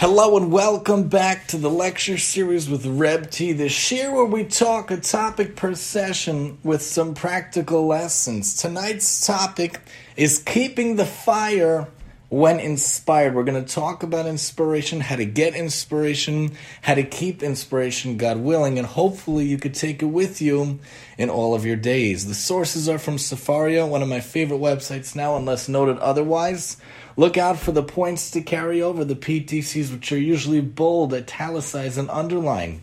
Hello 0.00 0.38
and 0.38 0.50
welcome 0.50 1.08
back 1.08 1.46
to 1.48 1.58
the 1.58 1.68
lecture 1.68 2.16
series 2.16 2.70
with 2.70 2.86
Reb 2.86 3.30
T, 3.30 3.52
This 3.52 3.92
year, 3.92 4.10
where 4.10 4.24
we 4.24 4.44
talk 4.44 4.90
a 4.90 4.96
topic 4.96 5.56
per 5.56 5.74
session 5.74 6.56
with 6.62 6.80
some 6.80 7.12
practical 7.12 7.86
lessons. 7.86 8.56
Tonight's 8.56 9.26
topic 9.26 9.78
is 10.16 10.38
keeping 10.38 10.96
the 10.96 11.04
fire 11.04 11.86
when 12.30 12.60
inspired. 12.60 13.34
We're 13.34 13.44
going 13.44 13.62
to 13.62 13.74
talk 13.74 14.02
about 14.02 14.24
inspiration, 14.24 15.00
how 15.00 15.16
to 15.16 15.26
get 15.26 15.54
inspiration, 15.54 16.56
how 16.80 16.94
to 16.94 17.02
keep 17.02 17.42
inspiration, 17.42 18.16
God 18.16 18.38
willing, 18.38 18.78
and 18.78 18.86
hopefully 18.86 19.44
you 19.44 19.58
could 19.58 19.74
take 19.74 20.00
it 20.02 20.06
with 20.06 20.40
you 20.40 20.78
in 21.18 21.28
all 21.28 21.54
of 21.54 21.66
your 21.66 21.76
days. 21.76 22.26
The 22.26 22.34
sources 22.34 22.88
are 22.88 22.98
from 22.98 23.18
Sefaria, 23.18 23.86
one 23.86 24.00
of 24.00 24.08
my 24.08 24.20
favorite 24.20 24.60
websites 24.60 25.14
now, 25.14 25.36
unless 25.36 25.68
noted 25.68 25.98
otherwise. 25.98 26.78
Look 27.16 27.36
out 27.36 27.58
for 27.58 27.72
the 27.72 27.82
points 27.82 28.30
to 28.32 28.40
carry 28.40 28.80
over, 28.82 29.04
the 29.04 29.16
PTCs, 29.16 29.92
which 29.92 30.12
are 30.12 30.18
usually 30.18 30.60
bold, 30.60 31.12
italicized, 31.12 31.98
and 31.98 32.10
underlined. 32.10 32.82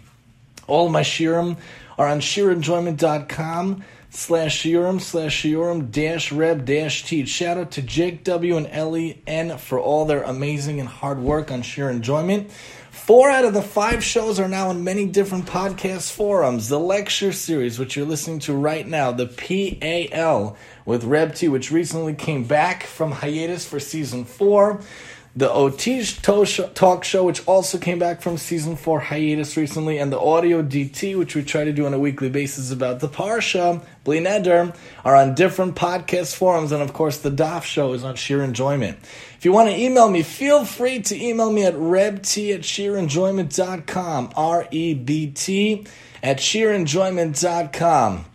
All 0.67 0.89
my 0.89 1.01
shiurim 1.01 1.57
are 1.97 2.07
on 2.07 2.19
shiurenjoyment.com 2.19 3.83
slash 4.09 4.63
shiurim 4.63 5.01
slash 5.01 5.43
shiurim 5.43 5.91
dash 5.91 6.31
reb 6.31 6.65
dash 6.65 7.03
teach. 7.03 7.29
Shout 7.29 7.57
out 7.57 7.71
to 7.71 7.81
Jake 7.81 8.23
W. 8.23 8.57
and 8.57 8.67
Ellie 8.67 9.21
N. 9.27 9.57
for 9.57 9.79
all 9.79 10.05
their 10.05 10.23
amazing 10.23 10.79
and 10.79 10.89
hard 10.89 11.19
work 11.19 11.51
on 11.51 11.61
Shiur 11.61 11.89
Enjoyment. 11.89 12.51
Four 13.07 13.29
out 13.29 13.45
of 13.45 13.53
the 13.53 13.61
five 13.61 14.03
shows 14.03 14.37
are 14.37 14.49
now 14.49 14.69
in 14.69 14.83
many 14.83 15.05
different 15.05 15.45
podcast 15.45 16.11
forums. 16.11 16.67
The 16.67 16.77
lecture 16.77 17.31
series, 17.31 17.79
which 17.79 17.95
you're 17.95 18.05
listening 18.05 18.39
to 18.39 18.53
right 18.53 18.85
now, 18.85 19.13
the 19.13 19.27
PAL 19.27 20.57
with 20.83 21.05
Reb 21.05 21.33
T, 21.33 21.47
which 21.47 21.71
recently 21.71 22.15
came 22.15 22.43
back 22.43 22.83
from 22.83 23.13
hiatus 23.13 23.65
for 23.65 23.79
season 23.79 24.25
four. 24.25 24.81
The 25.37 25.49
OT 25.49 26.03
talk 26.03 27.03
show, 27.05 27.23
which 27.23 27.47
also 27.47 27.77
came 27.77 27.97
back 27.99 28.21
from 28.21 28.35
season 28.35 28.75
four 28.75 28.99
hiatus 28.99 29.55
recently, 29.55 29.99
and 29.99 30.11
the 30.11 30.19
audio 30.19 30.61
DT, 30.61 31.17
which 31.17 31.33
we 31.33 31.43
try 31.43 31.63
to 31.63 31.71
do 31.71 31.85
on 31.85 31.93
a 31.93 31.99
weekly 31.99 32.27
basis 32.27 32.71
about 32.71 32.99
the 32.99 33.07
Parsha, 33.07 33.81
Bli 34.03 34.19
Neder, 34.19 34.75
are 35.05 35.15
on 35.15 35.33
different 35.33 35.75
podcast 35.75 36.35
forums, 36.35 36.73
and 36.73 36.81
of 36.81 36.91
course 36.91 37.19
the 37.19 37.31
DAF 37.31 37.63
show 37.63 37.93
is 37.93 38.03
on 38.03 38.15
Shiur 38.15 38.43
Enjoyment. 38.43 38.97
If 39.37 39.45
you 39.45 39.51
want 39.51 39.69
to 39.69 39.75
email 39.75 40.09
me, 40.09 40.23
feel 40.23 40.65
free 40.65 40.99
to 41.01 41.15
email 41.15 41.51
me 41.51 41.63
at 41.63 41.75
rebt 41.75 42.55
at 42.55 42.61
shiurenjoyment.com, 42.61 44.31
R-E-B-T 44.35 45.85
at 46.23 46.37
shiurenjoyment.com. 46.37 48.25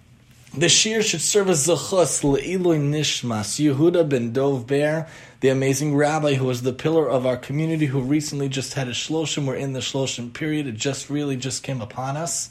The 0.55 0.67
shiur 0.67 1.03
should 1.03 1.23
serve 1.23 1.48
as 1.48 1.67
zechus 1.67 2.23
le'iloy 2.23 2.78
nishmas 2.78 3.58
Yehuda 3.58 4.08
ben 4.08 4.33
Dov 4.33 4.67
Ber, 4.69 5.08
the 5.41 5.48
amazing 5.48 5.97
rabbi 5.97 6.34
who 6.34 6.45
was 6.45 6.62
the 6.62 6.75
pillar 6.75 7.08
of 7.08 7.27
our 7.27 7.39
community, 7.39 7.86
who 7.86 8.00
recently 8.00 8.48
just 8.48 8.75
had 8.75 8.86
a 8.86 8.92
shloshim. 8.92 9.47
We're 9.47 9.56
in 9.56 9.73
the 9.73 9.80
shloshim 9.80 10.33
period; 10.33 10.67
it 10.67 10.77
just 10.77 11.11
really 11.11 11.36
just 11.36 11.62
came 11.62 11.80
upon 11.80 12.17
us. 12.17 12.50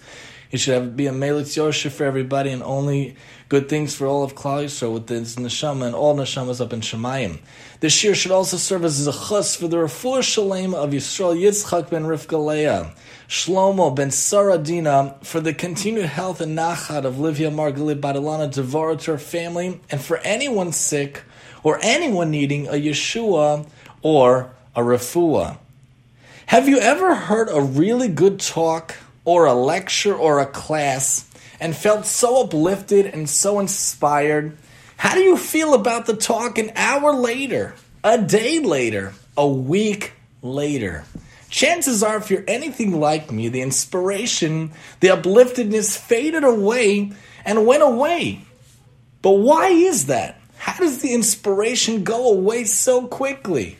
It 0.51 0.59
should 0.59 0.73
have, 0.73 0.97
be 0.97 1.07
a 1.07 1.11
melitz 1.11 1.55
yosha 1.55 1.89
for 1.89 2.03
everybody, 2.03 2.49
and 2.49 2.61
only 2.63 3.15
good 3.47 3.69
things 3.69 3.95
for 3.95 4.07
all 4.07 4.23
of 4.23 4.35
Klal 4.35 4.65
Yisrael 4.65 4.93
with 4.93 5.07
this 5.07 5.35
neshama 5.35 5.85
and 5.85 5.95
all 5.95 6.15
neshamas 6.15 6.59
up 6.59 6.73
in 6.73 6.81
Shamayim. 6.81 7.39
This 7.81 8.03
year 8.03 8.13
should 8.13 8.31
also 8.31 8.57
serve 8.57 8.85
as 8.85 9.07
a 9.07 9.11
chus 9.11 9.55
for 9.55 9.67
the 9.67 9.77
refuah 9.77 10.21
shalem 10.21 10.75
of 10.75 10.91
Yisrael 10.91 11.35
Yitzchak 11.35 11.89
ben 11.89 12.03
Rivka 12.03 12.37
Leah, 12.37 12.93
Shlomo 13.27 13.95
ben 13.95 14.09
Saradina 14.09 15.19
for 15.25 15.39
the 15.39 15.51
continued 15.51 16.05
health 16.05 16.41
and 16.41 16.55
nachat 16.55 17.05
of 17.05 17.19
Livia 17.19 17.49
Margalit 17.49 17.99
Badalana 17.99 18.53
Devora 18.53 19.03
her 19.05 19.17
family, 19.17 19.81
and 19.89 19.99
for 19.99 20.17
anyone 20.17 20.71
sick 20.71 21.23
or 21.63 21.79
anyone 21.81 22.29
needing 22.29 22.67
a 22.67 22.73
Yeshua 22.73 23.67
or 24.03 24.53
a 24.75 24.81
refuah. 24.81 25.57
Have 26.45 26.69
you 26.69 26.77
ever 26.77 27.15
heard 27.15 27.49
a 27.49 27.61
really 27.61 28.09
good 28.09 28.39
talk 28.39 28.95
or 29.25 29.47
a 29.47 29.55
lecture 29.55 30.13
or 30.13 30.39
a 30.39 30.45
class 30.45 31.27
and 31.59 31.75
felt 31.75 32.05
so 32.05 32.43
uplifted 32.43 33.07
and 33.07 33.27
so 33.27 33.59
inspired? 33.59 34.55
How 35.01 35.15
do 35.15 35.21
you 35.21 35.35
feel 35.35 35.73
about 35.73 36.05
the 36.05 36.15
talk 36.15 36.59
an 36.59 36.73
hour 36.75 37.11
later, 37.11 37.73
a 38.03 38.21
day 38.21 38.59
later, 38.59 39.15
a 39.35 39.47
week 39.47 40.13
later? 40.43 41.05
Chances 41.49 42.03
are, 42.03 42.17
if 42.17 42.29
you're 42.29 42.43
anything 42.47 42.99
like 42.99 43.31
me, 43.31 43.49
the 43.49 43.63
inspiration, 43.63 44.73
the 44.99 45.07
upliftedness 45.07 45.97
faded 45.97 46.43
away 46.43 47.13
and 47.43 47.65
went 47.65 47.81
away. 47.81 48.45
But 49.23 49.39
why 49.39 49.69
is 49.69 50.05
that? 50.05 50.39
How 50.57 50.77
does 50.77 51.01
the 51.01 51.15
inspiration 51.15 52.03
go 52.03 52.31
away 52.31 52.65
so 52.65 53.07
quickly? 53.07 53.79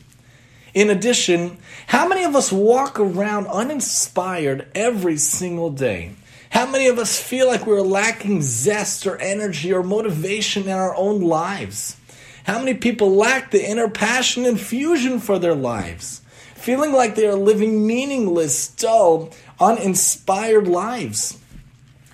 In 0.73 0.89
addition, 0.89 1.59
how 1.85 2.07
many 2.07 2.23
of 2.23 2.35
us 2.35 2.51
walk 2.51 2.99
around 2.99 3.45
uninspired 3.45 4.71
every 4.73 5.17
single 5.17 5.69
day? 5.69 6.15
How 6.51 6.69
many 6.69 6.87
of 6.87 6.99
us 6.99 7.17
feel 7.17 7.47
like 7.47 7.65
we're 7.65 7.79
lacking 7.79 8.41
zest 8.41 9.07
or 9.07 9.17
energy 9.19 9.71
or 9.71 9.83
motivation 9.83 10.63
in 10.63 10.69
our 10.69 10.93
own 10.97 11.21
lives? 11.21 11.95
How 12.43 12.59
many 12.59 12.73
people 12.73 13.15
lack 13.15 13.51
the 13.51 13.65
inner 13.65 13.87
passion 13.87 14.45
and 14.45 14.59
fusion 14.59 15.21
for 15.21 15.39
their 15.39 15.55
lives? 15.55 16.21
Feeling 16.55 16.91
like 16.91 17.15
they 17.15 17.25
are 17.25 17.35
living 17.35 17.87
meaningless, 17.87 18.67
dull, 18.67 19.29
uninspired 19.61 20.67
lives. 20.67 21.39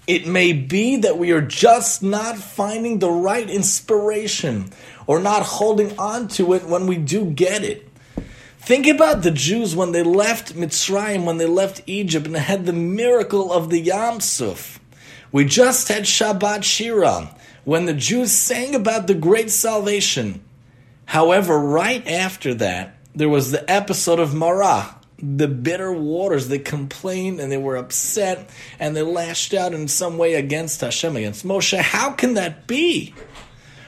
It 0.05 0.27
may 0.27 0.53
be 0.53 0.97
that 0.97 1.17
we 1.17 1.31
are 1.31 1.41
just 1.41 2.03
not 2.03 2.37
finding 2.37 2.99
the 2.99 3.09
right 3.09 3.49
inspiration 3.49 4.69
or 5.07 5.19
not 5.19 5.41
holding 5.41 5.97
on 5.97 6.27
to 6.29 6.53
it 6.53 6.63
when 6.63 6.85
we 6.85 6.97
do 6.97 7.25
get 7.25 7.63
it. 7.63 7.86
Think 8.67 8.85
about 8.85 9.21
the 9.21 9.31
Jews 9.31 9.77
when 9.77 9.93
they 9.93 10.03
left 10.03 10.53
Mitzrayim, 10.53 11.23
when 11.23 11.37
they 11.37 11.45
left 11.45 11.83
Egypt, 11.87 12.27
and 12.27 12.35
had 12.35 12.65
the 12.65 12.73
miracle 12.73 13.53
of 13.53 13.69
the 13.69 13.79
Yam 13.79 14.19
Suf. 14.19 14.81
We 15.31 15.45
just 15.45 15.87
had 15.87 16.03
Shabbat 16.03 16.65
Shira, 16.65 17.33
when 17.63 17.85
the 17.85 17.93
Jews 17.93 18.33
sang 18.33 18.75
about 18.75 19.07
the 19.07 19.13
great 19.13 19.51
salvation. 19.51 20.43
However, 21.05 21.57
right 21.57 22.05
after 22.09 22.53
that, 22.55 22.97
there 23.15 23.29
was 23.29 23.51
the 23.51 23.71
episode 23.71 24.19
of 24.19 24.33
Marah, 24.33 24.95
the 25.17 25.47
bitter 25.47 25.93
waters. 25.93 26.49
They 26.49 26.59
complained 26.59 27.39
and 27.39 27.49
they 27.49 27.57
were 27.57 27.77
upset 27.77 28.49
and 28.81 28.97
they 28.97 29.01
lashed 29.01 29.53
out 29.53 29.73
in 29.73 29.87
some 29.87 30.17
way 30.17 30.33
against 30.33 30.81
Hashem, 30.81 31.15
against 31.15 31.47
Moshe. 31.47 31.79
How 31.79 32.11
can 32.11 32.33
that 32.33 32.67
be? 32.67 33.13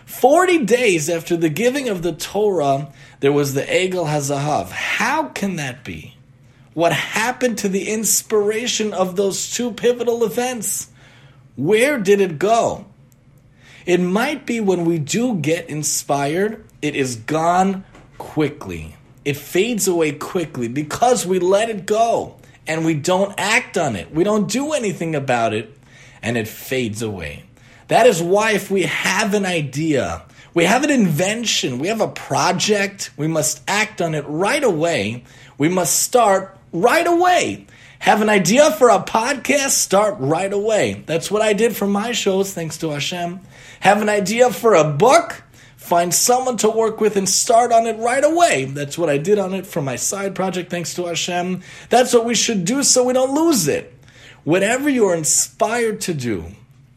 40 0.10 0.66
days 0.66 1.08
after 1.08 1.38
the 1.38 1.50
giving 1.50 1.88
of 1.88 2.02
the 2.02 2.12
Torah, 2.12 2.92
there 3.20 3.32
was 3.32 3.54
the 3.54 3.62
Egel 3.62 4.08
Hazahav. 4.08 4.70
How 4.72 5.30
can 5.30 5.58
that 5.58 5.86
be? 5.86 6.18
What 6.74 6.92
happened 6.92 7.60
to 7.60 7.70
the 7.70 7.88
inspiration 7.88 8.92
of 8.92 9.16
those 9.16 9.52
two 9.52 9.72
pivotal 9.72 10.24
events? 10.24 10.90
Where 11.56 12.00
did 12.00 12.22
it 12.22 12.40
go? 12.40 12.88
It 13.86 14.00
might 14.00 14.48
be 14.48 14.60
when 14.60 14.84
we 14.84 14.98
do 14.98 15.36
get 15.36 15.70
inspired, 15.70 16.66
it 16.82 16.96
is 16.96 17.16
gone 17.16 17.86
quickly. 18.18 18.98
It 19.24 19.38
fades 19.38 19.88
away 19.88 20.14
quickly 20.14 20.68
because 20.68 21.26
we 21.26 21.38
let 21.38 21.70
it 21.70 21.86
go 21.86 22.36
and 22.66 22.84
we 22.84 22.96
don't 22.96 23.36
act 23.38 23.78
on 23.78 23.96
it. 23.96 24.12
We 24.12 24.24
don't 24.24 24.50
do 24.50 24.74
anything 24.74 25.14
about 25.14 25.54
it 25.54 25.78
and 26.24 26.36
it 26.36 26.48
fades 26.48 27.04
away. 27.04 27.44
That 27.90 28.08
is 28.08 28.22
why, 28.22 28.54
if 28.54 28.72
we 28.72 28.84
have 28.84 29.34
an 29.34 29.46
idea, 29.46 30.24
we 30.54 30.64
have 30.64 30.84
an 30.84 30.92
invention, 30.92 31.80
we 31.80 31.88
have 31.88 32.02
a 32.02 32.08
project, 32.08 33.12
we 33.18 33.28
must 33.28 33.62
act 33.68 34.02
on 34.02 34.16
it 34.16 34.26
right 34.28 34.64
away. 34.64 35.24
We 35.58 35.70
must 35.70 36.02
start 36.02 36.58
right 36.72 37.06
away. 37.06 37.68
Have 38.00 38.22
an 38.22 38.30
idea 38.30 38.72
for 38.72 38.90
a 38.90 39.00
podcast? 39.00 39.72
Start 39.72 40.16
right 40.20 40.54
away. 40.54 41.04
That's 41.06 41.30
what 41.30 41.42
I 41.42 41.54
did 41.54 41.76
for 41.76 41.86
my 41.88 42.14
shows, 42.14 42.54
thanks 42.54 42.78
to 42.78 42.92
Hashem. 42.92 43.42
Have 43.82 44.02
an 44.02 44.08
idea 44.08 44.52
for 44.52 44.76
a 44.76 44.86
book? 44.86 45.44
Find 45.76 46.14
someone 46.14 46.58
to 46.58 46.70
work 46.70 47.02
with 47.02 47.18
and 47.18 47.28
start 47.28 47.72
on 47.72 47.88
it 47.88 47.98
right 47.98 48.24
away. 48.24 48.66
That's 48.66 48.98
what 48.98 49.10
I 49.10 49.18
did 49.18 49.40
on 49.40 49.54
it 49.54 49.66
for 49.66 49.82
my 49.82 49.96
side 49.96 50.36
project, 50.36 50.70
thanks 50.70 50.94
to 50.94 51.08
Hashem. 51.08 51.62
That's 51.90 52.14
what 52.14 52.26
we 52.26 52.36
should 52.36 52.66
do 52.66 52.84
so 52.84 53.04
we 53.04 53.14
don't 53.14 53.34
lose 53.34 53.68
it. 53.68 53.94
Whatever 54.44 54.90
you're 54.90 55.16
inspired 55.16 56.02
to 56.02 56.14
do, 56.14 56.46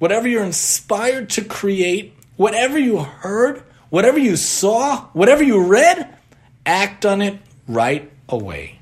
whatever 0.03 0.27
you're 0.27 0.43
inspired 0.43 1.31
to 1.31 1.45
create, 1.45 2.13
whatever 2.35 2.77
you 2.77 2.99
heard, 2.99 3.63
whatever 3.89 4.19
you 4.19 4.35
saw, 4.35 5.03
whatever 5.13 5.45
you 5.45 5.65
read, 5.65 6.13
act 6.67 7.07
on 7.07 7.23
it 7.23 7.39
right 7.69 8.11
away. 8.29 8.81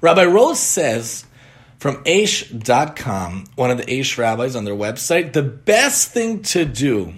Rabbi 0.00 0.26
Rose 0.26 0.60
says 0.60 1.24
from 1.80 1.96
Aish.com, 2.04 3.46
one 3.56 3.72
of 3.72 3.78
the 3.78 3.84
Aish 3.86 4.16
rabbis 4.16 4.54
on 4.54 4.64
their 4.64 4.76
website, 4.76 5.32
the 5.32 5.42
best 5.42 6.12
thing 6.12 6.42
to 6.42 6.64
do 6.64 7.14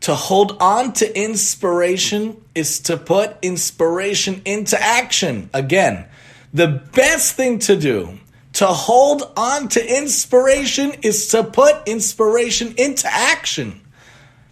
to 0.00 0.16
hold 0.16 0.60
on 0.60 0.94
to 0.94 1.16
inspiration 1.16 2.42
is 2.56 2.80
to 2.80 2.96
put 2.96 3.36
inspiration 3.40 4.42
into 4.44 4.76
action. 4.82 5.48
Again, 5.54 6.06
the 6.52 6.66
best 6.66 7.36
thing 7.36 7.60
to 7.60 7.76
do 7.76 8.18
to 8.54 8.66
hold 8.66 9.32
on 9.36 9.68
to 9.68 9.98
inspiration 9.98 10.92
is 11.02 11.28
to 11.28 11.42
put 11.44 11.88
inspiration 11.88 12.74
into 12.76 13.08
action. 13.12 13.80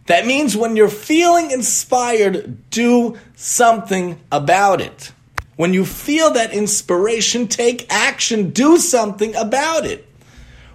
That 0.06 0.26
means 0.26 0.56
when 0.56 0.76
you're 0.76 0.88
feeling 0.88 1.52
inspired, 1.52 2.68
do 2.70 3.16
something 3.36 4.20
about 4.30 4.80
it. 4.80 5.12
When 5.56 5.72
you 5.72 5.84
feel 5.84 6.32
that 6.32 6.52
inspiration, 6.52 7.46
take 7.46 7.86
action, 7.92 8.50
do 8.50 8.78
something 8.78 9.36
about 9.36 9.86
it. 9.86 10.08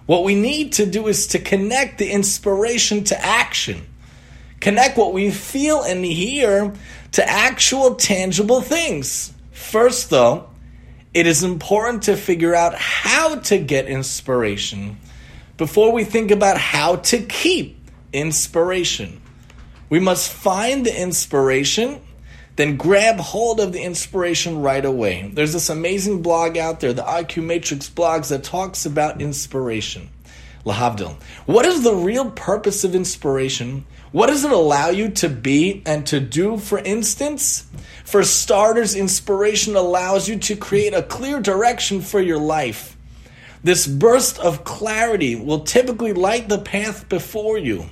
What 0.06 0.24
we 0.24 0.34
need 0.34 0.72
to 0.74 0.86
do 0.86 1.06
is 1.06 1.26
to 1.28 1.38
connect 1.38 1.98
the 1.98 2.10
inspiration 2.10 3.04
to 3.04 3.24
action. 3.24 3.86
Connect 4.60 4.96
what 4.96 5.12
we 5.12 5.30
feel 5.30 5.82
and 5.82 6.02
hear 6.02 6.72
to 7.12 7.28
actual 7.28 7.96
tangible 7.96 8.62
things. 8.62 9.34
First, 9.52 10.08
though, 10.08 10.48
it 11.14 11.26
is 11.26 11.42
important 11.42 12.04
to 12.04 12.16
figure 12.16 12.54
out 12.54 12.74
how 12.74 13.36
to 13.36 13.58
get 13.58 13.86
inspiration 13.86 14.98
before 15.56 15.92
we 15.92 16.04
think 16.04 16.30
about 16.30 16.58
how 16.58 16.96
to 16.96 17.18
keep 17.18 17.78
inspiration. 18.12 19.20
We 19.90 20.00
must 20.00 20.30
find 20.30 20.84
the 20.84 21.00
inspiration, 21.00 22.00
then 22.56 22.76
grab 22.76 23.18
hold 23.18 23.58
of 23.58 23.72
the 23.72 23.82
inspiration 23.82 24.60
right 24.60 24.84
away. 24.84 25.30
There's 25.32 25.52
this 25.52 25.70
amazing 25.70 26.22
blog 26.22 26.56
out 26.56 26.80
there, 26.80 26.92
the 26.92 27.02
IQ 27.02 27.44
Matrix 27.44 27.88
blogs, 27.88 28.28
that 28.28 28.44
talks 28.44 28.84
about 28.84 29.20
inspiration. 29.20 30.10
Lahavdil. 30.66 31.14
What 31.46 31.64
is 31.64 31.82
the 31.82 31.94
real 31.94 32.30
purpose 32.32 32.84
of 32.84 32.94
inspiration? 32.94 33.86
What 34.10 34.28
does 34.28 34.44
it 34.44 34.50
allow 34.50 34.88
you 34.88 35.10
to 35.10 35.28
be 35.28 35.82
and 35.84 36.06
to 36.06 36.20
do, 36.20 36.56
for 36.56 36.78
instance? 36.78 37.66
For 38.04 38.22
starters, 38.22 38.94
inspiration 38.94 39.76
allows 39.76 40.28
you 40.28 40.38
to 40.38 40.56
create 40.56 40.94
a 40.94 41.02
clear 41.02 41.40
direction 41.40 42.00
for 42.00 42.20
your 42.20 42.38
life. 42.38 42.96
This 43.62 43.86
burst 43.86 44.38
of 44.38 44.64
clarity 44.64 45.36
will 45.36 45.60
typically 45.60 46.12
light 46.12 46.48
the 46.48 46.58
path 46.58 47.08
before 47.08 47.58
you. 47.58 47.90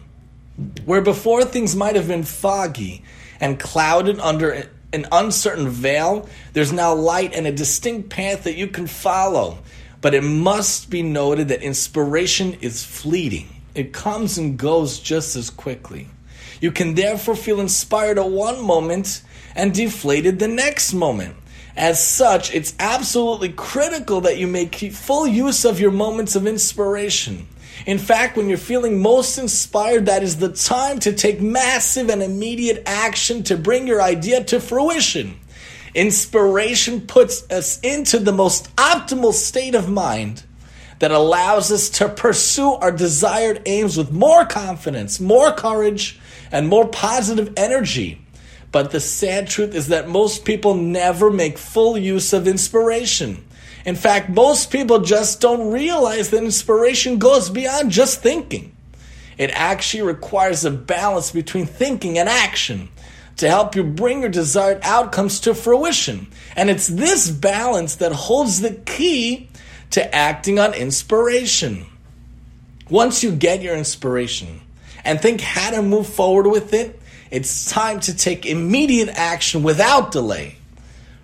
Where 0.87 1.03
before 1.03 1.45
things 1.45 1.77
might 1.77 1.97
have 1.97 2.09
been 2.09 2.23
foggy 2.23 3.03
and 3.41 3.61
clouded 3.61 4.19
under 4.21 4.69
an 4.93 5.07
uncertain 5.13 5.69
veil, 5.69 6.29
there's 6.55 6.73
now 6.73 6.95
light 6.95 7.35
and 7.35 7.47
a 7.47 7.53
distinct 7.53 8.09
path 8.09 8.45
that 8.45 8.57
you 8.57 8.69
can 8.69 8.87
follow. 8.87 9.59
But 10.01 10.15
it 10.15 10.23
must 10.23 10.89
be 10.89 11.03
noted 11.03 11.49
that 11.49 11.63
inspiration 11.63 12.55
is 12.61 12.85
fleeting, 12.85 13.49
it 13.77 13.93
comes 13.93 14.39
and 14.39 14.59
goes 14.59 14.99
just 14.99 15.37
as 15.37 15.51
quickly. 15.51 16.09
You 16.61 16.73
can 16.73 16.95
therefore 16.95 17.37
feel 17.37 17.61
inspired 17.61 18.19
at 18.19 18.31
one 18.31 18.65
moment 18.65 19.23
and 19.55 19.75
deflated 19.75 20.39
the 20.39 20.49
next 20.49 20.95
moment. 20.95 21.37
As 21.77 22.05
such, 22.05 22.55
it's 22.55 22.75
absolutely 22.79 23.51
critical 23.51 24.23
that 24.23 24.39
you 24.39 24.47
make 24.47 24.77
full 24.93 25.27
use 25.27 25.67
of 25.67 25.79
your 25.79 25.91
moments 25.91 26.35
of 26.35 26.47
inspiration. 26.47 27.47
In 27.85 27.99
fact, 27.99 28.39
when 28.39 28.49
you're 28.49 28.57
feeling 28.57 29.03
most 29.03 29.37
inspired, 29.37 30.07
that 30.07 30.23
is 30.23 30.39
the 30.39 30.53
time 30.53 30.99
to 31.01 31.13
take 31.13 31.43
massive 31.43 32.09
and 32.09 32.23
immediate 32.23 32.83
action 32.87 33.43
to 33.45 33.59
bring 33.59 33.87
your 33.87 34.01
idea 34.01 34.43
to 34.45 34.59
fruition. 34.59 35.39
Inspiration 35.95 37.03
puts 37.03 37.49
us 37.51 37.79
into 37.81 38.19
the 38.19 38.33
most 38.33 38.75
optimal 38.77 39.35
state 39.35 39.75
of 39.75 39.91
mind 39.91 40.43
that 40.99 41.11
allows 41.11 41.71
us 41.71 41.89
to 41.91 42.09
pursue 42.09 42.73
our 42.73 42.93
desired 42.93 43.63
aims 43.67 43.97
with 43.97 44.11
more 44.11 44.45
confidence, 44.45 45.21
more 45.21 45.53
courage, 45.53 46.19
and 46.51 46.69
more 46.69 46.89
positive 46.89 47.53
energy. 47.57 48.21
But 48.73 48.91
the 48.91 49.01
sad 49.01 49.49
truth 49.49 49.75
is 49.75 49.89
that 49.89 50.09
most 50.09 50.45
people 50.45 50.75
never 50.75 51.31
make 51.31 51.59
full 51.59 51.97
use 51.97 52.33
of 52.33 52.49
inspiration. 52.49 53.45
In 53.85 53.95
fact, 53.95 54.29
most 54.29 54.71
people 54.71 55.01
just 55.01 55.41
don't 55.41 55.71
realize 55.71 56.31
that 56.31 56.43
inspiration 56.43 57.19
goes 57.19 57.51
beyond 57.51 57.91
just 57.91 58.21
thinking. 58.21 58.75
It 59.39 59.51
actually 59.51 60.03
requires 60.03 60.65
a 60.65 60.71
balance 60.71 61.31
between 61.31 61.67
thinking 61.67 62.19
and 62.19 62.29
action 62.29 62.89
to 63.37 63.49
help 63.49 63.77
you 63.77 63.85
bring 63.85 64.23
your 64.23 64.31
desired 64.31 64.81
outcomes 64.83 65.41
to 65.41 65.55
fruition. 65.55 66.27
And 66.57 66.71
it's 66.71 66.89
this 66.89 67.31
balance 67.31 67.97
that 67.97 68.13
holds 68.13 68.61
the 68.61 68.73
key 68.73 69.49
to 69.91 70.15
acting 70.15 70.59
on 70.59 70.75
inspiration. 70.75 71.87
Once 72.89 73.23
you 73.23 73.33
get 73.33 73.63
your 73.63 73.77
inspiration 73.77 74.61
and 75.05 75.21
think 75.21 75.41
how 75.41 75.71
to 75.71 75.83
move 75.83 76.07
forward 76.07 76.47
with 76.47 76.73
it, 76.73 77.01
it's 77.31 77.71
time 77.71 78.01
to 78.01 78.17
take 78.17 78.47
immediate 78.47 79.09
action 79.09 79.63
without 79.63 80.13
delay. 80.13 80.57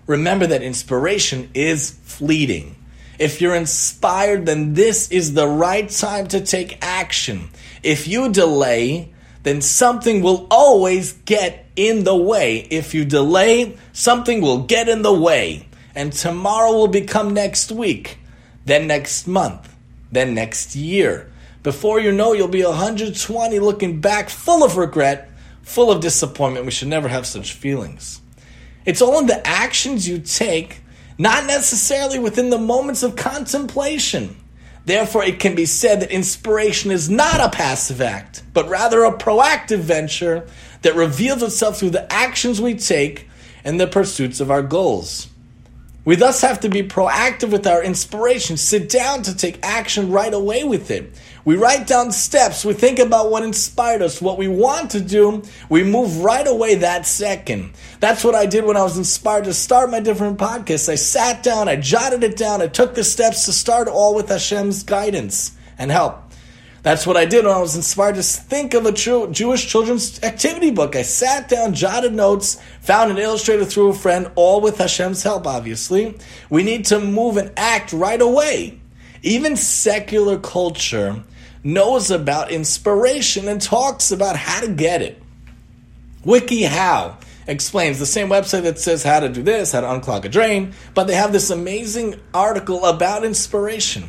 Remember 0.05 0.47
that 0.47 0.61
inspiration 0.61 1.49
is 1.53 1.91
fleeting. 2.03 2.75
If 3.19 3.41
you're 3.41 3.55
inspired, 3.55 4.45
then 4.45 4.73
this 4.73 5.11
is 5.11 5.33
the 5.33 5.47
right 5.47 5.89
time 5.89 6.27
to 6.29 6.41
take 6.41 6.79
action. 6.81 7.49
If 7.83 8.07
you 8.07 8.31
delay, 8.31 9.13
then 9.43 9.61
something 9.61 10.21
will 10.21 10.47
always 10.49 11.13
get 11.13 11.65
in 11.75 12.03
the 12.03 12.15
way. 12.15 12.57
If 12.57 12.93
you 12.93 13.05
delay, 13.05 13.77
something 13.93 14.41
will 14.41 14.63
get 14.63 14.89
in 14.89 15.03
the 15.03 15.13
way. 15.13 15.67
And 15.95 16.11
tomorrow 16.11 16.71
will 16.71 16.87
become 16.87 17.33
next 17.33 17.71
week, 17.71 18.17
then 18.65 18.87
next 18.87 19.27
month, 19.27 19.73
then 20.11 20.33
next 20.33 20.75
year. 20.75 21.31
Before 21.63 21.99
you 21.99 22.11
know, 22.11 22.33
you'll 22.33 22.47
be 22.47 22.63
120 22.63 23.59
looking 23.59 24.01
back 24.01 24.29
full 24.29 24.63
of 24.63 24.77
regret, 24.77 25.29
full 25.61 25.91
of 25.91 26.01
disappointment. 26.01 26.65
We 26.65 26.71
should 26.71 26.89
never 26.89 27.07
have 27.07 27.25
such 27.25 27.53
feelings. 27.53 28.21
It's 28.85 29.01
all 29.01 29.19
in 29.19 29.27
the 29.27 29.45
actions 29.47 30.07
you 30.07 30.19
take, 30.19 30.81
not 31.17 31.45
necessarily 31.45 32.19
within 32.19 32.49
the 32.49 32.57
moments 32.57 33.01
of 33.01 33.15
contemplation. 33.15 34.35
Therefore, 34.85 35.23
it 35.23 35.39
can 35.39 35.55
be 35.55 35.65
said 35.65 36.01
that 36.01 36.11
inspiration 36.11 36.91
is 36.91 37.09
not 37.09 37.39
a 37.39 37.49
passive 37.49 38.01
act, 38.01 38.43
but 38.53 38.67
rather 38.67 39.03
a 39.03 39.17
proactive 39.17 39.79
venture 39.79 40.45
that 40.81 40.95
reveals 40.95 41.41
itself 41.41 41.79
through 41.79 41.91
the 41.91 42.11
actions 42.11 42.59
we 42.59 42.75
take 42.75 43.29
and 43.63 43.79
the 43.79 43.87
pursuits 43.87 44.41
of 44.41 44.51
our 44.51 44.61
goals. 44.61 45.29
We 46.05 46.17
thus 46.17 46.41
have 46.41 46.59
to 46.61 46.69
be 46.69 46.83
proactive 46.83 47.51
with 47.51 47.65
our 47.65 47.81
inspiration, 47.81 48.57
sit 48.57 48.89
down 48.89 49.23
to 49.23 49.35
take 49.35 49.65
action 49.65 50.11
right 50.11 50.33
away 50.33 50.65
with 50.65 50.91
it. 50.91 51.13
We 51.45 51.55
write 51.55 51.87
down 51.87 52.11
steps, 52.11 52.65
we 52.65 52.73
think 52.73 52.99
about 52.99 53.31
what 53.31 53.43
inspired 53.43 54.01
us, 54.01 54.21
what 54.21 54.37
we 54.37 54.49
want 54.49 54.91
to 54.91 54.99
do, 54.99 55.43
we 55.69 55.83
move 55.83 56.19
right 56.19 56.45
away 56.45 56.75
that 56.75 57.07
second. 57.07 57.71
That's 58.01 58.23
what 58.23 58.35
I 58.35 58.45
did 58.45 58.65
when 58.65 58.75
I 58.75 58.83
was 58.83 58.97
inspired 58.97 59.45
to 59.45 59.53
start 59.53 59.91
my 59.91 60.01
different 60.01 60.37
podcasts. 60.37 60.89
I 60.89 60.95
sat 60.95 61.41
down, 61.41 61.69
I 61.69 61.77
jotted 61.77 62.23
it 62.25 62.35
down, 62.35 62.61
I 62.61 62.67
took 62.67 62.95
the 62.95 63.03
steps 63.05 63.45
to 63.45 63.53
start 63.53 63.87
all 63.87 64.13
with 64.13 64.27
Hashem's 64.27 64.83
guidance 64.83 65.51
and 65.77 65.89
help. 65.89 66.22
That's 66.83 67.07
what 67.07 67.15
I 67.15 67.23
did 67.23 67.45
when 67.45 67.53
I 67.53 67.61
was 67.61 67.77
inspired 67.77 68.15
to 68.15 68.23
think 68.23 68.73
of 68.73 68.85
a 68.85 68.91
true 68.91 69.31
Jewish 69.31 69.65
children's 69.67 70.21
activity 70.21 70.69
book. 70.69 70.97
I 70.97 71.03
sat 71.03 71.47
down, 71.47 71.73
jotted 71.73 72.13
notes, 72.13 72.61
found 72.81 73.09
an 73.09 73.17
illustrator 73.17 73.63
through 73.63 73.91
a 73.91 73.93
friend, 73.93 74.29
all 74.35 74.59
with 74.59 74.77
Hashem's 74.77 75.23
help, 75.23 75.47
obviously. 75.47 76.17
We 76.49 76.63
need 76.63 76.83
to 76.87 76.99
move 76.99 77.37
and 77.37 77.53
act 77.55 77.93
right 77.93 78.21
away. 78.21 78.81
Even 79.21 79.55
secular 79.55 80.37
culture 80.37 81.23
knows 81.63 82.11
about 82.11 82.51
inspiration 82.51 83.47
and 83.47 83.61
talks 83.61 84.11
about 84.11 84.35
how 84.35 84.59
to 84.59 84.67
get 84.67 85.01
it. 85.01 85.23
WikiHow 86.25 87.15
explains 87.47 87.97
the 87.97 88.05
same 88.05 88.27
website 88.27 88.63
that 88.63 88.77
says 88.77 89.03
how 89.03 89.21
to 89.21 89.29
do 89.29 89.41
this, 89.41 89.71
how 89.71 89.79
to 89.79 89.87
unclog 89.87 90.25
a 90.25 90.29
drain, 90.29 90.73
but 90.93 91.07
they 91.07 91.15
have 91.15 91.31
this 91.31 91.49
amazing 91.49 92.19
article 92.33 92.83
about 92.83 93.23
inspiration. 93.23 94.03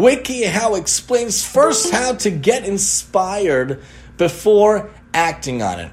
WikiHow 0.00 0.78
explains 0.78 1.44
first 1.44 1.92
how 1.92 2.14
to 2.14 2.30
get 2.30 2.64
inspired 2.64 3.82
before 4.16 4.88
acting 5.12 5.60
on 5.60 5.78
it. 5.78 5.92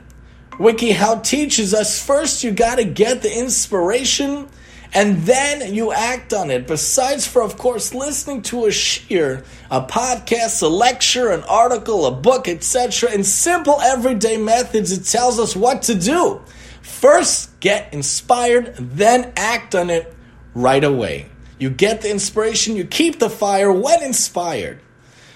WikiHow 0.51 1.21
teaches 1.21 1.73
us 1.73 2.01
first 2.01 2.41
you 2.41 2.51
got 2.51 2.75
to 2.75 2.85
get 2.85 3.21
the 3.21 3.37
inspiration 3.37 4.47
and 4.93 5.17
then 5.23 5.73
you 5.73 5.91
act 5.91 6.33
on 6.33 6.51
it. 6.51 6.67
Besides, 6.67 7.27
for 7.27 7.41
of 7.41 7.57
course, 7.57 7.93
listening 7.93 8.43
to 8.43 8.67
a 8.67 8.69
shiur, 8.69 9.45
a 9.69 9.81
podcast, 9.81 10.63
a 10.63 10.67
lecture, 10.67 11.31
an 11.31 11.43
article, 11.43 12.05
a 12.05 12.11
book, 12.11 12.47
etc., 12.47 13.11
in 13.11 13.25
simple 13.25 13.81
everyday 13.81 14.37
methods, 14.37 14.93
it 14.93 15.03
tells 15.03 15.37
us 15.37 15.53
what 15.53 15.81
to 15.81 15.95
do. 15.95 16.41
First, 16.81 17.59
get 17.59 17.93
inspired, 17.93 18.73
then 18.77 19.33
act 19.35 19.75
on 19.75 19.89
it 19.89 20.15
right 20.55 20.85
away. 20.85 21.29
You 21.59 21.69
get 21.69 22.01
the 22.01 22.11
inspiration, 22.11 22.75
you 22.75 22.85
keep 22.85 23.19
the 23.19 23.29
fire 23.29 23.71
when 23.71 24.03
inspired. 24.03 24.79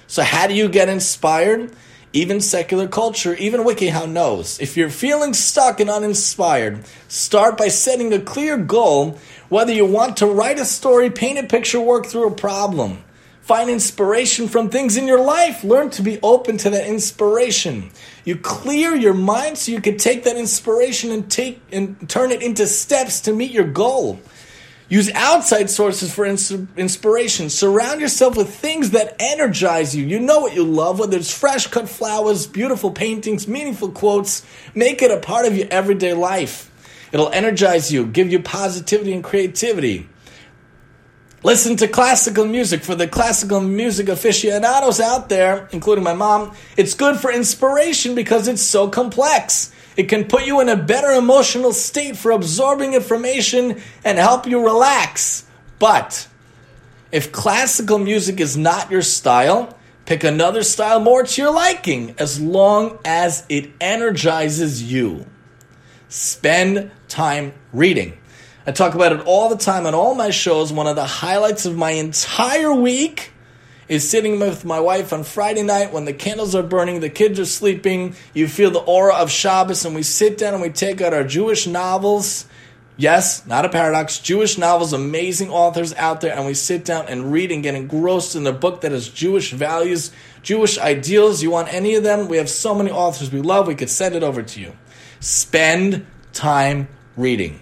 So, 0.07 0.23
how 0.23 0.47
do 0.47 0.53
you 0.53 0.69
get 0.69 0.89
inspired? 0.89 1.73
Even 2.13 2.41
secular 2.41 2.89
culture, 2.89 3.35
even 3.35 3.61
WikiHow 3.61 4.11
knows. 4.11 4.59
If 4.59 4.75
you're 4.75 4.89
feeling 4.89 5.33
stuck 5.33 5.79
and 5.79 5.89
uninspired, 5.89 6.83
start 7.07 7.57
by 7.57 7.69
setting 7.69 8.11
a 8.11 8.19
clear 8.19 8.57
goal 8.57 9.17
whether 9.47 9.71
you 9.71 9.85
want 9.85 10.17
to 10.17 10.25
write 10.25 10.59
a 10.59 10.65
story, 10.65 11.09
paint 11.09 11.39
a 11.39 11.43
picture, 11.43 11.79
work 11.79 12.05
through 12.05 12.27
a 12.27 12.35
problem. 12.35 13.03
Find 13.41 13.69
inspiration 13.69 14.47
from 14.47 14.69
things 14.69 14.97
in 14.97 15.07
your 15.07 15.21
life. 15.21 15.63
Learn 15.63 15.89
to 15.91 16.01
be 16.01 16.19
open 16.21 16.57
to 16.57 16.69
that 16.69 16.87
inspiration. 16.87 17.91
You 18.23 18.37
clear 18.37 18.95
your 18.95 19.13
mind 19.13 19.57
so 19.57 19.71
you 19.71 19.81
can 19.81 19.97
take 19.97 20.23
that 20.25 20.37
inspiration 20.37 21.11
and 21.11 21.29
take 21.29 21.61
and 21.71 22.09
turn 22.09 22.31
it 22.31 22.41
into 22.43 22.67
steps 22.67 23.21
to 23.21 23.33
meet 23.33 23.51
your 23.51 23.67
goal. 23.67 24.19
Use 24.91 25.09
outside 25.13 25.69
sources 25.69 26.13
for 26.13 26.25
ins- 26.25 26.51
inspiration. 26.75 27.49
Surround 27.49 28.01
yourself 28.01 28.35
with 28.35 28.53
things 28.53 28.89
that 28.89 29.15
energize 29.19 29.95
you. 29.95 30.05
You 30.05 30.19
know 30.19 30.41
what 30.41 30.53
you 30.53 30.65
love, 30.65 30.99
whether 30.99 31.15
it's 31.15 31.33
fresh 31.33 31.67
cut 31.67 31.87
flowers, 31.87 32.45
beautiful 32.45 32.91
paintings, 32.91 33.47
meaningful 33.47 33.91
quotes. 33.93 34.45
Make 34.75 35.01
it 35.01 35.09
a 35.09 35.15
part 35.15 35.45
of 35.45 35.55
your 35.55 35.69
everyday 35.71 36.13
life. 36.13 36.69
It'll 37.13 37.29
energize 37.29 37.89
you, 37.89 38.05
give 38.05 38.33
you 38.33 38.41
positivity 38.41 39.13
and 39.13 39.23
creativity. 39.23 40.09
Listen 41.41 41.77
to 41.77 41.87
classical 41.87 42.45
music 42.45 42.83
for 42.83 42.93
the 42.93 43.07
classical 43.07 43.61
music 43.61 44.09
aficionados 44.09 44.99
out 44.99 45.29
there, 45.29 45.69
including 45.71 46.03
my 46.03 46.13
mom. 46.13 46.53
It's 46.75 46.95
good 46.95 47.15
for 47.15 47.31
inspiration 47.31 48.13
because 48.13 48.49
it's 48.49 48.61
so 48.61 48.89
complex. 48.89 49.71
It 49.97 50.03
can 50.03 50.25
put 50.25 50.45
you 50.45 50.61
in 50.61 50.69
a 50.69 50.75
better 50.75 51.11
emotional 51.11 51.73
state 51.73 52.17
for 52.17 52.31
absorbing 52.31 52.93
information 52.93 53.81
and 54.03 54.17
help 54.17 54.47
you 54.47 54.63
relax. 54.63 55.45
But 55.79 56.27
if 57.11 57.31
classical 57.31 57.97
music 57.97 58.39
is 58.39 58.55
not 58.55 58.89
your 58.89 59.01
style, 59.01 59.77
pick 60.05 60.23
another 60.23 60.63
style 60.63 60.99
more 60.99 61.23
to 61.23 61.41
your 61.41 61.53
liking 61.53 62.15
as 62.17 62.39
long 62.39 62.99
as 63.03 63.45
it 63.49 63.71
energizes 63.81 64.81
you. 64.81 65.25
Spend 66.07 66.91
time 67.07 67.53
reading. 67.73 68.17
I 68.65 68.71
talk 68.71 68.93
about 68.95 69.11
it 69.11 69.21
all 69.25 69.49
the 69.49 69.57
time 69.57 69.85
on 69.85 69.95
all 69.95 70.13
my 70.13 70.29
shows. 70.29 70.71
One 70.71 70.87
of 70.87 70.95
the 70.95 71.05
highlights 71.05 71.65
of 71.65 71.75
my 71.75 71.91
entire 71.91 72.73
week 72.73 73.31
is 73.91 74.09
sitting 74.09 74.39
with 74.39 74.63
my 74.63 74.79
wife 74.79 75.11
on 75.11 75.21
Friday 75.21 75.63
night 75.63 75.91
when 75.91 76.05
the 76.05 76.13
candles 76.13 76.55
are 76.55 76.63
burning, 76.63 77.01
the 77.01 77.09
kids 77.09 77.37
are 77.37 77.45
sleeping, 77.45 78.15
you 78.33 78.47
feel 78.47 78.71
the 78.71 78.79
aura 78.79 79.13
of 79.15 79.29
Shabbos, 79.29 79.83
and 79.83 79.93
we 79.93 80.01
sit 80.01 80.37
down 80.37 80.53
and 80.53 80.63
we 80.63 80.69
take 80.69 81.01
out 81.01 81.13
our 81.13 81.25
Jewish 81.25 81.67
novels. 81.67 82.45
Yes, 82.95 83.45
not 83.45 83.65
a 83.65 83.69
paradox. 83.69 84.19
Jewish 84.19 84.57
novels, 84.57 84.93
amazing 84.93 85.49
authors 85.49 85.93
out 85.95 86.21
there, 86.21 86.33
and 86.33 86.45
we 86.45 86.53
sit 86.53 86.85
down 86.85 87.07
and 87.09 87.33
read 87.33 87.51
and 87.51 87.61
get 87.61 87.75
engrossed 87.75 88.33
in 88.37 88.47
a 88.47 88.53
book 88.53 88.79
that 88.79 88.93
has 88.93 89.09
Jewish 89.09 89.51
values, 89.51 90.11
Jewish 90.41 90.77
ideals. 90.77 91.43
You 91.43 91.51
want 91.51 91.73
any 91.73 91.95
of 91.95 92.03
them? 92.03 92.29
We 92.29 92.37
have 92.37 92.49
so 92.49 92.73
many 92.73 92.91
authors 92.91 93.29
we 93.29 93.41
love, 93.41 93.67
we 93.67 93.75
could 93.75 93.89
send 93.89 94.15
it 94.15 94.23
over 94.23 94.41
to 94.41 94.61
you. 94.61 94.71
Spend 95.19 96.05
time 96.31 96.87
reading. 97.17 97.60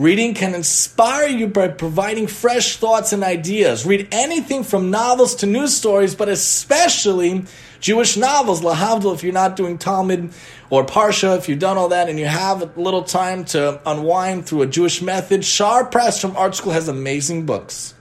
Reading 0.00 0.32
can 0.32 0.54
inspire 0.54 1.28
you 1.28 1.46
by 1.46 1.68
providing 1.68 2.26
fresh 2.26 2.78
thoughts 2.78 3.12
and 3.12 3.22
ideas. 3.22 3.84
Read 3.84 4.08
anything 4.12 4.64
from 4.64 4.90
novels 4.90 5.34
to 5.34 5.46
news 5.46 5.76
stories, 5.76 6.14
but 6.14 6.26
especially 6.26 7.44
Jewish 7.80 8.16
novels. 8.16 8.62
Lahavdil, 8.62 9.14
if 9.14 9.22
you're 9.22 9.34
not 9.34 9.56
doing 9.56 9.76
Talmud 9.76 10.32
or 10.70 10.86
Parsha, 10.86 11.36
if 11.36 11.50
you've 11.50 11.58
done 11.58 11.76
all 11.76 11.88
that 11.88 12.08
and 12.08 12.18
you 12.18 12.24
have 12.24 12.62
a 12.62 12.80
little 12.80 13.02
time 13.02 13.44
to 13.44 13.78
unwind 13.84 14.46
through 14.46 14.62
a 14.62 14.66
Jewish 14.66 15.02
method, 15.02 15.44
Shaar 15.44 15.84
Press 15.84 16.18
from 16.18 16.30
ArtScroll 16.32 16.72
has 16.72 16.88
amazing 16.88 17.44
books. 17.44 17.92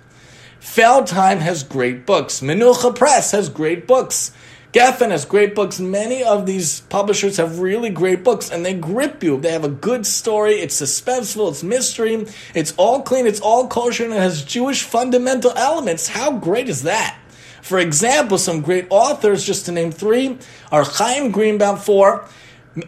Feldheim 0.62 1.39
has 1.39 1.63
great 1.63 2.06
books. 2.06 2.39
Menucha 2.39 2.96
Press 2.96 3.32
has 3.32 3.50
great 3.50 3.88
books. 3.88 4.32
Geffen 4.71 5.09
has 5.09 5.25
great 5.25 5.55
books. 5.55 5.79
Many 5.79 6.23
of 6.23 6.45
these 6.45 6.81
publishers 6.81 7.38
have 7.38 7.59
really 7.59 7.89
great 7.89 8.23
books 8.23 8.51
and 8.51 8.63
they 8.63 8.75
grip 8.75 9.23
you. 9.23 9.39
They 9.39 9.51
have 9.51 9.63
a 9.63 9.69
good 9.69 10.05
story. 10.05 10.55
It's 10.55 10.79
suspenseful. 10.79 11.49
It's 11.49 11.63
mystery. 11.63 12.27
It's 12.53 12.75
all 12.77 13.01
clean. 13.01 13.25
It's 13.25 13.39
all 13.39 13.67
kosher 13.67 14.03
and 14.05 14.13
it 14.13 14.17
has 14.17 14.43
Jewish 14.43 14.83
fundamental 14.83 15.51
elements. 15.55 16.07
How 16.07 16.38
great 16.38 16.69
is 16.69 16.83
that? 16.83 17.17
For 17.63 17.79
example, 17.79 18.38
some 18.38 18.61
great 18.61 18.88
authors, 18.89 19.43
just 19.43 19.65
to 19.65 19.71
name 19.71 19.91
three, 19.91 20.38
are 20.71 20.83
Chaim 20.83 21.31
Greenbaum, 21.31 21.77
four, 21.77 22.25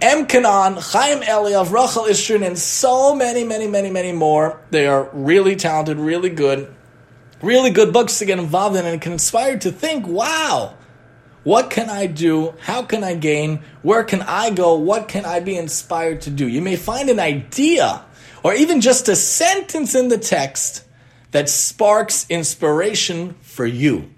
M. 0.01 0.27
Kanan, 0.27 0.77
Chaim 0.91 1.21
Eliav, 1.21 1.71
Rachel 1.71 2.03
Ishrin, 2.03 2.45
and 2.45 2.57
so 2.57 3.15
many, 3.15 3.43
many, 3.43 3.67
many, 3.67 3.89
many 3.89 4.11
more. 4.11 4.61
They 4.69 4.87
are 4.87 5.09
really 5.13 5.55
talented, 5.55 5.97
really 5.97 6.29
good, 6.29 6.73
really 7.41 7.71
good 7.71 7.91
books 7.91 8.19
to 8.19 8.25
get 8.25 8.39
involved 8.39 8.77
in 8.77 8.85
and 8.85 9.01
can 9.01 9.13
inspire 9.13 9.57
to 9.59 9.71
think, 9.71 10.07
wow, 10.07 10.75
what 11.43 11.71
can 11.71 11.89
I 11.89 12.05
do? 12.05 12.53
How 12.61 12.83
can 12.83 13.03
I 13.03 13.15
gain? 13.15 13.61
Where 13.81 14.03
can 14.03 14.21
I 14.21 14.51
go? 14.51 14.75
What 14.75 15.07
can 15.07 15.25
I 15.25 15.39
be 15.39 15.57
inspired 15.57 16.21
to 16.21 16.29
do? 16.29 16.47
You 16.47 16.61
may 16.61 16.75
find 16.75 17.09
an 17.09 17.19
idea 17.19 18.05
or 18.43 18.53
even 18.53 18.81
just 18.81 19.09
a 19.09 19.15
sentence 19.15 19.95
in 19.95 20.09
the 20.09 20.17
text 20.17 20.83
that 21.31 21.49
sparks 21.49 22.27
inspiration 22.29 23.35
for 23.41 23.65
you. 23.65 24.11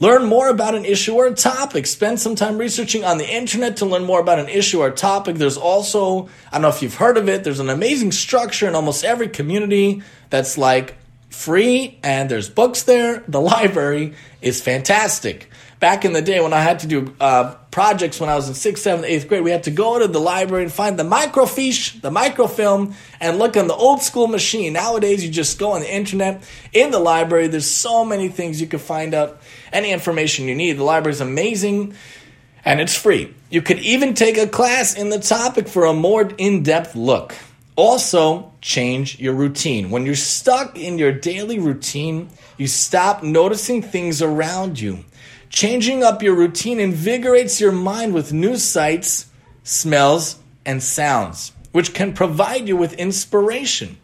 Learn 0.00 0.26
more 0.26 0.48
about 0.48 0.74
an 0.74 0.84
issue 0.84 1.14
or 1.14 1.28
a 1.28 1.34
topic. 1.34 1.86
Spend 1.86 2.20
some 2.20 2.34
time 2.34 2.58
researching 2.58 3.04
on 3.04 3.16
the 3.16 3.32
internet 3.32 3.78
to 3.78 3.86
learn 3.86 4.04
more 4.04 4.20
about 4.20 4.38
an 4.38 4.48
issue 4.48 4.80
or 4.80 4.90
topic. 4.90 5.36
There's 5.36 5.56
also, 5.56 6.28
I 6.50 6.56
don't 6.56 6.62
know 6.62 6.68
if 6.68 6.82
you've 6.82 6.96
heard 6.96 7.16
of 7.16 7.28
it, 7.28 7.44
there's 7.44 7.60
an 7.60 7.70
amazing 7.70 8.12
structure 8.12 8.68
in 8.68 8.74
almost 8.74 9.04
every 9.04 9.28
community 9.28 10.02
that's 10.28 10.58
like 10.58 10.96
free 11.30 11.98
and 12.02 12.28
there's 12.28 12.50
books 12.50 12.82
there. 12.82 13.24
The 13.28 13.40
library 13.54 14.14
is 14.42 14.60
fantastic 14.60 15.48
back 15.84 16.06
in 16.06 16.14
the 16.14 16.22
day 16.22 16.40
when 16.40 16.54
I 16.54 16.62
had 16.62 16.78
to 16.78 16.86
do 16.86 17.14
uh, 17.20 17.56
projects 17.70 18.18
when 18.18 18.30
I 18.30 18.36
was 18.36 18.48
in 18.48 18.54
sixth, 18.54 18.84
seventh, 18.84 19.06
eighth 19.06 19.28
grade, 19.28 19.44
we 19.44 19.50
had 19.50 19.64
to 19.64 19.70
go 19.70 19.98
to 19.98 20.08
the 20.08 20.18
library 20.18 20.64
and 20.64 20.72
find 20.72 20.98
the 20.98 21.04
microfiche, 21.04 22.00
the 22.00 22.10
microfilm, 22.10 22.94
and 23.20 23.38
look 23.38 23.54
on 23.58 23.66
the 23.66 23.74
old 23.74 24.00
school 24.00 24.26
machine. 24.26 24.72
Nowadays, 24.72 25.22
you 25.22 25.30
just 25.30 25.58
go 25.58 25.72
on 25.72 25.82
the 25.82 25.94
internet 25.94 26.42
in 26.72 26.90
the 26.90 26.98
library. 26.98 27.48
There's 27.48 27.70
so 27.70 28.02
many 28.02 28.28
things 28.28 28.62
you 28.62 28.66
can 28.66 28.78
find 28.78 29.12
out, 29.12 29.42
any 29.74 29.92
information 29.92 30.48
you 30.48 30.54
need. 30.54 30.78
The 30.78 30.84
library 30.84 31.12
is 31.12 31.20
amazing 31.20 31.92
and 32.64 32.80
it's 32.80 32.96
free. 32.96 33.34
You 33.50 33.60
could 33.60 33.80
even 33.80 34.14
take 34.14 34.38
a 34.38 34.46
class 34.46 34.94
in 34.96 35.10
the 35.10 35.18
topic 35.18 35.68
for 35.68 35.84
a 35.84 35.92
more 35.92 36.30
in 36.38 36.62
depth 36.62 36.96
look. 36.96 37.34
Also, 37.76 38.54
change 38.62 39.20
your 39.20 39.34
routine. 39.34 39.90
When 39.90 40.06
you're 40.06 40.14
stuck 40.14 40.78
in 40.78 40.96
your 40.96 41.12
daily 41.12 41.58
routine, 41.58 42.30
you 42.56 42.68
stop 42.68 43.22
noticing 43.22 43.82
things 43.82 44.22
around 44.22 44.80
you. 44.80 45.04
Changing 45.54 46.02
up 46.02 46.20
your 46.20 46.34
routine 46.34 46.80
invigorates 46.80 47.60
your 47.60 47.70
mind 47.70 48.12
with 48.12 48.32
new 48.32 48.56
sights, 48.56 49.26
smells, 49.62 50.40
and 50.66 50.82
sounds, 50.82 51.52
which 51.70 51.94
can 51.94 52.12
provide 52.12 52.66
you 52.66 52.76
with 52.76 52.94
inspiration. 52.94 53.96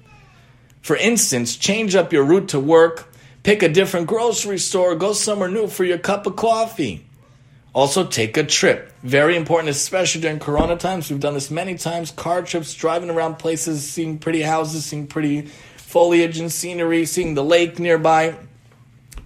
For 0.80 0.94
instance, 0.94 1.56
change 1.56 1.96
up 1.96 2.12
your 2.12 2.22
route 2.22 2.50
to 2.50 2.60
work, 2.60 3.12
pick 3.42 3.64
a 3.64 3.68
different 3.68 4.06
grocery 4.06 4.58
store, 4.58 4.94
go 4.94 5.12
somewhere 5.12 5.50
new 5.50 5.66
for 5.66 5.82
your 5.82 5.98
cup 5.98 6.24
of 6.24 6.36
coffee. 6.36 7.04
Also, 7.72 8.06
take 8.06 8.36
a 8.36 8.44
trip. 8.44 8.92
Very 9.02 9.34
important, 9.34 9.70
especially 9.70 10.20
during 10.20 10.38
Corona 10.38 10.76
times. 10.76 11.10
We've 11.10 11.18
done 11.18 11.34
this 11.34 11.50
many 11.50 11.74
times 11.76 12.12
car 12.12 12.42
trips, 12.42 12.72
driving 12.74 13.10
around 13.10 13.40
places, 13.40 13.82
seeing 13.82 14.20
pretty 14.20 14.42
houses, 14.42 14.84
seeing 14.84 15.08
pretty 15.08 15.46
foliage 15.78 16.38
and 16.38 16.52
scenery, 16.52 17.06
seeing 17.06 17.34
the 17.34 17.42
lake 17.42 17.80
nearby 17.80 18.36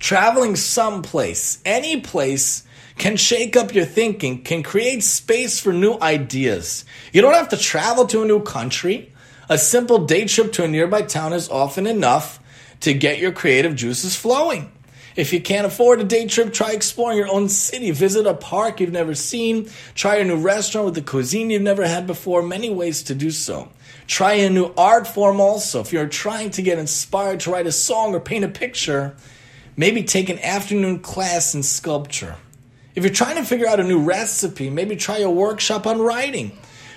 traveling 0.04 0.54
someplace, 0.54 1.62
any 1.64 1.98
place, 1.98 2.62
can 2.98 3.16
shake 3.16 3.56
up 3.56 3.74
your 3.74 3.86
thinking, 3.86 4.42
can 4.42 4.62
create 4.62 5.02
space 5.02 5.58
for 5.58 5.72
new 5.72 5.96
ideas. 5.98 6.84
You 7.10 7.22
don't 7.22 7.32
have 7.32 7.48
to 7.48 7.56
travel 7.56 8.06
to 8.08 8.22
a 8.22 8.26
new 8.26 8.42
country. 8.42 9.14
A 9.48 9.56
simple 9.56 10.04
day 10.04 10.26
trip 10.26 10.52
to 10.52 10.64
a 10.64 10.68
nearby 10.68 11.00
town 11.00 11.32
is 11.32 11.48
often 11.48 11.86
enough 11.86 12.38
to 12.80 12.92
get 12.92 13.18
your 13.18 13.32
creative 13.32 13.76
juices 13.76 14.14
flowing. 14.14 14.70
If 15.16 15.32
you 15.32 15.40
can't 15.40 15.66
afford 15.66 16.02
a 16.02 16.04
day 16.04 16.26
trip, 16.26 16.52
try 16.52 16.72
exploring 16.72 17.16
your 17.16 17.32
own 17.32 17.48
city. 17.48 17.90
Visit 17.90 18.26
a 18.26 18.34
park 18.34 18.80
you've 18.80 18.92
never 18.92 19.14
seen. 19.14 19.70
Try 19.94 20.16
a 20.16 20.24
new 20.24 20.36
restaurant 20.36 20.84
with 20.84 20.98
a 20.98 21.02
cuisine 21.02 21.48
you've 21.48 21.62
never 21.62 21.86
had 21.86 22.06
before. 22.06 22.42
Many 22.42 22.68
ways 22.68 23.04
to 23.04 23.14
do 23.14 23.30
so. 23.30 23.70
Try 24.06 24.34
a 24.34 24.50
new 24.50 24.74
art 24.76 25.06
form 25.06 25.40
also. 25.40 25.80
If 25.80 25.94
you're 25.94 26.08
trying 26.08 26.50
to 26.50 26.62
get 26.62 26.78
inspired 26.78 27.40
to 27.40 27.50
write 27.50 27.66
a 27.66 27.72
song 27.72 28.14
or 28.14 28.20
paint 28.20 28.44
a 28.44 28.48
picture, 28.48 29.16
Maybe 29.76 30.04
take 30.04 30.28
an 30.28 30.38
afternoon 30.38 31.00
class 31.00 31.54
in 31.54 31.62
sculpture. 31.62 32.36
If 32.94 33.02
you're 33.02 33.12
trying 33.12 33.36
to 33.36 33.44
figure 33.44 33.66
out 33.66 33.80
a 33.80 33.84
new 33.84 34.00
recipe, 34.00 34.70
maybe 34.70 34.94
try 34.94 35.18
a 35.18 35.30
workshop 35.30 35.86
on 35.86 36.00
writing. 36.00 36.52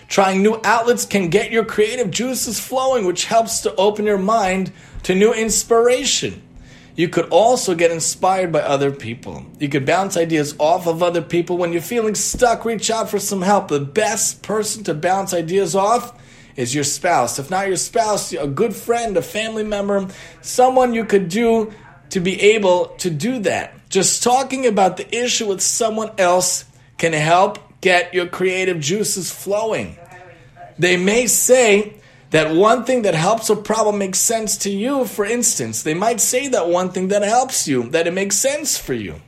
Trying 0.07 0.43
new 0.43 0.61
outlets 0.63 1.05
can 1.05 1.29
get 1.29 1.51
your 1.51 1.65
creative 1.65 2.11
juices 2.11 2.59
flowing, 2.59 3.05
which 3.05 3.25
helps 3.25 3.61
to 3.61 3.75
open 3.75 4.05
your 4.05 4.19
mind 4.19 4.71
to 5.03 5.15
new 5.15 5.33
inspiration. 5.33 6.43
You 6.95 7.09
could 7.09 7.29
also 7.29 7.75
get 7.75 7.91
inspired 7.91 8.51
by 8.51 8.61
other 8.61 8.91
people. 8.91 9.45
You 9.59 9.69
could 9.69 9.85
bounce 9.85 10.15
ideas 10.15 10.55
off 10.59 10.87
of 10.87 11.03
other 11.03 11.21
people. 11.21 11.57
When 11.57 11.73
you're 11.73 11.81
feeling 11.81 12.15
stuck, 12.15 12.63
reach 12.63 12.89
out 12.89 13.09
for 13.09 13.19
some 13.19 13.41
help. 13.41 13.67
The 13.67 13.79
best 13.79 14.43
person 14.43 14.83
to 14.85 14.93
bounce 14.93 15.33
ideas 15.33 15.75
off 15.75 16.19
is 16.55 16.73
your 16.73 16.83
spouse. 16.83 17.37
If 17.37 17.51
not 17.51 17.67
your 17.67 17.77
spouse, 17.77 18.33
a 18.33 18.47
good 18.47 18.75
friend, 18.75 19.15
a 19.17 19.21
family 19.21 19.63
member, 19.63 20.07
someone 20.41 20.93
you 20.93 21.05
could 21.05 21.29
do 21.29 21.71
to 22.09 22.19
be 22.19 22.39
able 22.41 22.87
to 22.99 23.09
do 23.09 23.39
that. 23.39 23.73
Just 23.89 24.23
talking 24.23 24.65
about 24.65 24.97
the 24.97 25.15
issue 25.15 25.47
with 25.47 25.61
someone 25.61 26.11
else 26.17 26.65
can 26.97 27.13
help 27.13 27.59
get 27.81 28.13
your 28.13 28.27
creative 28.27 28.79
juices 28.79 29.31
flowing. 29.31 29.97
They 30.79 30.97
may 30.97 31.27
say 31.27 31.93
that 32.31 32.55
one 32.55 32.83
thing 32.83 33.03
that 33.03 33.15
helps 33.15 33.49
a 33.49 33.55
problem 33.55 33.97
makes 33.97 34.19
sense 34.19 34.57
to 34.59 34.69
you, 34.69 35.05
for 35.05 35.25
instance. 35.25 35.83
They 35.83 35.93
might 35.93 36.19
say 36.19 36.49
that 36.49 36.67
one 36.67 36.91
thing 36.91 37.07
that 37.09 37.23
helps 37.23 37.67
you, 37.67 37.89
that 37.89 38.07
it 38.07 38.13
makes 38.13 38.35
sense 38.35 38.77
for 38.77 38.93
you. 38.93 39.21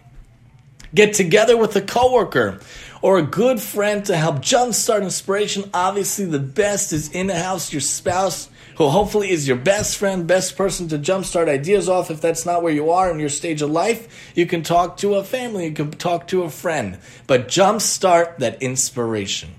Get 0.93 1.13
together 1.13 1.55
with 1.55 1.75
a 1.75 1.81
coworker 1.81 2.59
or 3.01 3.17
a 3.17 3.23
good 3.23 3.61
friend 3.61 4.03
to 4.05 4.17
help 4.17 4.37
jumpstart 4.37 5.03
inspiration. 5.03 5.69
Obviously, 5.73 6.25
the 6.25 6.39
best 6.39 6.91
is 6.91 7.11
in 7.11 7.27
the 7.27 7.39
house, 7.39 7.71
your 7.71 7.81
spouse 7.81 8.49
who 8.79 8.87
hopefully 8.87 9.29
is 9.29 9.45
your 9.45 9.57
best 9.57 9.97
friend, 9.97 10.25
best 10.25 10.55
person 10.55 10.87
to 10.87 10.97
jumpstart 10.97 11.49
ideas 11.49 11.89
off. 11.89 12.09
If 12.09 12.21
that's 12.21 12.45
not 12.45 12.63
where 12.63 12.71
you 12.71 12.91
are 12.91 13.11
in 13.11 13.19
your 13.19 13.27
stage 13.27 13.61
of 13.61 13.69
life, 13.69 14.31
you 14.35 14.45
can 14.45 14.63
talk 14.63 14.95
to 14.97 15.15
a 15.15 15.23
family, 15.23 15.65
you 15.65 15.73
can 15.73 15.91
talk 15.91 16.29
to 16.29 16.43
a 16.43 16.49
friend, 16.49 16.97
but 17.27 17.49
jumpstart 17.49 18.37
that 18.37 18.63
inspiration. 18.63 19.53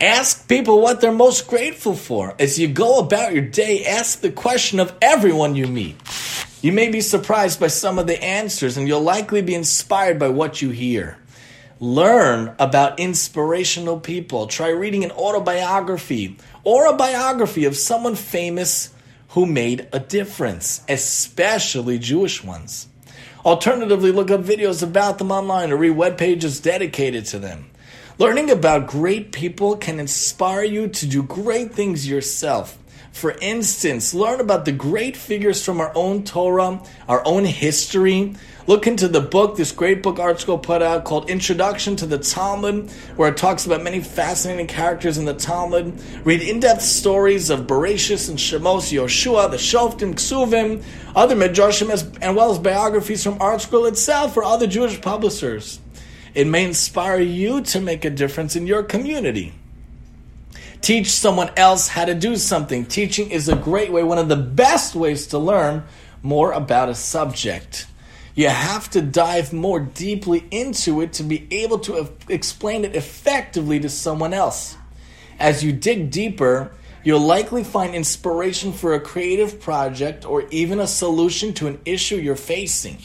Ask 0.00 0.48
people 0.48 0.80
what 0.80 1.02
they're 1.02 1.12
most 1.12 1.48
grateful 1.48 1.94
for. 1.94 2.34
As 2.38 2.58
you 2.58 2.66
go 2.66 2.98
about 2.98 3.34
your 3.34 3.44
day, 3.44 3.84
ask 3.84 4.20
the 4.20 4.32
question 4.32 4.80
of 4.80 4.96
everyone 5.02 5.54
you 5.54 5.66
meet. 5.66 5.96
You 6.62 6.72
may 6.72 6.90
be 6.90 7.02
surprised 7.02 7.60
by 7.60 7.66
some 7.66 7.98
of 7.98 8.06
the 8.06 8.24
answers, 8.24 8.78
and 8.78 8.88
you'll 8.88 9.02
likely 9.02 9.42
be 9.42 9.54
inspired 9.54 10.18
by 10.18 10.28
what 10.28 10.62
you 10.62 10.70
hear. 10.70 11.18
Learn 11.78 12.54
about 12.58 12.98
inspirational 12.98 14.00
people. 14.00 14.46
Try 14.46 14.68
reading 14.68 15.04
an 15.04 15.10
autobiography 15.10 16.38
or 16.64 16.86
a 16.86 16.96
biography 16.96 17.64
of 17.64 17.76
someone 17.76 18.16
famous 18.16 18.90
who 19.28 19.46
made 19.46 19.88
a 19.92 20.00
difference, 20.00 20.82
especially 20.88 21.98
Jewish 21.98 22.42
ones. 22.42 22.88
Alternatively, 23.44 24.10
look 24.10 24.30
up 24.30 24.40
videos 24.40 24.82
about 24.82 25.18
them 25.18 25.30
online 25.30 25.70
or 25.70 25.76
read 25.76 25.90
web 25.90 26.16
pages 26.16 26.60
dedicated 26.60 27.26
to 27.26 27.38
them. 27.38 27.70
Learning 28.16 28.48
about 28.48 28.86
great 28.86 29.32
people 29.32 29.76
can 29.76 29.98
inspire 29.98 30.62
you 30.62 30.88
to 30.88 31.06
do 31.06 31.22
great 31.22 31.74
things 31.74 32.08
yourself. 32.08 32.78
For 33.10 33.32
instance, 33.40 34.14
learn 34.14 34.40
about 34.40 34.64
the 34.64 34.72
great 34.72 35.16
figures 35.16 35.64
from 35.64 35.80
our 35.80 35.92
own 35.94 36.24
Torah, 36.24 36.80
our 37.08 37.26
own 37.26 37.44
history. 37.44 38.34
Look 38.66 38.86
into 38.86 39.08
the 39.08 39.20
book, 39.20 39.56
this 39.56 39.72
great 39.72 40.02
book 40.02 40.16
ArtScroll 40.16 40.62
put 40.62 40.80
out 40.80 41.04
called 41.04 41.28
Introduction 41.28 41.96
to 41.96 42.06
the 42.06 42.16
Talmud, 42.16 42.90
where 43.16 43.28
it 43.28 43.36
talks 43.36 43.66
about 43.66 43.82
many 43.82 44.00
fascinating 44.00 44.66
characters 44.66 45.18
in 45.18 45.26
the 45.26 45.34
Talmud. 45.34 46.00
Read 46.24 46.40
in-depth 46.40 46.80
stories 46.80 47.50
of 47.50 47.66
Bereshis 47.66 48.30
and 48.30 48.38
Shemos, 48.38 48.90
Yoshua, 48.90 49.50
the 49.50 49.58
Shoftim, 49.58 50.14
Ksuvim, 50.14 50.82
other 51.14 51.36
Midrashim, 51.36 51.90
as 51.90 52.10
well 52.34 52.52
as 52.52 52.58
biographies 52.58 53.22
from 53.22 53.38
ArtScroll 53.38 53.86
itself 53.86 54.34
or 54.34 54.44
other 54.44 54.66
Jewish 54.66 54.98
publishers. 55.02 55.78
It 56.32 56.46
may 56.46 56.64
inspire 56.64 57.20
you 57.20 57.60
to 57.60 57.82
make 57.82 58.06
a 58.06 58.10
difference 58.10 58.56
in 58.56 58.66
your 58.66 58.82
community. 58.82 59.52
Teach 60.80 61.10
someone 61.10 61.50
else 61.58 61.88
how 61.88 62.06
to 62.06 62.14
do 62.14 62.36
something. 62.36 62.86
Teaching 62.86 63.30
is 63.30 63.46
a 63.50 63.56
great 63.56 63.92
way, 63.92 64.02
one 64.02 64.18
of 64.18 64.30
the 64.30 64.36
best 64.36 64.94
ways 64.94 65.26
to 65.28 65.38
learn 65.38 65.84
more 66.22 66.52
about 66.52 66.88
a 66.88 66.94
subject. 66.94 67.86
You 68.34 68.48
have 68.48 68.90
to 68.90 69.00
dive 69.00 69.52
more 69.52 69.78
deeply 69.78 70.44
into 70.50 71.00
it 71.00 71.12
to 71.14 71.22
be 71.22 71.46
able 71.52 71.78
to 71.80 72.12
explain 72.28 72.84
it 72.84 72.96
effectively 72.96 73.78
to 73.80 73.88
someone 73.88 74.34
else. 74.34 74.76
As 75.38 75.62
you 75.62 75.72
dig 75.72 76.10
deeper, 76.10 76.72
you'll 77.04 77.20
likely 77.20 77.62
find 77.62 77.94
inspiration 77.94 78.72
for 78.72 78.94
a 78.94 79.00
creative 79.00 79.60
project 79.60 80.24
or 80.24 80.48
even 80.50 80.80
a 80.80 80.86
solution 80.86 81.52
to 81.54 81.68
an 81.68 81.80
issue 81.84 82.16
you're 82.16 82.34
facing. 82.34 82.98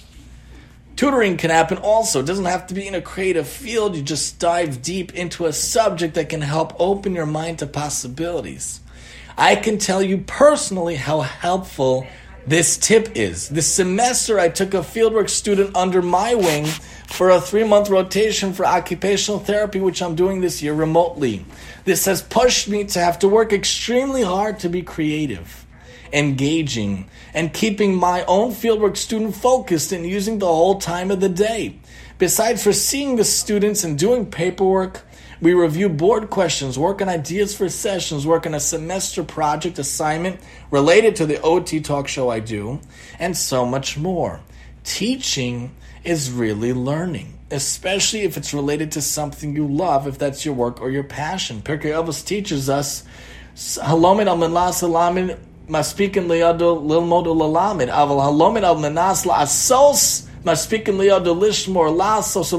Tutoring 0.95 1.37
can 1.37 1.51
happen 1.51 1.77
also. 1.77 2.21
It 2.21 2.25
doesn't 2.25 2.45
have 2.45 2.67
to 2.67 2.73
be 2.73 2.87
in 2.87 2.95
a 2.95 3.01
creative 3.01 3.47
field. 3.47 3.95
You 3.95 4.01
just 4.01 4.39
dive 4.39 4.81
deep 4.81 5.13
into 5.13 5.45
a 5.45 5.53
subject 5.53 6.15
that 6.15 6.29
can 6.29 6.41
help 6.41 6.73
open 6.79 7.13
your 7.13 7.27
mind 7.27 7.59
to 7.59 7.67
possibilities. 7.67 8.81
I 9.37 9.55
can 9.55 9.77
tell 9.77 10.01
you 10.01 10.17
personally 10.17 10.95
how 10.95 11.21
helpful 11.21 12.05
this 12.49 12.77
tip 12.77 13.15
is. 13.15 13.47
This 13.49 13.67
semester, 13.67 14.39
I 14.39 14.49
took 14.49 14.73
a 14.73 14.79
fieldwork 14.79 15.29
student 15.29 15.75
under 15.75 16.01
my 16.01 16.33
wing 16.33 16.65
for 17.07 17.29
a 17.29 17.39
three 17.39 17.63
month 17.63 17.89
rotation 17.89 18.53
for 18.53 18.65
occupational 18.65 19.39
therapy, 19.39 19.79
which 19.79 20.01
I'm 20.01 20.15
doing 20.15 20.41
this 20.41 20.61
year 20.61 20.73
remotely. 20.73 21.45
This 21.85 22.05
has 22.05 22.23
pushed 22.23 22.67
me 22.67 22.85
to 22.85 22.99
have 22.99 23.19
to 23.19 23.29
work 23.29 23.53
extremely 23.53 24.23
hard 24.23 24.59
to 24.59 24.69
be 24.69 24.81
creative 24.81 25.67
engaging, 26.11 27.07
and 27.35 27.53
keeping 27.53 27.95
my 27.95 28.23
own 28.25 28.51
fieldwork 28.51 28.97
student 28.97 29.35
focused 29.35 29.91
and 29.91 30.07
using 30.07 30.39
the 30.39 30.47
whole 30.47 30.79
time 30.79 31.11
of 31.11 31.19
the 31.19 31.29
day. 31.29 31.75
Besides 32.17 32.63
for 32.63 32.73
seeing 32.73 33.15
the 33.15 33.23
students 33.23 33.83
and 33.83 33.97
doing 33.97 34.25
paperwork, 34.25 35.05
we 35.41 35.53
review 35.53 35.87
board 35.87 36.29
questions, 36.29 36.77
work 36.77 37.01
on 37.01 37.07
ideas 37.07 37.55
for 37.55 37.69
sessions, 37.69 38.27
work 38.27 38.45
on 38.45 38.53
a 38.53 38.59
semester 38.59 39.23
project 39.23 39.79
assignment 39.79 40.41
related 40.69 41.15
to 41.17 41.25
the 41.25 41.41
OT 41.41 41.79
talk 41.79 42.09
show 42.09 42.29
I 42.29 42.41
do, 42.41 42.81
and 43.19 43.37
so 43.37 43.65
much 43.65 43.97
more. 43.97 44.41
Teaching 44.83 45.73
is 46.03 46.29
really 46.29 46.73
learning, 46.73 47.39
especially 47.51 48.21
if 48.21 48.35
it's 48.35 48.53
related 48.53 48.91
to 48.93 49.01
something 49.01 49.55
you 49.55 49.65
love, 49.65 50.07
if 50.07 50.17
that's 50.17 50.43
your 50.43 50.55
work 50.55 50.81
or 50.81 50.91
your 50.91 51.05
passion. 51.05 51.61
Pirkei 51.61 51.93
Avos 51.93 52.25
teaches 52.25 52.69
us, 52.69 53.05
Halomin 53.55 54.27
al 54.27 54.37
salamin 54.73 55.39
maspikin 55.69 56.27
liyado 56.27 56.83
lilmod 56.83 57.27
aval 57.27 58.19
halomin 58.19 58.63
al 58.63 58.75
menas 58.75 59.25
la 59.25 59.35
asos 59.43 60.27
maspikin 60.43 60.97
liyado 60.97 61.33
lishmor 61.33 61.95
lasos. 61.95 62.51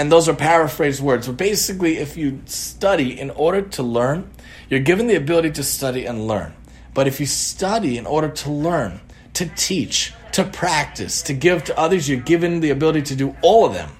And 0.00 0.10
those 0.10 0.30
are 0.30 0.34
paraphrased 0.34 1.02
words. 1.02 1.26
But 1.26 1.36
basically, 1.36 1.98
if 1.98 2.16
you 2.16 2.40
study 2.46 3.20
in 3.20 3.28
order 3.28 3.60
to 3.60 3.82
learn, 3.82 4.30
you're 4.70 4.80
given 4.80 5.08
the 5.08 5.14
ability 5.14 5.50
to 5.50 5.62
study 5.62 6.06
and 6.06 6.26
learn. 6.26 6.54
But 6.94 7.06
if 7.06 7.20
you 7.20 7.26
study 7.26 7.98
in 7.98 8.06
order 8.06 8.30
to 8.30 8.50
learn, 8.50 9.02
to 9.34 9.44
teach, 9.44 10.14
to 10.32 10.44
practice, 10.44 11.20
to 11.24 11.34
give 11.34 11.64
to 11.64 11.78
others, 11.78 12.08
you're 12.08 12.18
given 12.18 12.60
the 12.60 12.70
ability 12.70 13.02
to 13.02 13.14
do 13.14 13.36
all 13.42 13.66
of 13.66 13.74
them. 13.74 13.90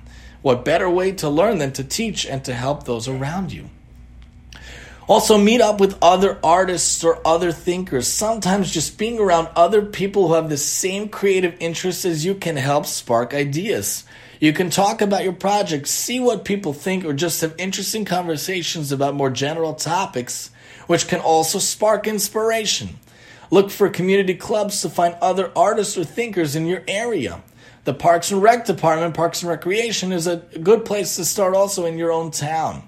What 0.41 0.65
better 0.65 0.89
way 0.89 1.13
to 1.21 1.29
learn 1.29 1.59
than 1.59 1.73
to 1.73 1.85
teach 1.85 2.25
and 2.25 2.43
to 2.47 2.55
help 2.55 2.85
those 2.85 3.07
around 3.07 3.53
you? 3.53 3.69
Also, 5.07 5.37
meet 5.37 5.61
up 5.61 5.81
with 5.81 5.99
other 6.01 6.39
artists 6.43 7.05
or 7.05 7.21
other 7.27 7.53
thinkers. 7.53 8.07
Sometimes 8.07 8.73
just 8.73 8.97
being 8.97 9.19
around 9.19 9.49
other 9.55 9.83
people 9.83 10.29
who 10.29 10.35
have 10.35 10.49
the 10.49 10.57
same 10.57 11.11
creative 11.11 11.59
interests 11.61 12.07
as 12.07 12.25
you 12.25 12.35
can 12.35 12.57
help 12.57 12.87
spark 12.87 13.35
ideas. 13.35 14.05
You 14.41 14.55
can 14.55 14.71
talk 14.71 15.03
about 15.03 15.23
your 15.23 15.35
project, 15.35 15.87
see 15.87 16.19
what 16.19 16.47
people 16.47 16.73
think, 16.73 17.05
or 17.05 17.13
just 17.13 17.43
have 17.43 17.55
interesting 17.59 18.07
conversations 18.07 18.91
about 18.91 19.15
more 19.15 19.29
general 19.29 19.75
topics, 19.75 20.51
which 20.87 21.07
can 21.09 21.21
also 21.21 21.59
spark 21.59 22.07
inspiration. 22.07 22.99
Look 23.51 23.71
for 23.71 23.91
community 23.91 24.35
clubs 24.35 24.81
to 24.81 24.89
find 24.89 25.15
other 25.21 25.53
artists 25.55 25.99
or 25.99 26.05
thinkers 26.05 26.57
in 26.57 26.65
your 26.65 26.83
area. 26.89 27.43
The 27.85 27.93
Parks 27.93 28.31
and 28.31 28.43
Rec 28.43 28.65
Department, 28.65 29.15
Parks 29.15 29.43
and 29.43 29.51
Recreation, 29.51 30.11
is 30.11 30.27
a 30.27 30.37
good 30.37 30.87
place 30.87 31.17
to 31.17 31.27
start 31.27 31.55
also 31.55 31.85
in 31.85 31.99
your 31.99 32.11
own 32.11 32.31
town. 32.31 32.83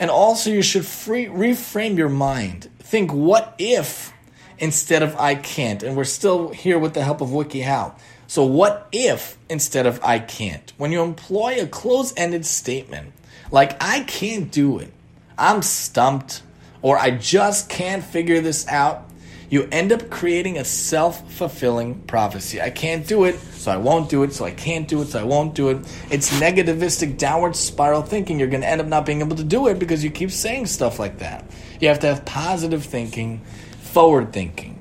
And 0.00 0.10
also, 0.10 0.50
you 0.50 0.62
should 0.62 0.84
free, 0.84 1.26
reframe 1.26 1.96
your 1.96 2.08
mind. 2.08 2.68
Think, 2.80 3.12
what 3.12 3.54
if 3.56 4.12
instead 4.58 5.04
of 5.04 5.14
I 5.16 5.36
can't? 5.36 5.84
And 5.84 5.96
we're 5.96 6.04
still 6.04 6.48
here 6.48 6.78
with 6.78 6.94
the 6.94 7.04
help 7.04 7.20
of 7.20 7.28
WikiHow. 7.28 7.94
So, 8.32 8.46
what 8.46 8.88
if 8.92 9.36
instead 9.50 9.84
of 9.84 10.02
I 10.02 10.18
can't? 10.18 10.72
When 10.78 10.90
you 10.90 11.02
employ 11.02 11.60
a 11.60 11.66
close 11.66 12.14
ended 12.16 12.46
statement 12.46 13.12
like 13.50 13.76
I 13.78 14.04
can't 14.04 14.50
do 14.50 14.78
it, 14.78 14.90
I'm 15.36 15.60
stumped, 15.60 16.42
or 16.80 16.98
I 16.98 17.10
just 17.10 17.68
can't 17.68 18.02
figure 18.02 18.40
this 18.40 18.66
out, 18.68 19.06
you 19.50 19.68
end 19.70 19.92
up 19.92 20.08
creating 20.08 20.56
a 20.56 20.64
self 20.64 21.30
fulfilling 21.30 22.00
prophecy. 22.04 22.58
I 22.58 22.70
can't 22.70 23.06
do 23.06 23.24
it, 23.24 23.38
so 23.38 23.70
I 23.70 23.76
won't 23.76 24.08
do 24.08 24.22
it, 24.22 24.32
so 24.32 24.46
I 24.46 24.52
can't 24.52 24.88
do 24.88 25.02
it, 25.02 25.08
so 25.08 25.20
I 25.20 25.24
won't 25.24 25.54
do 25.54 25.68
it. 25.68 25.76
It's 26.10 26.30
negativistic 26.40 27.18
downward 27.18 27.54
spiral 27.54 28.00
thinking. 28.00 28.38
You're 28.38 28.48
going 28.48 28.62
to 28.62 28.66
end 28.66 28.80
up 28.80 28.86
not 28.86 29.04
being 29.04 29.20
able 29.20 29.36
to 29.36 29.44
do 29.44 29.66
it 29.66 29.78
because 29.78 30.02
you 30.02 30.10
keep 30.10 30.30
saying 30.30 30.68
stuff 30.68 30.98
like 30.98 31.18
that. 31.18 31.44
You 31.80 31.88
have 31.88 31.98
to 31.98 32.06
have 32.06 32.24
positive 32.24 32.82
thinking, 32.82 33.42
forward 33.82 34.32
thinking. 34.32 34.71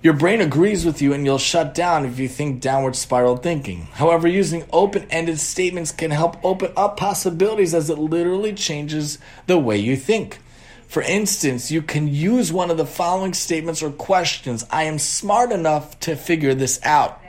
Your 0.00 0.14
brain 0.14 0.40
agrees 0.40 0.86
with 0.86 1.02
you 1.02 1.12
and 1.12 1.24
you'll 1.24 1.38
shut 1.38 1.74
down 1.74 2.06
if 2.06 2.20
you 2.20 2.28
think 2.28 2.60
downward 2.60 2.94
spiral 2.94 3.36
thinking. 3.36 3.88
However, 3.94 4.28
using 4.28 4.64
open 4.72 5.08
ended 5.10 5.40
statements 5.40 5.90
can 5.90 6.12
help 6.12 6.36
open 6.44 6.72
up 6.76 6.96
possibilities 6.96 7.74
as 7.74 7.90
it 7.90 7.98
literally 7.98 8.52
changes 8.52 9.18
the 9.48 9.58
way 9.58 9.76
you 9.76 9.96
think. 9.96 10.38
For 10.86 11.02
instance, 11.02 11.72
you 11.72 11.82
can 11.82 12.06
use 12.06 12.52
one 12.52 12.70
of 12.70 12.76
the 12.76 12.86
following 12.86 13.34
statements 13.34 13.82
or 13.82 13.90
questions 13.90 14.64
I 14.70 14.84
am 14.84 15.00
smart 15.00 15.50
enough 15.50 15.98
to 16.00 16.14
figure 16.14 16.54
this 16.54 16.78
out. 16.84 17.20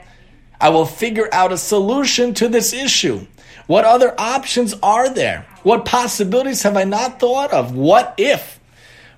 I 0.60 0.68
will 0.68 0.86
figure 0.86 1.28
out 1.32 1.52
a 1.52 1.58
solution 1.58 2.34
to 2.34 2.48
this 2.48 2.72
issue. 2.72 3.26
What 3.66 3.84
other 3.84 4.14
options 4.16 4.74
are 4.80 5.12
there? 5.12 5.44
What 5.64 5.84
possibilities 5.84 6.62
have 6.62 6.76
I 6.76 6.84
not 6.84 7.18
thought 7.18 7.52
of? 7.52 7.74
What 7.74 8.14
if? 8.16 8.60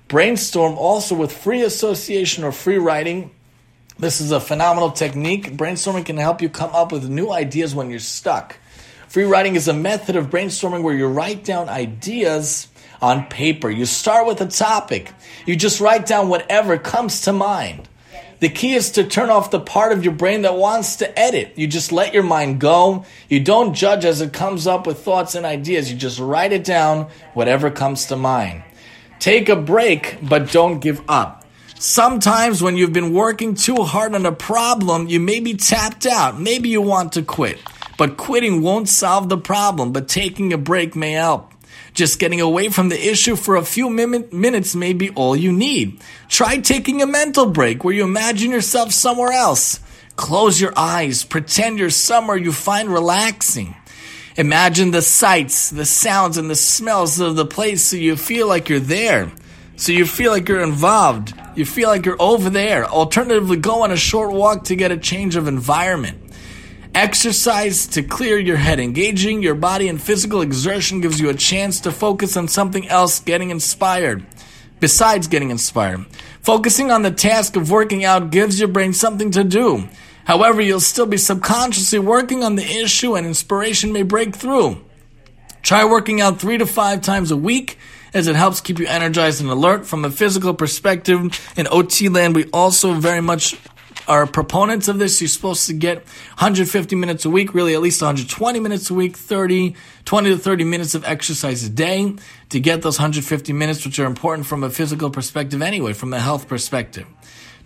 Brainstorm 0.07 0.73
also 0.73 1.13
with 1.15 1.31
free 1.31 1.61
association 1.61 2.43
or 2.43 2.51
free 2.51 2.77
writing. 2.77 3.29
This 3.99 4.21
is 4.21 4.31
a 4.31 4.39
phenomenal 4.39 4.91
technique. 4.91 5.51
Brainstorming 5.51 6.05
can 6.05 6.17
help 6.17 6.41
you 6.41 6.49
come 6.49 6.71
up 6.73 6.91
with 6.91 7.07
new 7.07 7.31
ideas 7.31 7.75
when 7.75 7.89
you're 7.89 7.99
stuck. 7.99 8.57
Free 9.07 9.25
writing 9.25 9.55
is 9.55 9.67
a 9.67 9.73
method 9.73 10.15
of 10.15 10.31
brainstorming 10.31 10.81
where 10.81 10.95
you 10.95 11.07
write 11.07 11.43
down 11.43 11.69
ideas 11.69 12.67
on 13.01 13.27
paper. 13.27 13.69
You 13.69 13.85
start 13.85 14.25
with 14.25 14.41
a 14.41 14.47
topic. 14.47 15.11
You 15.45 15.55
just 15.55 15.79
write 15.79 16.07
down 16.07 16.29
whatever 16.29 16.77
comes 16.77 17.21
to 17.21 17.33
mind. 17.33 17.87
The 18.39 18.49
key 18.49 18.73
is 18.73 18.91
to 18.91 19.03
turn 19.03 19.29
off 19.29 19.51
the 19.51 19.59
part 19.59 19.91
of 19.91 20.03
your 20.03 20.13
brain 20.13 20.41
that 20.41 20.55
wants 20.55 20.97
to 20.97 21.19
edit. 21.19 21.53
You 21.55 21.67
just 21.67 21.91
let 21.91 22.13
your 22.13 22.23
mind 22.23 22.59
go. 22.59 23.05
You 23.29 23.39
don't 23.39 23.73
judge 23.73 24.03
as 24.03 24.19
it 24.21 24.33
comes 24.33 24.65
up 24.65 24.87
with 24.87 24.99
thoughts 24.99 25.35
and 25.35 25.45
ideas. 25.45 25.91
You 25.91 25.97
just 25.97 26.19
write 26.19 26.51
it 26.51 26.63
down, 26.63 27.09
whatever 27.35 27.69
comes 27.69 28.07
to 28.07 28.15
mind. 28.15 28.63
Take 29.19 29.47
a 29.47 29.55
break, 29.55 30.17
but 30.21 30.51
don't 30.51 30.79
give 30.79 31.01
up. 31.07 31.42
Sometimes 31.85 32.63
when 32.63 32.77
you've 32.77 32.93
been 32.93 33.11
working 33.11 33.55
too 33.55 33.83
hard 33.83 34.15
on 34.15 34.25
a 34.25 34.31
problem, 34.31 35.09
you 35.09 35.19
may 35.19 35.41
be 35.41 35.55
tapped 35.55 36.05
out. 36.05 36.39
Maybe 36.39 36.69
you 36.69 36.81
want 36.81 37.11
to 37.11 37.23
quit. 37.23 37.59
But 37.97 38.15
quitting 38.15 38.61
won't 38.61 38.87
solve 38.87 39.27
the 39.27 39.37
problem, 39.37 39.91
but 39.91 40.07
taking 40.07 40.53
a 40.53 40.57
break 40.57 40.95
may 40.95 41.11
help. 41.11 41.51
Just 41.93 42.19
getting 42.19 42.39
away 42.39 42.69
from 42.69 42.87
the 42.87 43.09
issue 43.09 43.35
for 43.35 43.57
a 43.57 43.65
few 43.65 43.89
min- 43.89 44.29
minutes 44.31 44.75
may 44.75 44.93
be 44.93 45.09
all 45.09 45.35
you 45.35 45.51
need. 45.51 45.99
Try 46.29 46.59
taking 46.59 47.01
a 47.01 47.05
mental 47.05 47.47
break 47.47 47.83
where 47.83 47.93
you 47.93 48.05
imagine 48.05 48.51
yourself 48.51 48.93
somewhere 48.93 49.33
else. 49.33 49.81
Close 50.15 50.61
your 50.61 50.71
eyes, 50.77 51.25
pretend 51.25 51.79
you're 51.79 51.89
somewhere 51.89 52.37
you 52.37 52.53
find 52.53 52.87
relaxing. 52.87 53.75
Imagine 54.37 54.91
the 54.91 55.01
sights, 55.01 55.69
the 55.69 55.85
sounds, 55.85 56.37
and 56.37 56.49
the 56.49 56.55
smells 56.55 57.19
of 57.19 57.35
the 57.35 57.45
place 57.45 57.83
so 57.83 57.97
you 57.97 58.15
feel 58.15 58.47
like 58.47 58.69
you're 58.69 58.79
there. 58.79 59.33
So 59.75 59.91
you 59.91 60.05
feel 60.05 60.31
like 60.31 60.47
you're 60.47 60.63
involved. 60.63 61.33
You 61.55 61.65
feel 61.65 61.89
like 61.89 62.05
you're 62.05 62.21
over 62.21 62.49
there. 62.49 62.85
Alternatively, 62.85 63.57
go 63.57 63.83
on 63.83 63.91
a 63.91 63.97
short 63.97 64.31
walk 64.31 64.65
to 64.65 64.75
get 64.75 64.91
a 64.91 64.97
change 64.97 65.35
of 65.35 65.47
environment. 65.47 66.19
Exercise 66.95 67.87
to 67.87 68.03
clear 68.03 68.37
your 68.37 68.57
head. 68.57 68.79
Engaging 68.79 69.41
your 69.41 69.55
body 69.55 69.87
in 69.87 69.97
physical 69.97 70.41
exertion 70.41 71.01
gives 71.01 71.19
you 71.19 71.29
a 71.29 71.33
chance 71.33 71.79
to 71.81 71.91
focus 71.91 72.37
on 72.37 72.47
something 72.47 72.87
else, 72.87 73.19
getting 73.19 73.49
inspired. 73.49 74.25
Besides 74.79 75.27
getting 75.27 75.49
inspired, 75.49 76.05
focusing 76.41 76.91
on 76.91 77.03
the 77.03 77.11
task 77.11 77.55
of 77.55 77.71
working 77.71 78.03
out 78.03 78.31
gives 78.31 78.59
your 78.59 78.67
brain 78.67 78.93
something 78.93 79.31
to 79.31 79.43
do. 79.43 79.87
However, 80.25 80.61
you'll 80.61 80.81
still 80.81 81.05
be 81.05 81.17
subconsciously 81.17 81.99
working 81.99 82.43
on 82.43 82.55
the 82.55 82.65
issue 82.65 83.15
and 83.15 83.25
inspiration 83.25 83.91
may 83.91 84.03
break 84.03 84.35
through. 84.35 84.83
Try 85.61 85.85
working 85.85 86.21
out 86.21 86.39
three 86.39 86.57
to 86.57 86.65
five 86.65 87.01
times 87.01 87.31
a 87.31 87.37
week 87.37 87.77
as 88.13 88.27
it 88.27 88.35
helps 88.35 88.61
keep 88.61 88.79
you 88.79 88.87
energized 88.87 89.41
and 89.41 89.49
alert 89.49 89.85
from 89.85 90.05
a 90.05 90.11
physical 90.11 90.53
perspective. 90.53 91.53
In 91.57 91.67
OT 91.69 92.09
land, 92.09 92.35
we 92.35 92.45
also 92.51 92.93
very 92.93 93.21
much 93.21 93.55
are 94.07 94.27
proponents 94.27 94.87
of 94.87 94.99
this. 94.99 95.21
You're 95.21 95.27
supposed 95.27 95.67
to 95.67 95.73
get 95.73 95.97
150 95.97 96.95
minutes 96.95 97.25
a 97.25 97.29
week, 97.29 97.53
really 97.53 97.73
at 97.73 97.81
least 97.81 98.01
120 98.01 98.59
minutes 98.59 98.89
a 98.89 98.93
week, 98.93 99.17
30, 99.17 99.75
20 100.05 100.29
to 100.29 100.37
30 100.37 100.63
minutes 100.63 100.95
of 100.95 101.05
exercise 101.05 101.63
a 101.63 101.69
day 101.69 102.15
to 102.49 102.59
get 102.59 102.81
those 102.81 102.99
150 102.99 103.53
minutes, 103.53 103.85
which 103.85 103.99
are 103.99 104.05
important 104.05 104.47
from 104.47 104.63
a 104.63 104.69
physical 104.69 105.09
perspective 105.09 105.61
anyway, 105.61 105.93
from 105.93 106.13
a 106.13 106.19
health 106.19 106.47
perspective. 106.47 107.07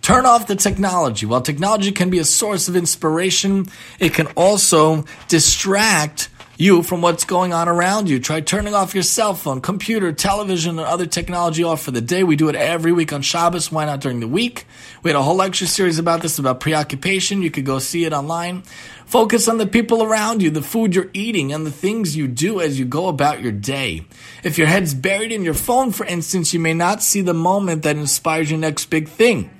Turn 0.00 0.26
off 0.26 0.46
the 0.46 0.54
technology. 0.54 1.26
While 1.26 1.40
technology 1.40 1.90
can 1.90 2.08
be 2.08 2.20
a 2.20 2.24
source 2.24 2.68
of 2.68 2.76
inspiration, 2.76 3.66
it 3.98 4.14
can 4.14 4.28
also 4.28 5.04
distract 5.26 6.28
you 6.58 6.82
from 6.82 7.00
what's 7.00 7.24
going 7.24 7.52
on 7.52 7.68
around 7.68 8.10
you. 8.10 8.18
Try 8.18 8.40
turning 8.40 8.74
off 8.74 8.92
your 8.92 9.04
cell 9.04 9.32
phone, 9.32 9.60
computer, 9.60 10.12
television, 10.12 10.80
or 10.80 10.86
other 10.86 11.06
technology 11.06 11.62
off 11.62 11.80
for 11.80 11.92
the 11.92 12.00
day. 12.00 12.24
We 12.24 12.34
do 12.34 12.48
it 12.48 12.56
every 12.56 12.90
week 12.90 13.12
on 13.12 13.22
Shabbos. 13.22 13.70
Why 13.70 13.84
not 13.84 14.00
during 14.00 14.18
the 14.18 14.26
week? 14.26 14.66
We 15.04 15.10
had 15.10 15.16
a 15.16 15.22
whole 15.22 15.36
lecture 15.36 15.66
series 15.66 16.00
about 16.00 16.20
this, 16.20 16.36
about 16.36 16.58
preoccupation. 16.58 17.42
You 17.42 17.52
could 17.52 17.64
go 17.64 17.78
see 17.78 18.04
it 18.04 18.12
online. 18.12 18.64
Focus 19.06 19.46
on 19.46 19.58
the 19.58 19.68
people 19.68 20.02
around 20.02 20.42
you, 20.42 20.50
the 20.50 20.60
food 20.60 20.96
you're 20.96 21.10
eating, 21.12 21.52
and 21.52 21.64
the 21.64 21.70
things 21.70 22.16
you 22.16 22.26
do 22.26 22.60
as 22.60 22.76
you 22.76 22.84
go 22.84 23.06
about 23.06 23.40
your 23.40 23.52
day. 23.52 24.04
If 24.42 24.58
your 24.58 24.66
head's 24.66 24.94
buried 24.94 25.30
in 25.30 25.44
your 25.44 25.54
phone, 25.54 25.92
for 25.92 26.04
instance, 26.06 26.52
you 26.52 26.58
may 26.58 26.74
not 26.74 27.04
see 27.04 27.20
the 27.20 27.32
moment 27.32 27.84
that 27.84 27.96
inspires 27.96 28.50
your 28.50 28.58
next 28.58 28.86
big 28.86 29.08
thing. 29.08 29.50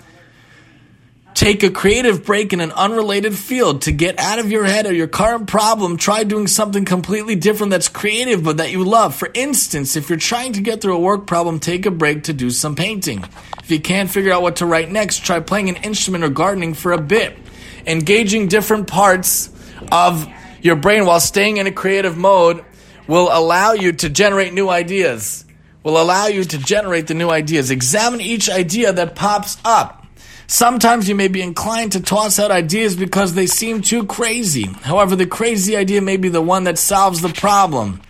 Take 1.38 1.62
a 1.62 1.70
creative 1.70 2.24
break 2.24 2.52
in 2.52 2.58
an 2.58 2.72
unrelated 2.72 3.38
field 3.38 3.82
to 3.82 3.92
get 3.92 4.18
out 4.18 4.40
of 4.40 4.50
your 4.50 4.64
head 4.64 4.86
or 4.86 4.92
your 4.92 5.06
current 5.06 5.46
problem. 5.46 5.96
Try 5.96 6.24
doing 6.24 6.48
something 6.48 6.84
completely 6.84 7.36
different 7.36 7.70
that's 7.70 7.86
creative 7.86 8.42
but 8.42 8.56
that 8.56 8.72
you 8.72 8.82
love. 8.82 9.14
For 9.14 9.30
instance, 9.34 9.94
if 9.94 10.08
you're 10.08 10.18
trying 10.18 10.54
to 10.54 10.60
get 10.60 10.80
through 10.80 10.96
a 10.96 11.00
work 11.00 11.28
problem, 11.28 11.60
take 11.60 11.86
a 11.86 11.92
break 11.92 12.24
to 12.24 12.32
do 12.32 12.50
some 12.50 12.74
painting. 12.74 13.24
If 13.62 13.70
you 13.70 13.78
can't 13.78 14.10
figure 14.10 14.32
out 14.32 14.42
what 14.42 14.56
to 14.56 14.66
write 14.66 14.90
next, 14.90 15.24
try 15.24 15.38
playing 15.38 15.68
an 15.68 15.76
instrument 15.76 16.24
or 16.24 16.28
gardening 16.28 16.74
for 16.74 16.90
a 16.90 17.00
bit. 17.00 17.38
Engaging 17.86 18.48
different 18.48 18.88
parts 18.88 19.48
of 19.92 20.26
your 20.60 20.74
brain 20.74 21.06
while 21.06 21.20
staying 21.20 21.58
in 21.58 21.68
a 21.68 21.72
creative 21.72 22.16
mode 22.16 22.64
will 23.06 23.28
allow 23.30 23.74
you 23.74 23.92
to 23.92 24.08
generate 24.08 24.54
new 24.54 24.68
ideas. 24.68 25.44
Will 25.84 26.02
allow 26.02 26.26
you 26.26 26.42
to 26.42 26.58
generate 26.58 27.06
the 27.06 27.14
new 27.14 27.30
ideas. 27.30 27.70
Examine 27.70 28.20
each 28.20 28.50
idea 28.50 28.92
that 28.92 29.14
pops 29.14 29.56
up. 29.64 30.04
Sometimes 30.50 31.10
you 31.10 31.14
may 31.14 31.28
be 31.28 31.42
inclined 31.42 31.92
to 31.92 32.00
toss 32.00 32.38
out 32.38 32.50
ideas 32.50 32.96
because 32.96 33.34
they 33.34 33.46
seem 33.46 33.82
too 33.82 34.06
crazy. 34.06 34.64
However, 34.64 35.14
the 35.14 35.26
crazy 35.26 35.76
idea 35.76 36.00
may 36.00 36.16
be 36.16 36.30
the 36.30 36.40
one 36.40 36.64
that 36.64 36.78
solves 36.78 37.20
the 37.20 37.28
problem. 37.28 38.00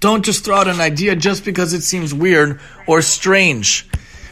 Don't 0.00 0.24
just 0.24 0.42
throw 0.42 0.56
out 0.56 0.68
an 0.68 0.80
idea 0.80 1.14
just 1.14 1.44
because 1.44 1.74
it 1.74 1.82
seems 1.82 2.14
weird 2.14 2.60
or 2.86 3.02
strange. 3.02 3.82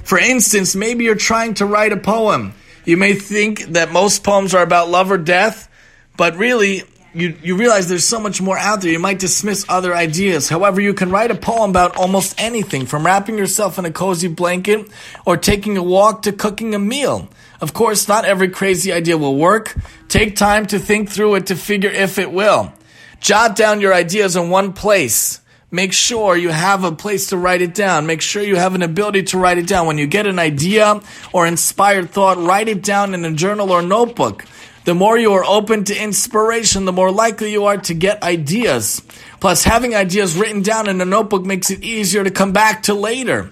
For 0.05 0.19
instance, 0.19 0.75
maybe 0.75 1.05
you're 1.05 1.17
trying 1.17 1.53
to 1.55 1.67
write 1.67 1.93
a 1.93 1.99
poem. 1.99 2.55
You 2.87 2.97
may 2.97 3.13
think 3.13 3.61
that 3.75 3.93
most 3.93 4.25
poems 4.25 4.55
are 4.55 4.63
about 4.63 4.89
love 4.89 5.11
or 5.11 5.19
death, 5.19 5.69
but 6.17 6.37
really, 6.37 6.85
you, 7.15 7.37
you 7.43 7.57
realize 7.57 7.89
there's 7.89 8.07
so 8.07 8.21
much 8.21 8.43
more 8.43 8.59
out 8.59 8.81
there. 8.81 8.91
You 8.91 8.99
might 8.99 9.19
dismiss 9.19 9.65
other 9.69 9.95
ideas. 9.95 10.49
However, 10.49 10.81
you 10.81 10.95
can 10.95 11.11
write 11.11 11.31
a 11.31 11.35
poem 11.35 11.71
about 11.71 11.97
almost 11.97 12.41
anything, 12.41 12.87
from 12.87 13.07
wrapping 13.07 13.39
yourself 13.39 13.79
in 13.79 13.85
a 13.85 13.91
cozy 13.91 14.29
blanket 14.29 14.89
or 15.25 15.37
taking 15.37 15.77
a 15.77 15.83
walk 15.83 16.23
to 16.23 16.33
cooking 16.33 16.75
a 16.75 16.79
meal. 16.79 17.29
Of 17.61 17.73
course, 17.73 18.09
not 18.09 18.25
every 18.25 18.51
crazy 18.51 18.93
idea 18.93 19.17
will 19.17 19.37
work. 19.37 19.75
Take 20.09 20.37
time 20.37 20.67
to 20.67 20.79
think 20.79 21.09
through 21.09 21.37
it 21.37 21.47
to 21.47 21.57
figure 21.57 21.91
if 21.91 22.19
it 22.19 22.33
will. 22.33 22.73
Jot 23.21 23.57
down 23.57 23.81
your 23.81 23.95
ideas 23.95 24.37
in 24.37 24.51
one 24.51 24.73
place. 24.73 25.41
Make 25.71 25.93
sure 25.93 26.37
you 26.37 26.51
have 26.51 26.85
a 26.85 26.93
place 26.93 27.29
to 27.29 27.37
write 27.37 27.63
it 27.63 27.75
down. 27.75 28.07
Make 28.07 28.21
sure 28.21 28.43
you 28.43 28.57
have 28.57 28.75
an 28.75 28.83
ability 28.83 29.25
to 29.25 29.39
write 29.39 29.59
it 29.59 29.67
down. 29.67 29.87
When 29.87 29.99
you 29.99 30.07
get 30.07 30.27
an 30.27 30.39
idea 30.39 31.01
or 31.33 31.47
inspired 31.47 32.11
thought, 32.11 32.39
write 32.39 32.69
it 32.69 32.83
down 32.83 33.15
in 33.15 33.25
a 33.25 33.33
journal 33.33 33.73
or 33.73 33.83
notebook. 33.83 34.45
The 34.85 34.95
more 34.95 35.17
you 35.17 35.33
are 35.33 35.45
open 35.45 35.85
to 35.85 35.97
inspiration, 35.97 36.85
the 36.85 36.93
more 36.93 37.11
likely 37.11 37.53
you 37.53 37.65
are 37.65 37.79
to 37.79 37.95
get 37.95 38.23
ideas. 38.23 39.01
Plus, 39.41 39.65
having 39.65 39.95
ideas 39.95 40.37
written 40.37 40.63
down 40.63 40.91
in 40.91 41.01
a 41.01 41.07
notebook 41.07 41.45
makes 41.45 41.71
it 41.71 41.83
easier 41.83 42.23
to 42.23 42.31
come 42.31 42.53
back 42.53 42.83
to 42.85 42.95
later. 42.95 43.51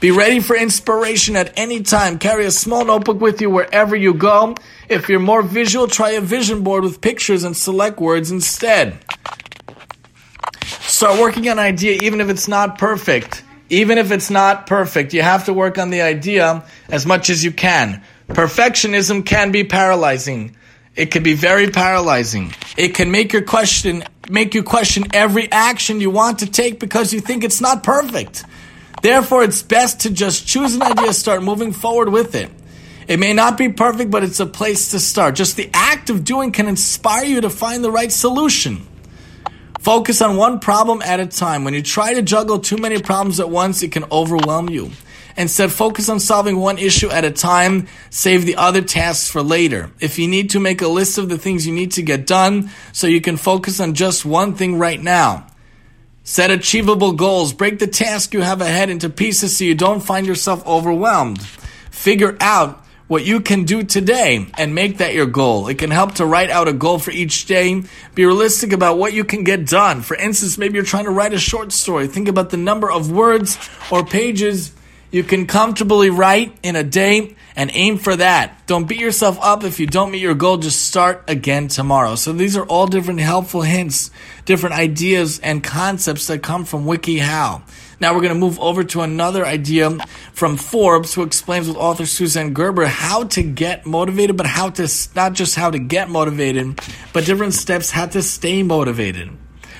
Be 0.00 0.10
ready 0.10 0.40
for 0.40 0.54
inspiration 0.54 1.36
at 1.36 1.58
any 1.58 1.82
time. 1.82 2.18
Carry 2.18 2.44
a 2.44 2.50
small 2.50 2.84
notebook 2.84 3.22
with 3.22 3.40
you 3.40 3.48
wherever 3.48 3.96
you 3.96 4.12
go. 4.12 4.54
If 4.90 5.08
you're 5.08 5.20
more 5.20 5.42
visual, 5.42 5.86
try 5.86 6.10
a 6.10 6.20
vision 6.20 6.62
board 6.62 6.84
with 6.84 7.00
pictures 7.00 7.44
and 7.44 7.56
select 7.56 7.98
words 7.98 8.30
instead. 8.30 8.98
Start 10.80 11.18
working 11.18 11.48
on 11.48 11.58
an 11.58 11.64
idea 11.64 11.98
even 12.02 12.20
if 12.20 12.28
it's 12.28 12.48
not 12.48 12.76
perfect. 12.76 13.42
Even 13.70 13.96
if 13.96 14.12
it's 14.12 14.28
not 14.28 14.66
perfect, 14.66 15.14
you 15.14 15.22
have 15.22 15.46
to 15.46 15.54
work 15.54 15.78
on 15.78 15.88
the 15.88 16.02
idea 16.02 16.62
as 16.90 17.06
much 17.06 17.30
as 17.30 17.42
you 17.42 17.50
can. 17.50 18.02
Perfectionism 18.28 19.24
can 19.24 19.50
be 19.50 19.64
paralyzing. 19.64 20.54
It 20.96 21.10
can 21.10 21.22
be 21.22 21.34
very 21.34 21.70
paralyzing. 21.70 22.54
It 22.76 22.94
can 22.94 23.10
make 23.10 23.32
your 23.32 23.42
question 23.42 24.04
make 24.30 24.54
you 24.54 24.62
question 24.62 25.04
every 25.12 25.50
action 25.50 26.00
you 26.00 26.10
want 26.10 26.38
to 26.38 26.46
take 26.46 26.80
because 26.80 27.12
you 27.12 27.20
think 27.20 27.44
it's 27.44 27.60
not 27.60 27.82
perfect. 27.82 28.44
Therefore, 29.02 29.44
it's 29.44 29.62
best 29.62 30.00
to 30.00 30.10
just 30.10 30.46
choose 30.46 30.74
an 30.74 30.82
idea, 30.82 31.12
start 31.12 31.42
moving 31.42 31.72
forward 31.72 32.08
with 32.08 32.34
it. 32.34 32.50
It 33.06 33.18
may 33.18 33.34
not 33.34 33.58
be 33.58 33.68
perfect, 33.68 34.10
but 34.10 34.24
it's 34.24 34.40
a 34.40 34.46
place 34.46 34.92
to 34.92 35.00
start. 35.00 35.34
Just 35.34 35.56
the 35.56 35.68
act 35.74 36.08
of 36.08 36.24
doing 36.24 36.52
can 36.52 36.68
inspire 36.68 37.24
you 37.24 37.42
to 37.42 37.50
find 37.50 37.84
the 37.84 37.90
right 37.90 38.10
solution. 38.10 38.86
Focus 39.80 40.22
on 40.22 40.38
one 40.38 40.58
problem 40.60 41.02
at 41.02 41.20
a 41.20 41.26
time. 41.26 41.64
When 41.64 41.74
you 41.74 41.82
try 41.82 42.14
to 42.14 42.22
juggle 42.22 42.60
too 42.60 42.78
many 42.78 43.02
problems 43.02 43.40
at 43.40 43.50
once, 43.50 43.82
it 43.82 43.92
can 43.92 44.04
overwhelm 44.10 44.70
you. 44.70 44.90
Instead, 45.36 45.72
focus 45.72 46.08
on 46.08 46.20
solving 46.20 46.58
one 46.58 46.78
issue 46.78 47.10
at 47.10 47.24
a 47.24 47.30
time. 47.30 47.88
Save 48.10 48.46
the 48.46 48.56
other 48.56 48.82
tasks 48.82 49.28
for 49.28 49.42
later. 49.42 49.90
If 50.00 50.18
you 50.18 50.28
need 50.28 50.50
to 50.50 50.60
make 50.60 50.80
a 50.80 50.88
list 50.88 51.18
of 51.18 51.28
the 51.28 51.38
things 51.38 51.66
you 51.66 51.74
need 51.74 51.92
to 51.92 52.02
get 52.02 52.26
done 52.26 52.70
so 52.92 53.06
you 53.06 53.20
can 53.20 53.36
focus 53.36 53.80
on 53.80 53.94
just 53.94 54.24
one 54.24 54.54
thing 54.54 54.78
right 54.78 55.02
now. 55.02 55.46
Set 56.22 56.50
achievable 56.50 57.12
goals. 57.12 57.52
Break 57.52 57.78
the 57.78 57.86
task 57.86 58.32
you 58.32 58.40
have 58.40 58.60
ahead 58.60 58.90
into 58.90 59.10
pieces 59.10 59.56
so 59.56 59.64
you 59.64 59.74
don't 59.74 60.00
find 60.00 60.26
yourself 60.26 60.66
overwhelmed. 60.66 61.42
Figure 61.90 62.36
out 62.40 62.80
what 63.06 63.26
you 63.26 63.40
can 63.40 63.64
do 63.64 63.82
today 63.82 64.46
and 64.56 64.74
make 64.74 64.98
that 64.98 65.12
your 65.12 65.26
goal. 65.26 65.68
It 65.68 65.78
can 65.78 65.90
help 65.90 66.14
to 66.14 66.26
write 66.26 66.48
out 66.48 66.68
a 66.68 66.72
goal 66.72 66.98
for 66.98 67.10
each 67.10 67.44
day. 67.44 67.82
Be 68.14 68.24
realistic 68.24 68.72
about 68.72 68.96
what 68.96 69.12
you 69.12 69.24
can 69.24 69.44
get 69.44 69.66
done. 69.66 70.00
For 70.00 70.16
instance, 70.16 70.56
maybe 70.56 70.76
you're 70.76 70.84
trying 70.84 71.04
to 71.04 71.10
write 71.10 71.34
a 71.34 71.38
short 71.38 71.72
story. 71.72 72.06
Think 72.06 72.28
about 72.28 72.50
the 72.50 72.56
number 72.56 72.90
of 72.90 73.10
words 73.10 73.58
or 73.90 74.04
pages 74.04 74.72
you 75.14 75.22
can 75.22 75.46
comfortably 75.46 76.10
write 76.10 76.58
in 76.64 76.74
a 76.74 76.82
day 76.82 77.36
and 77.54 77.70
aim 77.72 77.98
for 77.98 78.16
that. 78.16 78.66
Don't 78.66 78.88
beat 78.88 78.98
yourself 78.98 79.38
up 79.40 79.62
if 79.62 79.78
you 79.78 79.86
don't 79.86 80.10
meet 80.10 80.20
your 80.20 80.34
goal. 80.34 80.56
Just 80.56 80.88
start 80.88 81.22
again 81.28 81.68
tomorrow. 81.68 82.16
So 82.16 82.32
these 82.32 82.56
are 82.56 82.66
all 82.66 82.88
different 82.88 83.20
helpful 83.20 83.62
hints, 83.62 84.10
different 84.44 84.74
ideas 84.74 85.38
and 85.38 85.62
concepts 85.62 86.26
that 86.26 86.42
come 86.42 86.64
from 86.64 86.84
WikiHow. 86.84 87.62
Now 88.00 88.12
we're 88.12 88.22
going 88.22 88.34
to 88.34 88.40
move 88.40 88.58
over 88.58 88.82
to 88.82 89.02
another 89.02 89.46
idea 89.46 89.96
from 90.32 90.56
Forbes 90.56 91.14
who 91.14 91.22
explains 91.22 91.68
with 91.68 91.76
author 91.76 92.06
Suzanne 92.06 92.52
Gerber 92.52 92.86
how 92.86 93.22
to 93.22 93.42
get 93.44 93.86
motivated, 93.86 94.36
but 94.36 94.46
how 94.46 94.70
to, 94.70 94.88
not 95.14 95.34
just 95.34 95.54
how 95.54 95.70
to 95.70 95.78
get 95.78 96.10
motivated, 96.10 96.80
but 97.12 97.24
different 97.24 97.54
steps 97.54 97.92
how 97.92 98.06
to 98.06 98.20
stay 98.20 98.64
motivated. 98.64 99.30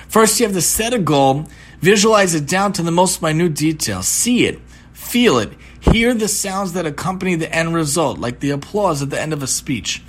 First, 0.07 0.39
you 0.39 0.45
have 0.45 0.55
to 0.55 0.61
set 0.61 0.93
a 0.93 0.99
goal, 0.99 1.49
visualize 1.81 2.35
it 2.35 2.47
down 2.47 2.71
to 2.71 2.83
the 2.83 2.91
most 2.91 3.21
minute 3.21 3.53
detail, 3.53 4.01
see 4.01 4.45
it, 4.45 4.61
Feel 5.05 5.37
it. 5.37 5.53
Hear 5.79 6.13
the 6.13 6.27
sounds 6.27 6.73
that 6.73 6.85
accompany 6.85 7.35
the 7.35 7.53
end 7.53 7.73
result, 7.75 8.17
like 8.17 8.39
the 8.39 8.49
applause 8.49 9.01
at 9.01 9.11
the 9.11 9.21
end 9.21 9.33
of 9.33 9.43
a 9.43 9.47
speech. 9.47 10.01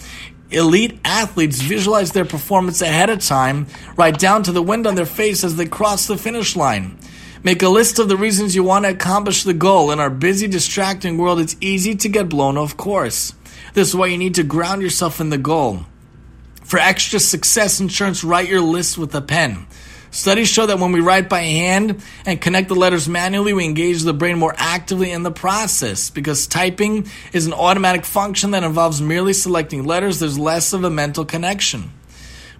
Elite 0.50 0.98
athletes 1.04 1.60
visualize 1.60 2.12
their 2.12 2.24
performance 2.24 2.80
ahead 2.80 3.10
of 3.10 3.20
time, 3.20 3.66
right 3.96 4.18
down 4.18 4.42
to 4.44 4.52
the 4.52 4.62
wind 4.62 4.86
on 4.86 4.94
their 4.94 5.06
face 5.06 5.44
as 5.44 5.56
they 5.56 5.66
cross 5.66 6.06
the 6.06 6.16
finish 6.16 6.56
line. 6.56 6.98
Make 7.44 7.62
a 7.62 7.68
list 7.68 7.98
of 7.98 8.08
the 8.08 8.16
reasons 8.16 8.56
you 8.56 8.64
want 8.64 8.86
to 8.86 8.90
accomplish 8.90 9.42
the 9.42 9.54
goal. 9.54 9.92
In 9.92 10.00
our 10.00 10.10
busy, 10.10 10.48
distracting 10.48 11.18
world, 11.18 11.40
it's 11.40 11.56
easy 11.60 11.94
to 11.94 12.08
get 12.08 12.28
blown 12.28 12.56
off 12.56 12.76
course. 12.76 13.34
This 13.74 13.88
is 13.88 13.94
why 13.94 14.06
you 14.06 14.18
need 14.18 14.34
to 14.36 14.42
ground 14.42 14.82
yourself 14.82 15.20
in 15.20 15.30
the 15.30 15.38
goal. 15.38 15.84
For 16.64 16.78
extra 16.78 17.20
success 17.20 17.78
insurance, 17.78 18.24
write 18.24 18.48
your 18.48 18.62
list 18.62 18.98
with 18.98 19.14
a 19.14 19.20
pen. 19.20 19.66
Studies 20.16 20.48
show 20.48 20.64
that 20.64 20.78
when 20.78 20.92
we 20.92 21.00
write 21.00 21.28
by 21.28 21.42
hand 21.42 22.02
and 22.24 22.40
connect 22.40 22.68
the 22.68 22.74
letters 22.74 23.06
manually, 23.06 23.52
we 23.52 23.66
engage 23.66 24.00
the 24.00 24.14
brain 24.14 24.38
more 24.38 24.54
actively 24.56 25.10
in 25.10 25.22
the 25.22 25.30
process. 25.30 26.08
Because 26.08 26.46
typing 26.46 27.06
is 27.34 27.46
an 27.46 27.52
automatic 27.52 28.06
function 28.06 28.52
that 28.52 28.64
involves 28.64 29.02
merely 29.02 29.34
selecting 29.34 29.84
letters, 29.84 30.18
there's 30.18 30.38
less 30.38 30.72
of 30.72 30.84
a 30.84 30.90
mental 30.90 31.26
connection. 31.26 31.92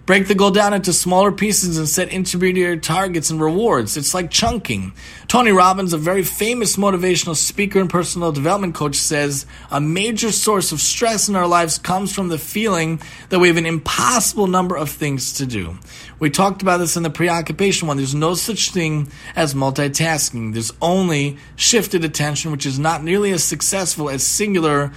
Break 0.07 0.29
the 0.29 0.35
goal 0.35 0.51
down 0.51 0.73
into 0.73 0.93
smaller 0.93 1.33
pieces 1.33 1.77
and 1.77 1.87
set 1.87 2.07
intermediate 2.07 2.81
targets 2.81 3.29
and 3.29 3.41
rewards. 3.41 3.97
It's 3.97 4.13
like 4.13 4.31
chunking. 4.31 4.93
Tony 5.27 5.51
Robbins, 5.51 5.91
a 5.91 5.97
very 5.97 6.23
famous 6.23 6.77
motivational 6.77 7.35
speaker 7.35 7.81
and 7.81 7.89
personal 7.89 8.31
development 8.31 8.73
coach, 8.73 8.95
says 8.95 9.45
a 9.69 9.81
major 9.81 10.31
source 10.31 10.71
of 10.71 10.79
stress 10.79 11.27
in 11.27 11.35
our 11.35 11.45
lives 11.45 11.77
comes 11.77 12.15
from 12.15 12.29
the 12.29 12.37
feeling 12.37 13.01
that 13.27 13.39
we 13.39 13.49
have 13.49 13.57
an 13.57 13.65
impossible 13.65 14.47
number 14.47 14.77
of 14.77 14.89
things 14.89 15.33
to 15.33 15.45
do. 15.45 15.77
We 16.19 16.29
talked 16.29 16.61
about 16.61 16.77
this 16.77 16.95
in 16.95 17.03
the 17.03 17.09
preoccupation 17.09 17.89
one. 17.89 17.97
There's 17.97 18.15
no 18.15 18.33
such 18.33 18.71
thing 18.71 19.11
as 19.35 19.55
multitasking. 19.55 20.53
There's 20.53 20.71
only 20.81 21.37
shifted 21.57 22.05
attention, 22.05 22.53
which 22.53 22.65
is 22.65 22.79
not 22.79 23.03
nearly 23.03 23.31
as 23.31 23.43
successful 23.43 24.09
as 24.09 24.23
singular 24.23 24.93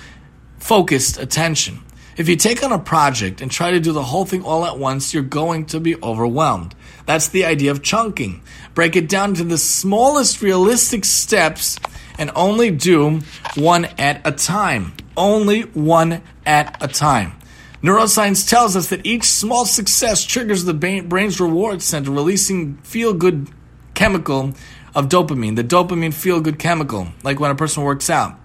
focused 0.61 1.19
attention. 1.19 1.81
If 2.21 2.29
you 2.29 2.37
take 2.37 2.63
on 2.63 2.71
a 2.71 2.79
project 2.79 3.41
and 3.41 3.51
try 3.51 3.71
to 3.71 3.81
do 3.81 3.93
the 3.93 4.03
whole 4.03 4.27
thing 4.27 4.45
all 4.45 4.67
at 4.67 4.79
once, 4.79 5.15
you're 5.15 5.23
going 5.23 5.65
to 5.69 5.81
be 5.81 5.97
overwhelmed. 6.03 6.75
That's 7.07 7.29
the 7.29 7.47
idea 7.47 7.71
of 7.71 7.83
chunking. 7.83 8.43
Break 8.75 8.95
it 8.95 9.09
down 9.09 9.33
to 9.37 9.45
the 9.45 9.57
smallest 9.57 10.43
realistic 10.43 11.07
steps 11.07 11.79
and 12.19 12.31
only 12.37 12.73
do 12.73 13.21
one 13.55 13.87
at 13.97 14.21
a 14.27 14.33
time. 14.33 14.93
Only 15.17 15.63
one 15.63 16.21
at 16.45 16.77
a 16.83 16.89
time. 16.89 17.39
Neuroscience 17.83 18.47
tells 18.47 18.77
us 18.77 18.91
that 18.91 19.07
each 19.07 19.25
small 19.25 19.65
success 19.65 20.23
triggers 20.23 20.65
the 20.65 20.75
brain's 20.75 21.41
reward 21.41 21.81
center, 21.81 22.11
releasing 22.11 22.77
feel 22.83 23.15
good 23.15 23.49
chemical 23.95 24.53
of 24.95 25.09
dopamine, 25.09 25.57
the 25.57 25.65
dopamine 25.65 26.13
feel 26.13 26.43
good 26.43 26.59
chemical, 26.59 27.09
like 27.23 27.41
when 27.41 27.51
a 27.51 27.55
person 27.55 27.83
works 27.83 28.11
out. 28.11 28.39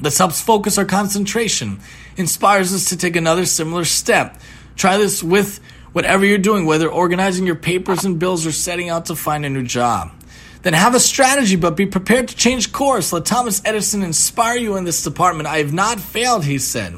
This 0.00 0.18
helps 0.18 0.40
focus 0.40 0.78
our 0.78 0.84
concentration, 0.84 1.80
inspires 2.18 2.74
us 2.74 2.86
to 2.86 2.96
take 2.96 3.16
another 3.16 3.46
similar 3.46 3.84
step. 3.84 4.40
Try 4.76 4.98
this 4.98 5.22
with 5.22 5.60
whatever 5.92 6.24
you're 6.24 6.38
doing, 6.38 6.66
whether 6.66 6.88
organizing 6.88 7.46
your 7.46 7.56
papers 7.56 8.04
and 8.04 8.18
bills 8.18 8.46
or 8.46 8.52
setting 8.52 8.90
out 8.90 9.06
to 9.06 9.16
find 9.16 9.44
a 9.44 9.50
new 9.50 9.62
job. 9.62 10.10
Then 10.62 10.72
have 10.72 10.94
a 10.94 11.00
strategy, 11.00 11.56
but 11.56 11.76
be 11.76 11.86
prepared 11.86 12.28
to 12.28 12.36
change 12.36 12.72
course. 12.72 13.12
Let 13.12 13.24
Thomas 13.24 13.62
Edison 13.64 14.02
inspire 14.02 14.56
you 14.56 14.76
in 14.76 14.84
this 14.84 15.02
department. 15.02 15.48
I 15.48 15.58
have 15.58 15.72
not 15.72 16.00
failed, 16.00 16.44
he 16.44 16.58
said. 16.58 16.94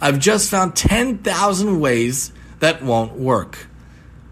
I've 0.00 0.18
just 0.18 0.50
found 0.50 0.74
10,000 0.74 1.80
ways 1.80 2.32
that 2.60 2.82
won't 2.82 3.12
work. 3.12 3.66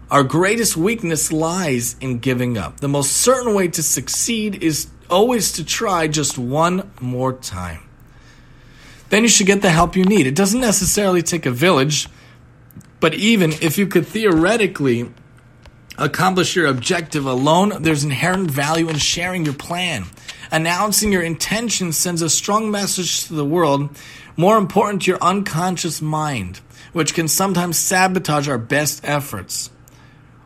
Our 0.09 0.23
greatest 0.23 0.75
weakness 0.75 1.31
lies 1.31 1.95
in 1.99 2.19
giving 2.19 2.57
up. 2.57 2.79
The 2.79 2.87
most 2.87 3.13
certain 3.13 3.53
way 3.53 3.67
to 3.69 3.83
succeed 3.83 4.61
is 4.63 4.87
always 5.09 5.53
to 5.53 5.65
try 5.65 6.07
just 6.07 6.37
one 6.37 6.91
more 6.99 7.33
time 7.33 7.81
then 9.13 9.21
you 9.21 9.29
should 9.29 9.45
get 9.45 9.61
the 9.61 9.69
help 9.69 9.95
you 9.95 10.03
need. 10.03 10.25
It 10.25 10.33
doesn't 10.33 10.59
necessarily 10.59 11.21
take 11.21 11.45
a 11.45 11.51
village, 11.51 12.09
but 12.99 13.13
even 13.13 13.51
if 13.61 13.77
you 13.77 13.85
could 13.85 14.07
theoretically 14.07 15.11
accomplish 15.99 16.55
your 16.55 16.65
objective 16.65 17.27
alone, 17.27 17.83
there's 17.83 18.03
inherent 18.03 18.49
value 18.49 18.89
in 18.89 18.97
sharing 18.97 19.45
your 19.45 19.53
plan. 19.53 20.05
Announcing 20.51 21.11
your 21.11 21.21
intention 21.21 21.91
sends 21.91 22.23
a 22.23 22.29
strong 22.29 22.71
message 22.71 23.27
to 23.27 23.35
the 23.35 23.45
world, 23.45 23.95
more 24.35 24.57
important 24.57 25.03
to 25.03 25.11
your 25.11 25.21
unconscious 25.21 26.01
mind, 26.01 26.61
which 26.91 27.13
can 27.13 27.27
sometimes 27.27 27.77
sabotage 27.77 28.47
our 28.47 28.57
best 28.57 29.01
efforts. 29.03 29.69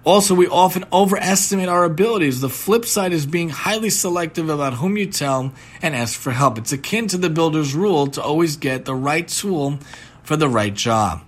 Also, 0.08 0.34
we 0.34 0.48
often 0.48 0.86
overestimate 0.94 1.68
our 1.68 1.84
abilities. 1.84 2.40
The 2.40 2.48
flip 2.48 2.86
side 2.86 3.12
is 3.12 3.26
being 3.26 3.50
highly 3.50 3.90
selective 3.90 4.48
about 4.48 4.76
whom 4.76 4.96
you 4.96 5.08
tell 5.08 5.52
and 5.82 5.94
ask 5.94 6.18
for 6.18 6.32
help. 6.32 6.58
It's 6.58 6.72
akin 6.72 7.10
to 7.10 7.18
the 7.18 7.30
builder's 7.30 7.76
rule 7.76 8.08
to 8.08 8.22
always 8.24 8.56
get 8.56 8.86
the 8.86 8.96
right 8.96 9.28
tool 9.28 9.80
for 10.24 10.38
the 10.38 10.48
right 10.48 10.74
job. 10.74 11.27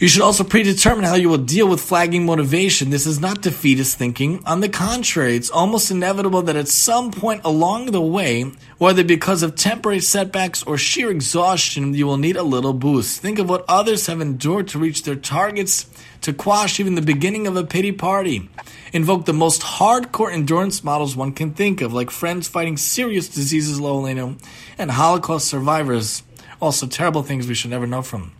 You 0.00 0.08
should 0.08 0.22
also 0.22 0.44
predetermine 0.44 1.04
how 1.04 1.16
you 1.16 1.28
will 1.28 1.36
deal 1.36 1.68
with 1.68 1.78
flagging 1.78 2.24
motivation. 2.24 2.88
This 2.88 3.04
is 3.04 3.20
not 3.20 3.42
defeatist 3.42 3.98
thinking. 3.98 4.42
On 4.46 4.60
the 4.60 4.68
contrary, 4.70 5.36
it's 5.36 5.50
almost 5.50 5.90
inevitable 5.90 6.40
that 6.40 6.56
at 6.56 6.68
some 6.68 7.10
point 7.10 7.42
along 7.44 7.90
the 7.90 8.00
way, 8.00 8.50
whether 8.78 9.04
because 9.04 9.42
of 9.42 9.56
temporary 9.56 10.00
setbacks 10.00 10.62
or 10.62 10.78
sheer 10.78 11.10
exhaustion, 11.10 11.92
you 11.92 12.06
will 12.06 12.16
need 12.16 12.36
a 12.36 12.42
little 12.42 12.72
boost. 12.72 13.20
Think 13.20 13.38
of 13.38 13.50
what 13.50 13.66
others 13.68 14.06
have 14.06 14.22
endured 14.22 14.68
to 14.68 14.78
reach 14.78 15.02
their 15.02 15.16
targets 15.16 15.84
to 16.22 16.32
quash 16.32 16.80
even 16.80 16.94
the 16.94 17.02
beginning 17.02 17.46
of 17.46 17.58
a 17.58 17.64
pity 17.64 17.92
party. 17.92 18.48
Invoke 18.94 19.26
the 19.26 19.34
most 19.34 19.60
hardcore 19.60 20.32
endurance 20.32 20.82
models 20.82 21.14
one 21.14 21.32
can 21.32 21.52
think 21.52 21.82
of, 21.82 21.92
like 21.92 22.08
friends 22.08 22.48
fighting 22.48 22.78
serious 22.78 23.28
diseases, 23.28 23.78
Lolino, 23.78 24.42
and 24.78 24.92
Holocaust 24.92 25.46
survivors. 25.46 26.22
Also, 26.58 26.86
terrible 26.86 27.22
things 27.22 27.46
we 27.46 27.54
should 27.54 27.70
never 27.70 27.86
know 27.86 28.00
from. 28.00 28.32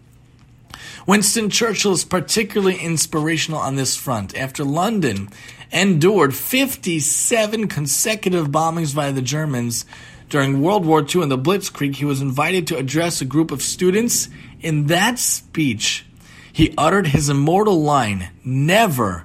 Winston 1.10 1.50
Churchill 1.50 1.90
is 1.90 2.04
particularly 2.04 2.76
inspirational 2.76 3.58
on 3.58 3.74
this 3.74 3.96
front. 3.96 4.38
After 4.38 4.62
London 4.62 5.28
endured 5.72 6.36
57 6.36 7.66
consecutive 7.66 8.50
bombings 8.50 8.94
by 8.94 9.10
the 9.10 9.20
Germans 9.20 9.86
during 10.28 10.62
World 10.62 10.86
War 10.86 11.04
II 11.04 11.22
in 11.24 11.28
the 11.28 11.36
Blitzkrieg, 11.36 11.96
he 11.96 12.04
was 12.04 12.20
invited 12.20 12.68
to 12.68 12.76
address 12.76 13.20
a 13.20 13.24
group 13.24 13.50
of 13.50 13.60
students. 13.60 14.28
In 14.60 14.86
that 14.86 15.18
speech, 15.18 16.06
he 16.52 16.72
uttered 16.78 17.08
his 17.08 17.28
immortal 17.28 17.82
line 17.82 18.30
Never, 18.44 19.24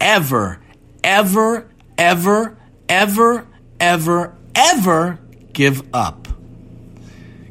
ever, 0.00 0.62
ever, 1.04 1.68
ever, 1.98 2.56
ever, 2.88 3.46
ever, 3.78 4.34
ever 4.54 5.18
give 5.52 5.86
up. 5.92 6.25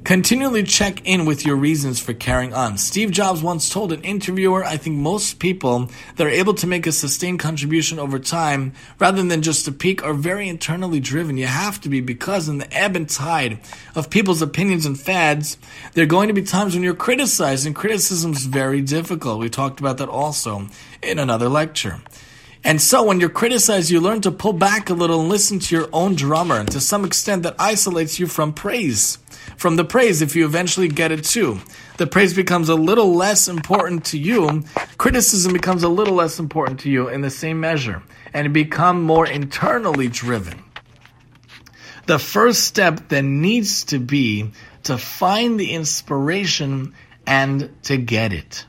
Continually 0.05 0.61
check 0.61 1.03
in 1.03 1.25
with 1.25 1.47
your 1.47 1.55
reasons 1.55 1.99
for 1.99 2.13
carrying 2.13 2.53
on. 2.53 2.77
Steve 2.77 3.09
Jobs 3.09 3.41
once 3.41 3.71
told 3.71 3.91
an 3.91 4.03
interviewer, 4.03 4.63
I 4.63 4.77
think 4.77 4.97
most 4.97 5.39
people 5.39 5.89
that 6.15 6.27
are 6.27 6.29
able 6.29 6.53
to 6.53 6.67
make 6.67 6.85
a 6.85 6.91
sustained 6.91 7.39
contribution 7.39 7.97
over 7.97 8.19
time, 8.19 8.73
rather 8.99 9.23
than 9.23 9.41
just 9.41 9.67
a 9.67 9.71
peak, 9.71 10.03
are 10.03 10.13
very 10.13 10.47
internally 10.47 10.99
driven. 10.99 11.37
You 11.37 11.47
have 11.47 11.81
to 11.81 11.89
be 11.89 12.01
because 12.01 12.47
in 12.47 12.59
the 12.59 12.71
ebb 12.71 12.95
and 12.95 13.09
tide 13.09 13.57
of 13.95 14.11
people's 14.11 14.43
opinions 14.43 14.85
and 14.85 14.97
fads, 14.97 15.57
there 15.93 16.03
are 16.03 16.07
going 16.07 16.27
to 16.27 16.35
be 16.35 16.43
times 16.43 16.75
when 16.75 16.83
you're 16.83 16.93
criticized, 16.93 17.65
and 17.65 17.75
criticism 17.75 18.33
is 18.33 18.45
very 18.45 18.81
difficult. 18.81 19.39
We 19.39 19.49
talked 19.49 19.79
about 19.79 19.97
that 19.97 20.09
also 20.09 20.67
in 21.01 21.17
another 21.17 21.49
lecture. 21.49 21.99
And 22.63 22.79
so 22.79 23.03
when 23.03 23.19
you're 23.19 23.29
criticized, 23.29 23.89
you 23.89 23.99
learn 23.99 24.21
to 24.21 24.31
pull 24.31 24.53
back 24.53 24.91
a 24.91 24.93
little 24.93 25.21
and 25.21 25.29
listen 25.29 25.57
to 25.57 25.75
your 25.75 25.89
own 25.91 26.13
drummer. 26.13 26.57
And 26.57 26.71
to 26.71 26.79
some 26.79 27.05
extent, 27.05 27.41
that 27.41 27.55
isolates 27.57 28.19
you 28.19 28.27
from 28.27 28.53
praise 28.53 29.17
from 29.57 29.75
the 29.75 29.85
praise 29.85 30.21
if 30.21 30.35
you 30.35 30.45
eventually 30.45 30.87
get 30.87 31.11
it 31.11 31.23
too. 31.23 31.59
The 31.97 32.07
praise 32.07 32.33
becomes 32.33 32.69
a 32.69 32.75
little 32.75 33.15
less 33.15 33.47
important 33.47 34.05
to 34.05 34.17
you. 34.17 34.63
Criticism 34.97 35.53
becomes 35.53 35.83
a 35.83 35.89
little 35.89 36.15
less 36.15 36.39
important 36.39 36.81
to 36.81 36.89
you 36.89 37.07
in 37.09 37.21
the 37.21 37.29
same 37.29 37.59
measure 37.59 38.03
and 38.33 38.53
become 38.53 39.01
more 39.01 39.25
internally 39.25 40.07
driven. 40.07 40.63
The 42.05 42.19
first 42.19 42.65
step 42.65 43.09
then 43.09 43.41
needs 43.41 43.85
to 43.85 43.99
be 43.99 44.51
to 44.83 44.97
find 44.97 45.59
the 45.59 45.71
inspiration 45.71 46.93
and 47.25 47.73
to 47.83 47.97
get 47.97 48.33
it. 48.33 48.65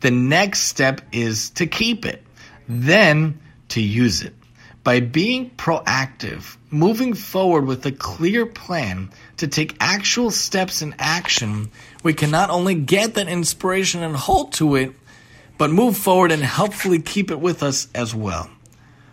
The 0.00 0.10
next 0.10 0.60
step 0.60 1.02
is 1.12 1.50
to 1.50 1.66
keep 1.66 2.06
it, 2.06 2.24
then 2.68 3.40
to 3.70 3.82
use 3.82 4.22
it. 4.22 4.34
By 4.82 5.00
being 5.00 5.50
proactive, 5.50 6.56
moving 6.70 7.14
forward 7.14 7.66
with 7.66 7.84
a 7.84 7.92
clear 7.92 8.46
plan 8.46 9.10
to 9.36 9.46
take 9.46 9.76
actual 9.78 10.30
steps 10.30 10.80
in 10.80 10.94
action, 10.98 11.70
we 12.02 12.14
can 12.14 12.30
not 12.30 12.48
only 12.48 12.74
get 12.74 13.14
that 13.14 13.28
inspiration 13.28 14.02
and 14.02 14.16
hold 14.16 14.54
to 14.54 14.76
it, 14.76 14.92
but 15.58 15.70
move 15.70 15.98
forward 15.98 16.32
and 16.32 16.42
helpfully 16.42 17.00
keep 17.00 17.30
it 17.30 17.40
with 17.40 17.62
us 17.62 17.88
as 17.94 18.14
well. 18.14 18.48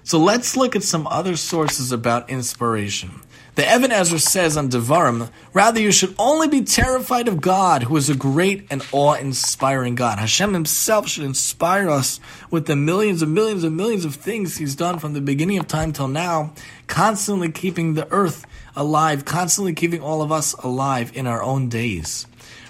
So 0.03 0.19
let's 0.19 0.55
look 0.55 0.77
at 0.77 0.83
some 0.83 1.05
other 1.07 1.35
sources 1.35 1.91
about 1.91 2.29
inspiration. 2.29 3.21
The 3.57 3.67
Ibn 3.67 3.91
Ezra 3.91 4.19
says 4.19 4.55
on 4.55 4.69
Devarim, 4.69 5.31
rather 5.51 5.79
you 5.79 5.91
should 5.91 6.13
only 6.19 6.47
be 6.47 6.61
terrified 6.61 7.27
of 7.27 7.41
God, 7.41 7.81
who 7.81 7.97
is 7.97 8.07
a 8.07 8.13
great 8.13 8.67
and 8.69 8.85
awe-inspiring 8.91 9.95
God. 9.95 10.19
Hashem 10.19 10.53
himself 10.53 11.07
should 11.07 11.23
inspire 11.23 11.89
us 11.89 12.19
with 12.51 12.67
the 12.67 12.75
millions 12.75 13.23
and 13.23 13.33
millions 13.33 13.63
and 13.63 13.75
millions 13.75 14.05
of 14.05 14.13
things 14.13 14.57
he's 14.57 14.75
done 14.75 14.99
from 14.99 15.13
the 15.13 15.21
beginning 15.21 15.57
of 15.57 15.67
time 15.67 15.91
till 15.91 16.07
now, 16.07 16.53
constantly 16.85 17.51
keeping 17.51 17.95
the 17.95 18.07
earth 18.11 18.45
alive, 18.75 19.25
constantly 19.25 19.73
keeping 19.73 20.03
all 20.03 20.21
of 20.21 20.31
us 20.31 20.53
alive 20.53 21.11
in 21.17 21.25
our 21.25 21.41
own 21.41 21.67
days. 21.67 22.27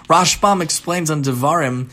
Rashbam 0.08 0.62
explains 0.62 1.10
on 1.10 1.22
Devarim, 1.22 1.90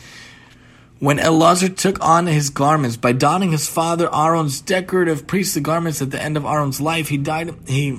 When 1.00 1.18
Elazar 1.18 1.76
took 1.76 2.02
on 2.02 2.28
his 2.28 2.48
garments 2.48 2.96
by 2.96 3.12
donning 3.12 3.52
his 3.52 3.68
father 3.68 4.08
Aaron's 4.10 4.62
decorative 4.62 5.26
priestly 5.26 5.60
garments 5.60 6.00
at 6.00 6.12
the 6.12 6.22
end 6.22 6.38
of 6.38 6.46
Aaron's 6.46 6.80
life, 6.80 7.10
he 7.10 7.18
died. 7.18 7.54
He 7.66 7.94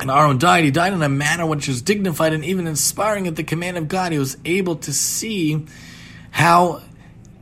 and 0.00 0.10
Aaron 0.10 0.38
died. 0.38 0.64
He 0.64 0.70
died 0.70 0.92
in 0.92 1.02
a 1.02 1.08
manner 1.08 1.46
which 1.46 1.68
was 1.68 1.82
dignified 1.82 2.32
and 2.32 2.44
even 2.44 2.66
inspiring 2.66 3.26
at 3.26 3.36
the 3.36 3.42
command 3.44 3.76
of 3.76 3.88
God. 3.88 4.12
He 4.12 4.18
was 4.18 4.36
able 4.44 4.76
to 4.76 4.92
see 4.92 5.66
how 6.30 6.82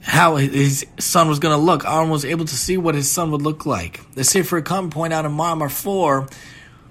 how 0.00 0.36
his 0.36 0.86
son 1.00 1.28
was 1.28 1.40
going 1.40 1.56
to 1.56 1.60
look. 1.60 1.84
Aaron 1.84 2.10
was 2.10 2.24
able 2.24 2.44
to 2.44 2.54
see 2.54 2.76
what 2.76 2.94
his 2.94 3.10
son 3.10 3.32
would 3.32 3.42
look 3.42 3.66
like. 3.66 4.00
The 4.14 4.22
Sefer 4.22 4.62
Come 4.62 4.90
point 4.90 5.12
out 5.12 5.24
in 5.24 5.32
Ma'amar 5.32 5.70
4 5.70 6.28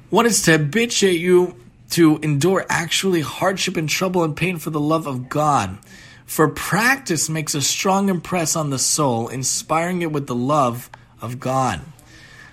what 0.09 0.25
is 0.25 0.41
to 0.43 0.53
habituate 0.53 1.19
you 1.19 1.55
to 1.91 2.17
endure 2.17 2.65
actually 2.69 3.21
hardship 3.21 3.77
and 3.77 3.87
trouble 3.87 4.23
and 4.23 4.35
pain 4.35 4.57
for 4.57 4.69
the 4.69 4.79
love 4.79 5.07
of 5.07 5.29
God. 5.29 5.77
For 6.25 6.47
practice 6.47 7.29
makes 7.29 7.55
a 7.55 7.61
strong 7.61 8.09
impress 8.09 8.55
on 8.55 8.69
the 8.69 8.79
soul, 8.79 9.27
inspiring 9.27 10.01
it 10.01 10.11
with 10.11 10.27
the 10.27 10.35
love 10.35 10.89
of 11.21 11.39
God. 11.39 11.81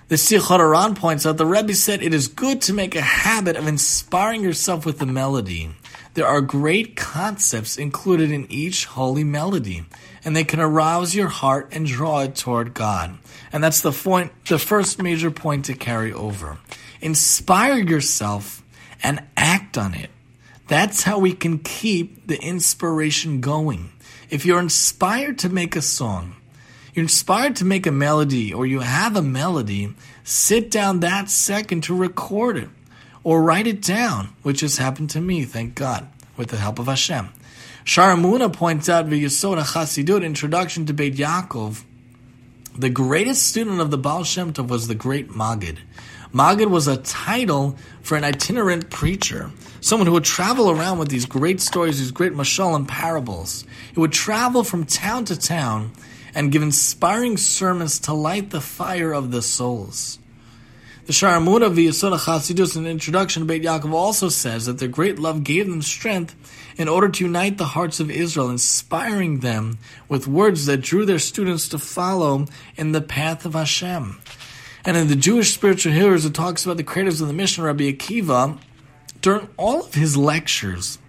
The 0.09 0.15
Sichot 0.15 0.59
HaRan 0.59 0.95
points 0.95 1.25
out 1.25 1.37
the 1.37 1.45
Rebbe 1.45 1.73
said 1.73 2.03
it 2.03 2.13
is 2.13 2.27
good 2.27 2.61
to 2.63 2.73
make 2.73 2.95
a 2.95 3.01
habit 3.01 3.55
of 3.55 3.67
inspiring 3.67 4.43
yourself 4.43 4.85
with 4.85 4.99
the 4.99 5.05
melody. 5.05 5.71
There 6.13 6.27
are 6.27 6.41
great 6.41 6.95
concepts 6.95 7.77
included 7.77 8.29
in 8.29 8.51
each 8.51 8.85
holy 8.85 9.23
melody, 9.23 9.85
and 10.23 10.35
they 10.35 10.43
can 10.43 10.59
arouse 10.59 11.15
your 11.15 11.29
heart 11.29 11.69
and 11.71 11.87
draw 11.87 12.19
it 12.19 12.35
toward 12.35 12.73
God. 12.73 13.17
And 13.51 13.63
that's 13.63 13.81
the 13.81 13.93
point, 13.93 14.31
the 14.45 14.59
first 14.59 15.01
major 15.01 15.31
point 15.31 15.65
to 15.65 15.73
carry 15.73 16.11
over. 16.11 16.59
Inspire 17.01 17.79
yourself 17.79 18.61
and 19.01 19.23
act 19.37 19.77
on 19.77 19.93
it. 19.93 20.09
That's 20.67 21.03
how 21.03 21.17
we 21.17 21.33
can 21.33 21.59
keep 21.59 22.27
the 22.27 22.41
inspiration 22.41 23.41
going. 23.41 23.91
If 24.29 24.45
you're 24.45 24.59
inspired 24.59 25.39
to 25.39 25.49
make 25.49 25.75
a 25.75 25.81
song, 25.81 26.35
you're 26.93 27.03
inspired 27.03 27.55
to 27.57 27.65
make 27.65 27.87
a 27.87 27.91
melody, 27.91 28.53
or 28.53 28.65
you 28.65 28.81
have 28.81 29.15
a 29.15 29.21
melody, 29.21 29.93
sit 30.23 30.69
down 30.69 30.99
that 30.99 31.29
second 31.29 31.81
to 31.83 31.95
record 31.95 32.57
it 32.57 32.69
or 33.23 33.41
write 33.41 33.67
it 33.67 33.81
down, 33.81 34.35
which 34.43 34.61
has 34.61 34.77
happened 34.77 35.09
to 35.11 35.21
me, 35.21 35.45
thank 35.45 35.75
God, 35.75 36.07
with 36.37 36.49
the 36.49 36.57
help 36.57 36.79
of 36.79 36.87
Hashem. 36.87 37.29
Shaar 37.83 38.15
Emunah 38.15 38.53
points 38.53 38.89
out 38.89 39.07
via 39.07 39.27
Yisod 39.27 39.61
Chasidut, 39.63 40.23
Introduction 40.23 40.85
to 40.85 40.93
Beit 40.93 41.15
Yaakov, 41.15 41.83
the 42.77 42.89
greatest 42.89 43.47
student 43.47 43.79
of 43.79 43.91
the 43.91 43.97
Baal 43.97 44.23
Shem 44.23 44.51
Tov 44.51 44.67
was 44.67 44.87
the 44.87 44.95
great 44.95 45.29
Magid. 45.29 45.77
Magid 46.33 46.71
was 46.71 46.87
a 46.87 46.97
title 46.97 47.77
for 48.01 48.17
an 48.17 48.23
itinerant 48.23 48.89
preacher, 48.89 49.51
someone 49.79 50.07
who 50.07 50.13
would 50.13 50.23
travel 50.23 50.71
around 50.71 50.97
with 50.97 51.09
these 51.09 51.27
great 51.27 51.61
stories, 51.61 51.99
these 51.99 52.11
great 52.11 52.33
mashal 52.33 52.75
and 52.75 52.87
parables. 52.87 53.63
He 53.93 53.99
would 53.99 54.11
travel 54.11 54.63
from 54.63 54.85
town 54.85 55.25
to 55.25 55.39
town 55.39 55.91
and 56.35 56.51
give 56.51 56.61
inspiring 56.61 57.37
sermons 57.37 57.99
to 57.99 58.13
light 58.13 58.49
the 58.49 58.61
fire 58.61 59.13
of 59.13 59.31
the 59.31 59.41
souls. 59.41 60.19
The 61.05 61.13
Shaar 61.13 61.37
Emunah 61.37 61.71
via 61.73 61.91
Yisod 61.91 62.17
Chasidus 62.17 62.77
in 62.77 62.83
the 62.83 62.89
introduction 62.89 63.41
to 63.41 63.45
Beit 63.45 63.63
Yaakov 63.63 63.91
also 63.91 64.29
says 64.29 64.67
that 64.67 64.79
their 64.79 64.87
great 64.87 65.19
love 65.19 65.43
gave 65.43 65.67
them 65.67 65.81
strength 65.81 66.33
in 66.77 66.87
order 66.87 67.09
to 67.09 67.25
unite 67.25 67.57
the 67.57 67.65
hearts 67.65 67.99
of 67.99 68.09
Israel, 68.09 68.49
inspiring 68.49 69.39
them 69.39 69.77
with 70.07 70.27
words 70.27 70.65
that 70.65 70.77
drew 70.77 71.05
their 71.05 71.19
students 71.19 71.67
to 71.69 71.77
follow 71.77 72.45
in 72.77 72.93
the 72.93 73.01
path 73.01 73.45
of 73.45 73.53
Hashem. 73.53 74.17
And 74.85 74.97
in 74.97 75.07
the 75.07 75.15
Jewish 75.15 75.53
spiritual 75.53 75.93
heroes, 75.93 76.25
it 76.25 76.33
talks 76.33 76.63
about 76.63 76.77
the 76.77 76.83
creators 76.83 77.21
of 77.21 77.27
the 77.27 77.33
Mishnah, 77.33 77.65
Rabbi 77.65 77.91
Akiva. 77.91 78.57
During 79.21 79.49
all 79.57 79.85
of 79.85 79.93
his 79.93 80.17
lectures, 80.17 80.99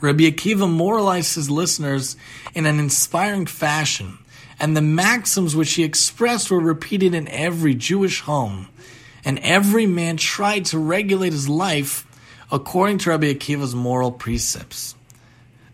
Rabbi 0.00 0.24
Akiva 0.24 0.70
moralized 0.70 1.34
his 1.34 1.50
listeners 1.50 2.16
in 2.54 2.66
an 2.66 2.78
inspiring 2.78 3.46
fashion, 3.46 4.18
and 4.60 4.76
the 4.76 4.82
maxims 4.82 5.54
which 5.54 5.74
he 5.74 5.84
expressed 5.84 6.50
were 6.50 6.60
repeated 6.60 7.14
in 7.14 7.28
every 7.28 7.74
Jewish 7.74 8.20
home, 8.20 8.68
and 9.24 9.38
every 9.40 9.86
man 9.86 10.16
tried 10.16 10.64
to 10.66 10.78
regulate 10.78 11.32
his 11.32 11.48
life 11.48 12.04
according 12.50 12.98
to 12.98 13.10
Rabbi 13.10 13.34
Akiva's 13.34 13.74
moral 13.74 14.10
precepts. 14.10 14.94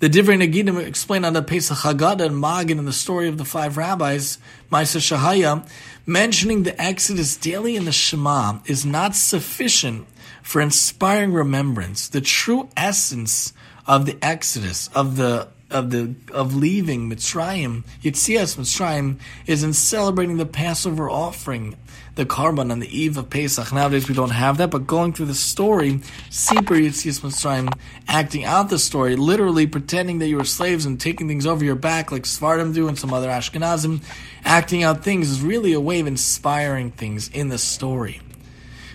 The 0.00 0.10
Divrei 0.10 0.36
Nagidim 0.36 0.84
explain 0.84 1.24
on 1.24 1.32
the 1.32 1.42
Pesach 1.42 1.78
Haggadah 1.78 2.26
and 2.26 2.38
Magen 2.38 2.78
in 2.78 2.84
the 2.84 2.92
story 2.92 3.28
of 3.28 3.38
the 3.38 3.44
five 3.44 3.76
rabbis, 3.76 4.38
Maisa 4.70 4.98
Shahaya, 4.98 5.66
mentioning 6.04 6.64
the 6.64 6.80
Exodus 6.80 7.36
daily 7.36 7.76
in 7.76 7.84
the 7.84 7.92
Shema 7.92 8.58
is 8.66 8.84
not 8.84 9.14
sufficient 9.14 10.06
for 10.42 10.60
inspiring 10.60 11.32
remembrance. 11.32 12.08
The 12.08 12.20
true 12.20 12.68
essence 12.76 13.54
of 13.86 14.04
the 14.04 14.18
Exodus, 14.20 14.88
of 14.88 15.16
the 15.16 15.48
of 15.70 15.90
the 15.90 16.14
of 16.32 16.54
leaving 16.54 17.10
Mitzrayim, 17.10 17.84
Yitzias 18.02 18.56
Mitzrayim, 18.56 19.18
is 19.46 19.62
in 19.62 19.72
celebrating 19.72 20.36
the 20.36 20.46
Passover 20.46 21.10
offering 21.10 21.76
the 22.14 22.24
korban 22.24 22.70
on 22.70 22.78
the 22.78 22.96
eve 22.96 23.16
of 23.16 23.28
Pesach. 23.28 23.72
Nowadays 23.72 24.08
we 24.08 24.14
don't 24.14 24.30
have 24.30 24.58
that, 24.58 24.70
but 24.70 24.86
going 24.86 25.12
through 25.12 25.26
the 25.26 25.34
story, 25.34 25.94
Sipur 26.30 26.80
Yitzias 26.80 27.20
Mitzrayim, 27.20 27.76
acting 28.06 28.44
out 28.44 28.70
the 28.70 28.78
story, 28.78 29.16
literally 29.16 29.66
pretending 29.66 30.20
that 30.20 30.28
you 30.28 30.36
were 30.36 30.44
slaves 30.44 30.86
and 30.86 31.00
taking 31.00 31.26
things 31.26 31.46
over 31.46 31.64
your 31.64 31.74
back 31.74 32.12
like 32.12 32.24
Sephardim 32.24 32.72
do 32.72 32.86
and 32.86 32.98
some 32.98 33.12
other 33.12 33.28
Ashkenazim, 33.28 34.02
acting 34.44 34.82
out 34.84 35.02
things 35.02 35.30
is 35.30 35.42
really 35.42 35.72
a 35.72 35.80
way 35.80 36.00
of 36.00 36.06
inspiring 36.06 36.92
things 36.92 37.28
in 37.28 37.48
the 37.48 37.58
story. 37.58 38.20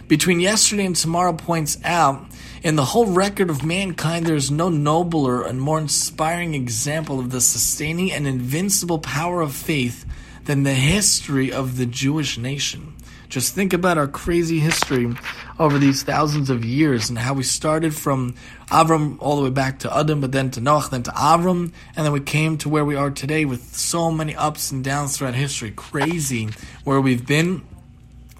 Between 0.07 0.39
yesterday 0.39 0.85
and 0.85 0.95
tomorrow 0.95 1.33
points 1.33 1.77
out 1.83 2.25
in 2.63 2.75
the 2.75 2.85
whole 2.85 3.07
record 3.07 3.49
of 3.49 3.63
mankind, 3.63 4.25
there 4.25 4.35
is 4.35 4.51
no 4.51 4.69
nobler 4.69 5.43
and 5.43 5.61
more 5.61 5.79
inspiring 5.79 6.53
example 6.53 7.19
of 7.19 7.31
the 7.31 7.41
sustaining 7.41 8.11
and 8.11 8.27
invincible 8.27 8.99
power 8.99 9.41
of 9.41 9.53
faith 9.53 10.05
than 10.45 10.63
the 10.63 10.73
history 10.73 11.51
of 11.51 11.77
the 11.77 11.85
Jewish 11.85 12.37
nation. 12.37 12.95
Just 13.29 13.53
think 13.53 13.73
about 13.73 13.99
our 13.99 14.07
crazy 14.07 14.59
history 14.59 15.13
over 15.59 15.77
these 15.77 16.01
thousands 16.01 16.49
of 16.49 16.65
years 16.65 17.09
and 17.09 17.19
how 17.19 17.35
we 17.35 17.43
started 17.43 17.93
from 17.93 18.33
Avram 18.71 19.17
all 19.19 19.35
the 19.35 19.43
way 19.43 19.51
back 19.51 19.79
to 19.79 19.95
Adam, 19.95 20.19
but 20.19 20.31
then 20.31 20.49
to 20.51 20.59
Noach, 20.59 20.89
then 20.89 21.03
to 21.03 21.11
Avram, 21.11 21.71
and 21.95 22.05
then 22.05 22.11
we 22.11 22.21
came 22.21 22.57
to 22.57 22.69
where 22.69 22.83
we 22.83 22.95
are 22.95 23.11
today 23.11 23.45
with 23.45 23.75
so 23.75 24.09
many 24.09 24.35
ups 24.35 24.71
and 24.71 24.83
downs 24.83 25.15
throughout 25.15 25.35
history. 25.35 25.71
Crazy 25.75 26.49
where 26.83 26.99
we've 26.99 27.25
been. 27.25 27.61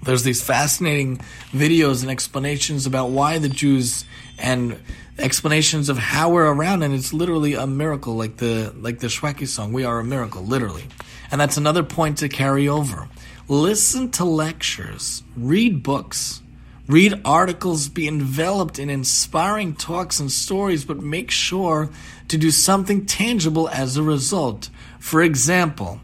There's 0.02 0.24
these 0.24 0.42
fascinating 0.42 1.18
videos 1.52 2.02
and 2.02 2.10
explanations 2.10 2.86
about 2.86 3.10
why 3.10 3.38
the 3.38 3.50
Jews 3.50 4.04
and 4.40 4.78
explanations 5.18 5.88
of 5.88 5.98
how 5.98 6.30
we're 6.30 6.50
around, 6.50 6.82
and 6.82 6.94
it's 6.94 7.12
literally 7.12 7.54
a 7.54 7.66
miracle, 7.66 8.14
like 8.14 8.38
the 8.38 8.74
like 8.78 8.98
the 8.98 9.08
Shweki 9.08 9.46
song. 9.46 9.72
We 9.72 9.84
are 9.84 9.98
a 9.98 10.04
miracle, 10.04 10.42
literally, 10.42 10.84
and 11.30 11.40
that's 11.40 11.56
another 11.56 11.82
point 11.82 12.18
to 12.18 12.28
carry 12.28 12.68
over 12.68 13.08
listen 13.50 14.08
to 14.12 14.24
lectures, 14.24 15.24
read 15.36 15.82
books, 15.82 16.40
read 16.86 17.20
articles, 17.24 17.88
be 17.88 18.06
enveloped 18.06 18.78
in 18.78 18.88
inspiring 18.88 19.74
talks 19.74 20.20
and 20.20 20.30
stories, 20.30 20.84
but 20.84 21.02
make 21.02 21.32
sure 21.32 21.90
to 22.28 22.38
do 22.38 22.50
something 22.52 23.04
tangible 23.06 23.68
as 23.70 23.96
a 23.96 24.02
result. 24.04 24.70
For 25.00 25.20
example, 25.20 26.00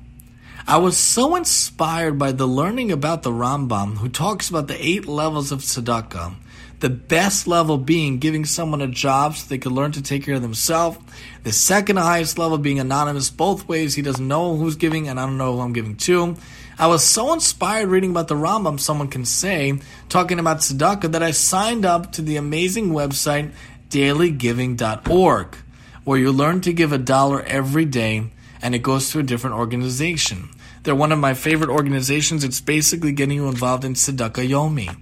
I 0.67 0.79
was 0.79 0.97
so 0.97 1.37
inspired 1.37 2.19
by 2.19 2.33
the 2.33 2.49
learning 2.49 2.91
about 2.91 3.23
the 3.23 3.31
Rambam, 3.31 3.99
who 3.99 4.09
talks 4.09 4.51
about 4.51 4.67
the 4.67 4.85
eight 4.85 5.07
levels 5.07 5.53
of 5.53 5.61
tzedakah. 5.61 6.35
The 6.81 6.91
best 6.91 7.47
level 7.47 7.79
being 7.79 8.19
giving 8.19 8.45
someone 8.45 8.83
a 8.83 8.87
job 8.87 9.35
so 9.35 9.49
they 9.49 9.59
could 9.59 9.73
learn 9.73 9.93
to 9.93 10.03
take 10.03 10.25
care 10.25 10.35
of 10.35 10.43
themselves. 10.43 10.99
The 11.43 11.53
second 11.53 11.97
highest 11.97 12.39
level 12.39 12.59
being 12.59 12.79
anonymous 12.79 13.31
both 13.31 13.67
ways. 13.67 13.95
He 13.95 14.03
doesn't 14.03 14.27
know 14.27 14.57
who's 14.57 14.77
giving, 14.77 15.09
and 15.09 15.19
I 15.19 15.25
don't 15.25 15.39
know 15.39 15.55
who 15.55 15.61
I'm 15.61 15.73
giving 15.73 15.97
to. 15.97 16.37
I 16.79 16.89
was 16.89 17.03
so 17.03 17.33
inspired 17.33 17.89
reading 17.89 18.11
about 18.11 18.29
the 18.29 18.35
Rambam, 18.35 18.79
someone 18.79 19.09
can 19.09 19.25
say, 19.25 19.79
talking 20.11 20.39
about 20.39 20.59
tzedakah, 20.59 21.13
that 21.13 21.23
I 21.23 21.31
signed 21.31 21.87
up 21.87 22.13
to 22.13 22.23
the 22.23 22.37
amazing 22.37 22.91
website 22.91 23.53
dailygiving.org, 23.89 25.57
where 26.05 26.19
you 26.19 26.33
learn 26.33 26.61
to 26.61 26.73
give 26.73 26.93
a 26.93 26.99
dollar 26.99 27.43
every 27.43 27.87
day 27.87 28.31
and 28.61 28.75
it 28.75 28.83
goes 28.83 29.11
to 29.11 29.19
a 29.19 29.23
different 29.23 29.57
organization. 29.57 30.51
They're 30.83 30.95
one 30.95 31.13
of 31.13 31.19
my 31.19 31.35
favorite 31.35 31.71
organizations. 31.71 32.45
It's 32.45 32.61
basically 32.61 33.13
getting 33.13 33.37
you 33.37 33.49
involved 33.49 33.85
in 33.85 33.95
tzedakah 33.95 34.49
yomi, 34.49 34.97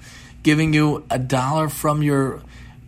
giving 0.45 0.73
you 0.73 1.05
a 1.11 1.19
dollar 1.19 1.69
from 1.69 2.03
your 2.03 2.41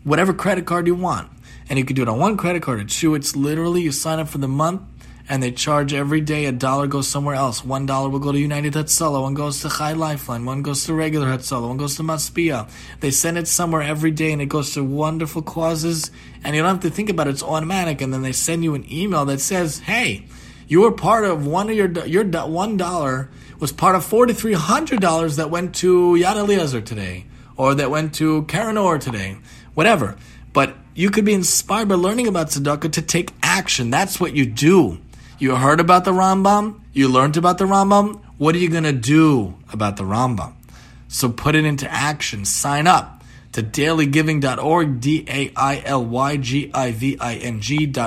whatever 0.04 0.32
credit 0.32 0.66
card 0.66 0.86
you 0.86 0.94
want. 0.94 1.28
And 1.68 1.80
you 1.80 1.84
can 1.84 1.96
do 1.96 2.02
it 2.02 2.08
on 2.08 2.20
one 2.20 2.36
credit 2.36 2.62
card 2.62 2.78
or 2.78 2.84
two. 2.84 3.16
It's 3.16 3.34
literally 3.34 3.82
you 3.82 3.90
sign 3.90 4.20
up 4.20 4.28
for 4.28 4.38
the 4.38 4.46
month 4.46 4.82
and 5.28 5.42
they 5.42 5.50
charge 5.50 5.92
every 5.92 6.20
day 6.20 6.44
a 6.44 6.52
dollar 6.52 6.86
goes 6.86 7.08
somewhere 7.08 7.34
else. 7.34 7.64
One 7.64 7.86
dollar 7.86 8.08
will 8.08 8.20
go 8.20 8.30
to 8.30 8.38
United 8.38 8.74
Hatzalah, 8.74 9.22
one 9.22 9.34
goes 9.34 9.62
to 9.62 9.68
Chai 9.68 9.94
Lifeline, 9.94 10.44
one 10.44 10.62
goes 10.62 10.84
to 10.84 10.94
regular 10.94 11.26
Hatzalah, 11.26 11.66
one 11.66 11.78
goes 11.78 11.96
to 11.96 12.04
Maspia. 12.04 12.70
They 13.00 13.10
send 13.10 13.36
it 13.36 13.48
somewhere 13.48 13.82
every 13.82 14.12
day 14.12 14.32
and 14.32 14.40
it 14.40 14.46
goes 14.46 14.74
to 14.74 14.84
wonderful 14.84 15.42
causes 15.42 16.12
and 16.44 16.54
you 16.54 16.62
don't 16.62 16.70
have 16.70 16.82
to 16.82 16.90
think 16.90 17.10
about 17.10 17.26
it, 17.26 17.30
it's 17.30 17.42
automatic 17.42 18.00
and 18.00 18.14
then 18.14 18.22
they 18.22 18.30
send 18.30 18.62
you 18.62 18.76
an 18.76 18.86
email 18.92 19.24
that 19.24 19.40
says, 19.40 19.80
hey, 19.80 20.26
you 20.68 20.82
were 20.82 20.92
part 20.92 21.24
of 21.24 21.44
one 21.44 21.70
of 21.70 21.74
your, 21.74 21.90
your 22.06 22.24
one 22.46 22.76
dollar 22.76 23.28
was 23.58 23.72
part 23.72 23.96
of 23.96 24.04
$4,300 24.04 25.36
that 25.38 25.50
went 25.50 25.74
to 25.76 26.12
Yad 26.12 26.36
Eliezer 26.36 26.80
today 26.80 27.24
or 27.56 27.74
that 27.74 27.90
went 27.90 28.14
to 28.16 28.42
Keren 28.44 28.78
Or 28.78 28.98
today, 28.98 29.36
whatever. 29.74 30.16
But 30.52 30.74
you 30.94 31.10
could 31.10 31.24
be 31.24 31.34
inspired 31.34 31.88
by 31.88 31.96
learning 31.96 32.26
about 32.26 32.48
tzedakah 32.48 32.92
to 32.92 33.02
take 33.02 33.32
action. 33.42 33.90
That's 33.90 34.18
what 34.18 34.34
you 34.34 34.46
do. 34.46 34.98
You 35.38 35.56
heard 35.56 35.80
about 35.80 36.04
the 36.04 36.12
Rambam, 36.12 36.80
you 36.94 37.08
learned 37.08 37.36
about 37.36 37.58
the 37.58 37.64
Rambam, 37.64 38.22
what 38.38 38.54
are 38.54 38.58
you 38.58 38.70
going 38.70 38.84
to 38.84 38.92
do 38.92 39.54
about 39.72 39.96
the 39.96 40.04
Rambam? 40.04 40.54
So 41.08 41.30
put 41.30 41.54
it 41.54 41.64
into 41.64 41.90
action. 41.90 42.44
Sign 42.44 42.86
up 42.86 43.22
to 43.52 43.62
dailygiving.org, 43.62 45.00
D 45.00 45.24
A 45.28 45.52
I 45.56 45.82
L 45.84 46.04
Y 46.04 46.36
G 46.36 46.70
I 46.74 46.92
V 46.92 47.16
I 47.20 47.34
N 47.34 47.60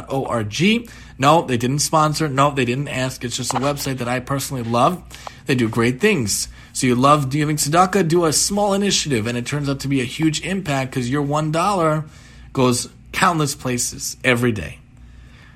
O 0.09 0.25
R 0.25 0.43
G. 0.43 0.87
No, 1.17 1.41
they 1.41 1.57
didn't 1.57 1.79
sponsor. 1.79 2.27
No, 2.27 2.51
they 2.51 2.65
didn't 2.65 2.87
ask. 2.87 3.23
It's 3.23 3.37
just 3.37 3.53
a 3.53 3.57
website 3.57 3.97
that 3.97 4.07
I 4.07 4.19
personally 4.19 4.63
love. 4.63 5.03
They 5.45 5.55
do 5.55 5.67
great 5.67 5.99
things. 5.99 6.47
So 6.79 6.87
you 6.87 6.95
love 6.95 7.29
giving 7.29 7.57
tzedakah, 7.57 8.07
do 8.07 8.23
a 8.23 8.31
small 8.31 8.73
initiative, 8.73 9.27
and 9.27 9.37
it 9.37 9.45
turns 9.45 9.67
out 9.67 9.81
to 9.81 9.89
be 9.89 9.99
a 9.99 10.05
huge 10.05 10.39
impact 10.45 10.91
because 10.91 11.09
your 11.09 11.21
one 11.21 11.51
dollar 11.51 12.05
goes 12.53 12.87
countless 13.11 13.53
places 13.53 14.15
every 14.23 14.53
day. 14.53 14.79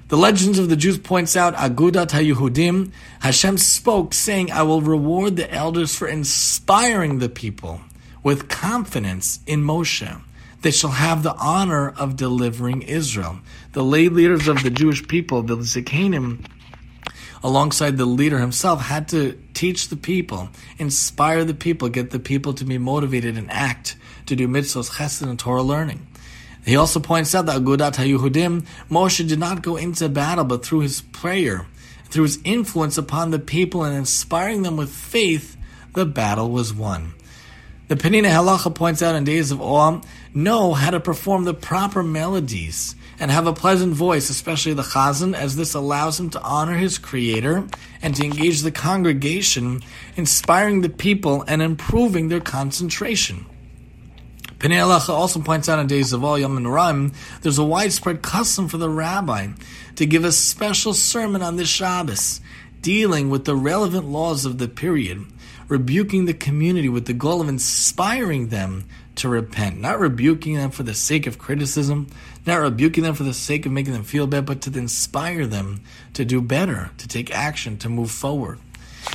The 0.09 0.17
Legends 0.17 0.59
of 0.59 0.67
the 0.67 0.75
Jews 0.75 0.97
points 0.97 1.37
out 1.37 1.55
Agudat 1.55 2.09
HaYehudim, 2.09 2.91
Hashem 3.21 3.57
spoke 3.57 4.13
saying, 4.13 4.51
I 4.51 4.63
will 4.63 4.81
reward 4.81 5.37
the 5.37 5.49
elders 5.49 5.95
for 5.95 6.09
inspiring 6.09 7.19
the 7.19 7.29
people 7.29 7.79
with 8.21 8.49
confidence 8.49 9.39
in 9.47 9.63
Moshe. 9.63 10.21
They 10.61 10.71
shall 10.71 10.91
have 10.91 11.23
the 11.23 11.35
honor 11.35 11.91
of 11.91 12.17
delivering 12.17 12.81
Israel. 12.81 13.39
The 13.71 13.81
lay 13.85 14.09
leaders 14.09 14.49
of 14.49 14.61
the 14.61 14.69
Jewish 14.69 15.07
people, 15.07 15.41
the 15.41 15.55
Zikanim, 15.55 16.45
alongside 17.43 17.97
the 17.97 18.05
leader 18.05 18.39
himself, 18.39 18.81
had 18.81 19.07
to 19.09 19.37
teach 19.53 19.89
the 19.89 19.97
people, 19.97 20.49
inspire 20.79 21.43
the 21.43 21.53
people, 21.53 21.89
get 21.89 22.11
the 22.11 22.19
people 22.19 22.53
to 22.53 22.63
be 22.63 22.77
motivated 22.77 23.37
and 23.37 23.51
act 23.51 23.95
to 24.25 24.35
do 24.35 24.47
mitzvahs, 24.47 24.91
chesed, 24.91 25.21
and 25.21 25.37
Torah 25.37 25.61
learning. 25.61 26.07
He 26.65 26.77
also 26.77 26.99
points 26.99 27.35
out 27.35 27.45
that 27.47 27.61
Agudat 27.61 27.95
HaYehudim, 27.95 28.65
Moshe 28.89 29.27
did 29.27 29.39
not 29.39 29.61
go 29.61 29.75
into 29.75 30.07
battle, 30.07 30.45
but 30.45 30.65
through 30.65 30.79
his 30.79 31.01
prayer, 31.01 31.67
through 32.05 32.23
his 32.23 32.39
influence 32.45 32.97
upon 32.97 33.31
the 33.31 33.39
people 33.39 33.83
and 33.83 33.95
inspiring 33.95 34.61
them 34.61 34.77
with 34.77 34.89
faith, 34.89 35.57
the 35.93 36.05
battle 36.05 36.49
was 36.49 36.73
won. 36.73 37.13
The 37.89 37.95
Peninei 37.95 38.31
Halacha 38.31 38.73
points 38.73 39.01
out 39.01 39.15
in 39.15 39.25
Days 39.25 39.51
of 39.51 39.61
Awe, 39.61 40.01
know 40.33 40.73
how 40.73 40.91
to 40.91 41.01
perform 41.01 41.43
the 41.43 41.53
proper 41.53 42.01
melodies 42.01 42.95
and 43.19 43.31
have 43.31 43.47
a 43.47 43.53
pleasant 43.53 43.93
voice, 43.93 44.29
especially 44.29 44.73
the 44.73 44.81
Chazan, 44.81 45.35
as 45.35 45.55
this 45.55 45.73
allows 45.73 46.19
him 46.19 46.29
to 46.31 46.41
honor 46.41 46.75
his 46.75 46.97
Creator 46.97 47.67
and 48.01 48.15
to 48.15 48.23
engage 48.23 48.61
the 48.61 48.71
congregation, 48.71 49.81
inspiring 50.15 50.81
the 50.81 50.89
people 50.89 51.43
and 51.47 51.61
improving 51.61 52.29
their 52.29 52.41
concentration. 52.41 53.45
Peninei 54.63 54.79
Halacha 54.79 55.09
also 55.09 55.41
points 55.41 55.67
out 55.67 55.79
in 55.79 55.87
Days 55.87 56.13
of 56.13 56.23
Awe 56.23 56.35
Yom 56.35 56.55
and 56.55 57.11
there's 57.41 57.57
a 57.57 57.65
widespread 57.65 58.21
custom 58.21 58.69
for 58.69 58.77
the 58.77 58.89
rabbi 58.89 59.47
to 59.97 60.05
give 60.05 60.23
a 60.23 60.31
special 60.31 60.93
sermon 60.93 61.41
on 61.41 61.57
this 61.57 61.67
Shabbos, 61.67 62.39
dealing 62.79 63.29
with 63.29 63.43
the 63.43 63.57
relevant 63.57 64.05
laws 64.05 64.45
of 64.45 64.59
the 64.59 64.69
period, 64.69 65.25
rebuking 65.67 66.25
the 66.25 66.33
community 66.33 66.87
with 66.87 67.07
the 67.07 67.13
goal 67.13 67.41
of 67.41 67.49
inspiring 67.49 68.47
them 68.47 68.85
to 69.15 69.29
repent, 69.29 69.79
not 69.79 69.99
rebuking 69.99 70.55
them 70.55 70.71
for 70.71 70.83
the 70.83 70.93
sake 70.93 71.27
of 71.27 71.37
criticism, 71.37 72.07
not 72.45 72.55
rebuking 72.55 73.03
them 73.03 73.15
for 73.15 73.23
the 73.23 73.33
sake 73.33 73.65
of 73.65 73.71
making 73.71 73.93
them 73.93 74.03
feel 74.03 74.27
bad, 74.27 74.45
but 74.45 74.61
to 74.61 74.77
inspire 74.77 75.45
them 75.45 75.81
to 76.13 76.25
do 76.25 76.41
better, 76.41 76.91
to 76.97 77.07
take 77.07 77.33
action, 77.33 77.77
to 77.77 77.89
move 77.89 78.11
forward. 78.11 78.59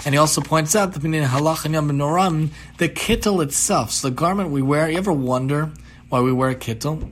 And 0.04 0.14
he 0.14 0.18
also 0.18 0.40
points 0.40 0.76
out 0.76 0.92
that 0.92 1.04
in 1.04 1.12
halach 1.12 1.64
and 1.64 1.74
noram, 1.74 2.50
the 2.76 2.88
kittel 2.88 3.42
itself, 3.42 3.90
so 3.90 4.08
the 4.08 4.14
garment 4.14 4.50
we 4.50 4.62
wear, 4.62 4.88
you 4.88 4.98
ever 4.98 5.12
wonder 5.12 5.72
why 6.08 6.20
we 6.20 6.32
wear 6.32 6.50
a 6.50 6.54
kittel? 6.54 7.10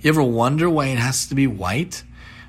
You 0.00 0.08
ever 0.08 0.22
wonder 0.22 0.68
why 0.68 0.86
it 0.86 0.98
has 0.98 1.26
to 1.28 1.34
be 1.34 1.46
white? 1.46 2.02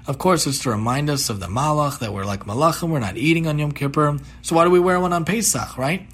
Of 0.08 0.18
course, 0.18 0.46
it's 0.46 0.60
to 0.60 0.70
remind 0.70 1.10
us 1.10 1.30
of 1.30 1.40
the 1.40 1.48
malach, 1.48 2.00
that 2.00 2.14
we're 2.14 2.26
like 2.26 2.46
malachim, 2.46 2.90
we're 2.90 3.00
not 3.00 3.18
eating 3.18 3.48
on 3.48 3.58
Yom 3.58 3.72
Kippur. 3.72 4.20
So 4.42 4.56
why 4.56 4.64
do 4.64 4.70
we 4.70 4.80
wear 4.80 5.00
one 5.00 5.14
on 5.14 5.26
Pesach, 5.26 5.78
right? 5.78 6.08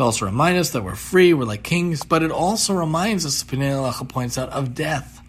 To 0.00 0.04
also 0.04 0.24
remind 0.24 0.56
us 0.56 0.70
that 0.70 0.82
we're 0.82 0.94
free, 0.94 1.34
we're 1.34 1.44
like 1.44 1.62
kings, 1.62 2.04
but 2.04 2.22
it 2.22 2.30
also 2.30 2.72
reminds 2.72 3.26
us, 3.26 3.44
Peninei 3.44 3.72
Halacha 3.72 4.08
points 4.08 4.38
out, 4.38 4.48
of 4.48 4.74
death, 4.74 5.20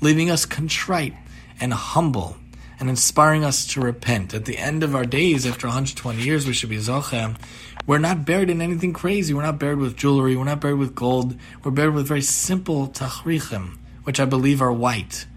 leaving 0.00 0.30
us 0.30 0.44
contrite 0.44 1.14
and 1.60 1.72
humble 1.72 2.36
and 2.80 2.90
inspiring 2.90 3.44
us 3.44 3.64
to 3.68 3.80
repent. 3.80 4.34
At 4.34 4.44
the 4.44 4.58
end 4.58 4.82
of 4.82 4.96
our 4.96 5.04
days, 5.04 5.46
after 5.46 5.68
120 5.68 6.20
years, 6.20 6.44
we 6.44 6.54
should 6.54 6.70
be 6.70 6.78
Zocha. 6.78 7.36
We're 7.86 7.98
not 7.98 8.26
buried 8.26 8.50
in 8.50 8.60
anything 8.60 8.92
crazy. 8.92 9.32
We're 9.32 9.42
not 9.42 9.60
buried 9.60 9.78
with 9.78 9.96
jewelry. 9.96 10.34
We're 10.34 10.42
not 10.42 10.60
buried 10.60 10.80
with 10.80 10.96
gold. 10.96 11.38
We're 11.62 11.70
buried 11.70 11.94
with 11.94 12.08
very 12.08 12.22
simple 12.22 12.88
tachrichim, 12.88 13.78
which 14.02 14.18
I 14.18 14.24
believe 14.24 14.60
are 14.60 14.72
white, 14.72 15.28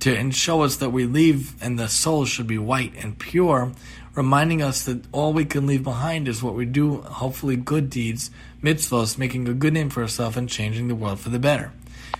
to 0.00 0.32
show 0.32 0.62
us 0.62 0.74
that 0.78 0.90
we 0.90 1.06
leave 1.06 1.54
and 1.62 1.78
the 1.78 1.86
soul 1.86 2.24
should 2.24 2.48
be 2.48 2.58
white 2.58 2.92
and 3.04 3.16
pure, 3.16 3.70
reminding 4.14 4.60
us 4.60 4.84
that 4.84 5.04
all 5.12 5.32
we 5.32 5.44
can 5.44 5.66
leave 5.66 5.82
behind 5.82 6.28
is 6.28 6.42
what 6.42 6.54
we 6.54 6.66
do, 6.66 7.00
hopefully 7.02 7.56
good 7.56 7.88
deeds, 7.88 8.30
mitzvahs, 8.62 9.16
making 9.16 9.48
a 9.48 9.54
good 9.54 9.72
name 9.72 9.90
for 9.90 10.02
ourselves 10.02 10.36
and 10.36 10.48
changing 10.48 10.88
the 10.88 10.94
world 10.94 11.18
for 11.18 11.30
the 11.30 11.38
better. 11.38 11.72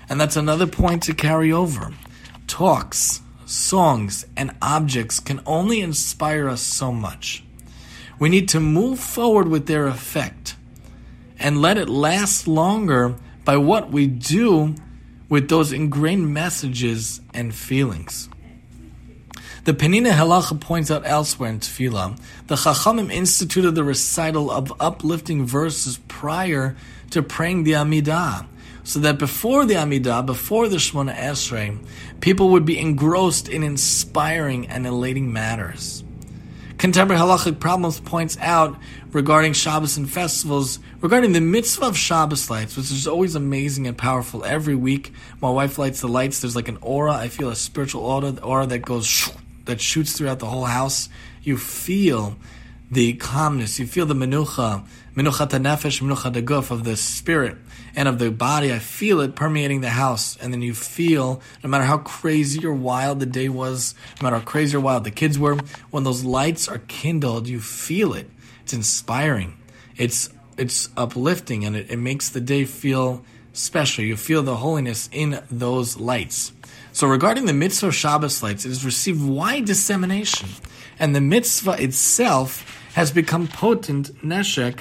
And 0.09 0.21
that's 0.21 0.37
another 0.37 0.67
point 0.67 1.03
to 1.05 1.15
carry 1.15 1.53
over. 1.53 1.93
Talks, 2.47 3.21
songs, 3.47 4.27
and 4.37 4.55
objects 4.61 5.21
can 5.21 5.41
only 5.47 5.81
inspire 5.81 6.49
us 6.49 6.63
so 6.63 6.93
much. 6.93 7.45
We 8.19 8.29
need 8.29 8.49
to 8.51 8.61
move 8.61 8.99
forward 8.99 9.49
with 9.49 9.67
their 9.67 9.87
effect 9.87 10.57
and 11.39 11.61
let 11.61 11.77
it 11.77 11.89
last 11.89 12.47
longer 12.47 13.17
by 13.45 13.57
what 13.57 13.91
we 13.91 14.07
do 14.07 14.75
with 15.29 15.49
those 15.49 15.73
ingrained 15.73 16.33
messages 16.33 17.21
and 17.35 17.55
feelings. 17.55 18.29
The 19.65 19.73
Peninei 19.73 20.11
Halacha 20.11 20.59
points 20.61 20.91
out 20.91 21.07
elsewhere 21.07 21.49
in 21.49 21.61
Tefillah, 21.61 22.19
the 22.49 22.57
Chachamim 22.57 23.13
instituted 23.13 23.77
the 23.77 23.85
recital 23.85 24.51
of 24.51 24.73
uplifting 24.81 25.47
verses 25.47 26.01
prior 26.09 26.75
to 27.11 27.23
praying 27.23 27.63
the 27.63 27.75
Amidah, 27.75 28.45
so 28.83 28.99
that 28.99 29.21
before 29.21 29.65
the 29.65 29.75
Amidah, 29.75 30.27
before 30.27 30.69
the 30.69 30.79
Shemona 30.79 31.15
Esrei, 31.15 31.79
people 32.21 32.49
would 32.49 32.65
be 32.65 32.77
engrossed 32.77 33.49
in 33.49 33.63
inspiring 33.63 34.67
and 34.67 34.85
elating 34.85 35.33
matters. 35.33 36.03
Contemporary 36.79 37.23
halachic 37.23 37.61
problems 37.61 38.01
points 38.01 38.37
out 38.41 38.77
regarding 39.13 39.53
Shabbos 39.53 39.97
and 39.97 40.11
festivals, 40.11 40.81
regarding 41.01 41.35
the 41.35 41.41
mitzvah 41.41 41.87
of 41.87 41.97
Shabbos 41.97 42.51
lights, 42.51 42.77
which 42.77 42.91
is 42.91 43.07
always 43.07 43.37
amazing 43.37 43.87
and 43.87 43.97
powerful. 43.97 44.45
Every 44.45 44.75
week, 44.75 45.13
my 45.41 45.51
wife 45.51 45.79
lights 45.79 46.01
the 46.01 46.09
lights. 46.09 46.41
There's 46.41 46.57
like 46.57 46.67
an 46.67 46.79
aura. 46.81 47.13
I 47.13 47.29
feel 47.29 47.51
a 47.51 47.55
spiritual 47.55 48.05
aura, 48.05 48.35
aura 48.43 48.67
that 48.67 48.81
goes 48.81 49.07
that 49.65 49.81
shoots 49.81 50.13
throughout 50.13 50.39
the 50.39 50.47
whole 50.47 50.65
house. 50.65 51.09
You 51.43 51.57
feel 51.57 52.37
the 52.91 53.15
calmness. 53.15 53.79
You 53.79 53.87
feel 53.87 54.07
the 54.07 54.15
menucha, 54.15 54.87
menucha 55.17 55.49
nefesh, 55.49 56.03
menucha 56.03 56.45
guf 56.45 56.71
of 56.71 56.85
the 56.85 56.97
spirit 56.97 57.57
and 57.97 58.07
of 58.07 58.19
the 58.19 58.31
body. 58.31 58.73
I 58.73 58.79
feel 58.79 59.21
it 59.21 59.35
permeating 59.35 59.81
the 59.81 59.91
house. 59.91 60.37
And 60.37 60.53
then 60.53 60.61
you 60.61 60.75
feel, 60.75 61.41
no 61.65 61.71
matter 61.71 61.85
how 61.85 61.99
crazy 61.99 62.65
or 62.67 62.75
wild 62.75 63.21
the 63.21 63.27
day 63.27 63.49
was, 63.49 63.95
no 64.21 64.27
matter 64.27 64.37
how 64.37 64.45
crazy 64.45 64.77
or 64.77 64.81
wild 64.81 65.05
the 65.05 65.11
kids 65.11 65.39
were, 65.39 65.57
when 65.91 66.05
those 66.05 66.23
lights 66.23 66.69
are 66.69 66.79
kindled, 66.87 67.49
you 67.49 67.61
feel 67.61 68.13
it. 68.13 68.31
It's 68.63 68.75
inspiring. 68.75 69.57
It's 69.97 70.31
it's 70.59 70.91
uplifting 70.99 71.65
and 71.65 71.75
it, 71.75 71.91
it 71.91 71.97
makes 71.97 72.29
the 72.29 72.41
day 72.41 72.67
feel 72.67 73.25
special. 73.55 74.05
You 74.05 74.17
feel 74.17 74.43
the 74.43 74.57
holiness 74.57 75.09
in 75.13 75.43
those 75.51 75.99
lights. 75.99 76.53
So 76.93 77.07
regarding 77.07 77.47
the 77.47 77.55
mitzvah 77.55 77.91
Shabbos 77.91 78.43
lights, 78.43 78.67
it 78.67 78.69
has 78.69 78.85
received 78.85 79.23
wide 79.23 79.65
dissemination, 79.65 80.51
and 80.99 81.17
the 81.17 81.23
mitzvah 81.23 81.83
itself 81.83 82.67
has 82.95 83.11
become 83.11 83.49
potent 83.49 84.15
neshek 84.23 84.81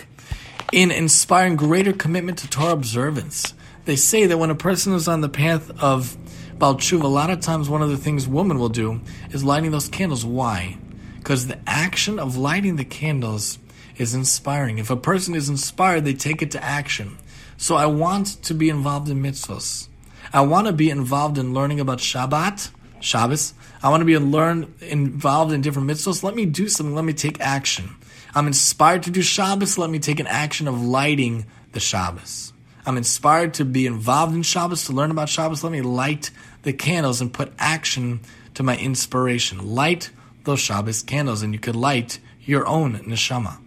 in 0.74 0.92
inspiring 0.92 1.56
greater 1.56 1.94
commitment 1.94 2.38
to 2.40 2.50
Torah 2.50 2.74
observance. 2.74 3.54
They 3.86 3.96
say 3.96 4.26
that 4.26 4.38
when 4.38 4.50
a 4.50 4.56
person 4.56 4.94
is 4.94 5.08
on 5.08 5.22
the 5.22 5.30
path 5.30 5.72
of 5.82 6.18
Baal 6.60 6.76
Tshuva, 6.76 7.04
a 7.04 7.08
lot 7.08 7.30
of 7.30 7.40
times 7.40 7.70
one 7.70 7.82
of 7.82 7.90
the 7.90 7.98
things 7.98 8.28
women 8.28 8.60
will 8.60 8.70
do 8.70 9.02
is 9.32 9.44
lighting 9.44 9.72
those 9.72 9.88
candles. 9.88 10.26
Why? 10.26 10.78
Because 11.18 11.48
the 11.48 11.60
action 11.66 12.20
of 12.20 12.38
lighting 12.38 12.76
the 12.76 12.86
candles 12.86 13.58
is 13.98 14.14
inspiring. 14.14 14.78
If 14.78 14.90
a 14.90 14.98
person 14.98 15.34
is 15.34 15.50
inspired, 15.50 16.04
they 16.06 16.14
take 16.14 16.42
it 16.42 16.52
to 16.52 16.64
action. 16.64 17.18
So 17.58 17.76
I 17.76 17.86
want 17.86 18.44
to 18.44 18.54
be 18.54 18.70
involved 18.70 19.10
in 19.10 19.22
mitzvahs. 19.24 19.88
I 20.34 20.42
want 20.42 20.68
to 20.68 20.74
be 20.74 20.90
involved 20.90 21.38
in 21.38 21.54
learning 21.54 21.82
about 21.82 21.98
Shabbat, 21.98 22.72
Shabbos. 23.02 23.54
I 23.84 23.90
want 23.90 24.02
to 24.02 24.06
be 24.06 24.18
learn, 24.18 24.74
involved 24.80 25.52
in 25.52 25.60
different 25.60 25.90
mitzvahs. 25.90 26.24
Let 26.24 26.36
me 26.36 26.46
do 26.46 26.70
something. 26.70 26.96
Let 26.96 27.04
me 27.04 27.14
take 27.14 27.42
action. 27.42 27.96
I'm 28.34 28.48
inspired 28.48 29.04
to 29.04 29.12
do 29.12 29.22
Shabbos. 29.22 29.78
Let 29.78 29.90
me 29.90 30.00
take 30.00 30.22
an 30.22 30.28
action 30.28 30.70
of 30.70 30.82
lighting 30.82 31.48
the 31.74 31.82
Shabbos. 31.82 32.54
I'm 32.86 32.96
inspired 32.96 33.56
to 33.56 33.66
be 33.66 33.86
involved 33.86 34.34
in 34.34 34.44
Shabbos, 34.44 34.86
to 34.86 34.94
learn 34.94 35.12
about 35.12 35.28
Shabbos. 35.28 35.64
Let 35.66 35.74
me 35.74 35.82
light 35.82 36.32
the 36.64 36.72
candles 36.72 37.20
and 37.20 37.34
put 37.34 37.52
action 37.60 38.22
to 38.54 38.64
my 38.64 38.78
inspiration. 38.78 39.76
Light 39.76 40.12
those 40.46 40.62
Shabbos 40.62 41.04
candles, 41.04 41.44
and 41.44 41.54
you 41.54 41.60
could 41.60 41.76
light 41.76 42.20
your 42.46 42.66
own 42.66 43.00
neshama. 43.00 43.58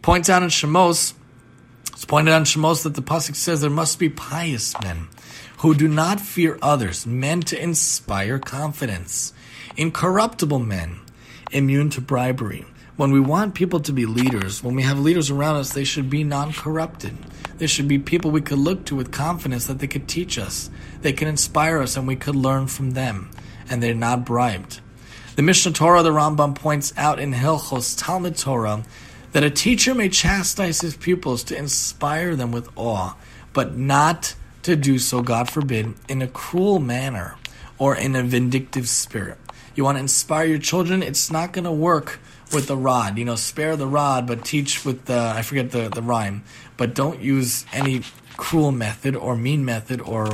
Points 0.00 0.30
out 0.30 0.42
in 0.42 0.48
Shemos, 0.48 1.12
it's 1.92 2.06
pointed 2.06 2.32
out 2.32 2.38
in 2.38 2.44
Shemos 2.44 2.82
that 2.84 2.94
the 2.94 3.02
pasuk 3.02 3.36
says 3.36 3.60
there 3.60 3.70
must 3.70 3.98
be 3.98 4.08
pious 4.08 4.74
men 4.82 5.08
who 5.64 5.74
do 5.74 5.88
not 5.88 6.20
fear 6.20 6.58
others, 6.60 7.06
men 7.06 7.40
to 7.40 7.58
inspire 7.58 8.38
confidence, 8.38 9.32
incorruptible 9.78 10.58
men 10.58 11.00
immune 11.52 11.88
to 11.88 12.02
bribery. 12.02 12.66
When 12.96 13.12
we 13.12 13.18
want 13.18 13.54
people 13.54 13.80
to 13.80 13.92
be 13.94 14.04
leaders, 14.04 14.62
when 14.62 14.74
we 14.74 14.82
have 14.82 14.98
leaders 14.98 15.30
around 15.30 15.56
us, 15.56 15.72
they 15.72 15.84
should 15.84 16.10
be 16.10 16.22
non 16.22 16.52
corrupted. 16.52 17.16
They 17.56 17.66
should 17.66 17.88
be 17.88 17.98
people 17.98 18.30
we 18.30 18.42
could 18.42 18.58
look 18.58 18.84
to 18.84 18.94
with 18.94 19.10
confidence 19.10 19.66
that 19.68 19.78
they 19.78 19.86
could 19.86 20.06
teach 20.06 20.36
us, 20.38 20.68
they 21.00 21.14
can 21.14 21.28
inspire 21.28 21.80
us, 21.80 21.96
and 21.96 22.06
we 22.06 22.16
could 22.16 22.36
learn 22.36 22.66
from 22.66 22.90
them. 22.90 23.30
And 23.70 23.82
they're 23.82 23.94
not 23.94 24.26
bribed. 24.26 24.82
The 25.36 25.42
Mishnah 25.42 25.72
Torah, 25.72 26.02
the 26.02 26.10
Rambam 26.10 26.56
points 26.56 26.92
out 26.98 27.18
in 27.18 27.32
Hilchos 27.32 27.98
Talmud 27.98 28.36
Torah 28.36 28.84
that 29.32 29.44
a 29.44 29.50
teacher 29.50 29.94
may 29.94 30.10
chastise 30.10 30.82
his 30.82 30.94
pupils 30.94 31.42
to 31.44 31.56
inspire 31.56 32.36
them 32.36 32.52
with 32.52 32.68
awe, 32.76 33.14
but 33.54 33.78
not 33.78 34.34
to 34.64 34.76
do 34.76 34.98
so, 34.98 35.22
God 35.22 35.48
forbid, 35.48 35.94
in 36.08 36.20
a 36.20 36.26
cruel 36.26 36.80
manner 36.80 37.36
or 37.78 37.96
in 37.96 38.16
a 38.16 38.22
vindictive 38.22 38.88
spirit. 38.88 39.38
You 39.74 39.84
want 39.84 39.96
to 39.96 40.00
inspire 40.00 40.46
your 40.46 40.58
children, 40.58 41.02
it's 41.02 41.30
not 41.30 41.52
going 41.52 41.64
to 41.64 41.72
work 41.72 42.18
with 42.52 42.66
the 42.66 42.76
rod. 42.76 43.18
You 43.18 43.24
know, 43.24 43.36
spare 43.36 43.76
the 43.76 43.86
rod, 43.86 44.26
but 44.26 44.44
teach 44.44 44.84
with 44.84 45.06
the, 45.06 45.32
I 45.34 45.42
forget 45.42 45.70
the, 45.70 45.88
the 45.88 46.02
rhyme, 46.02 46.44
but 46.76 46.94
don't 46.94 47.20
use 47.20 47.66
any 47.72 48.02
cruel 48.36 48.72
method 48.72 49.16
or 49.16 49.36
mean 49.36 49.64
method 49.64 50.00
or 50.00 50.28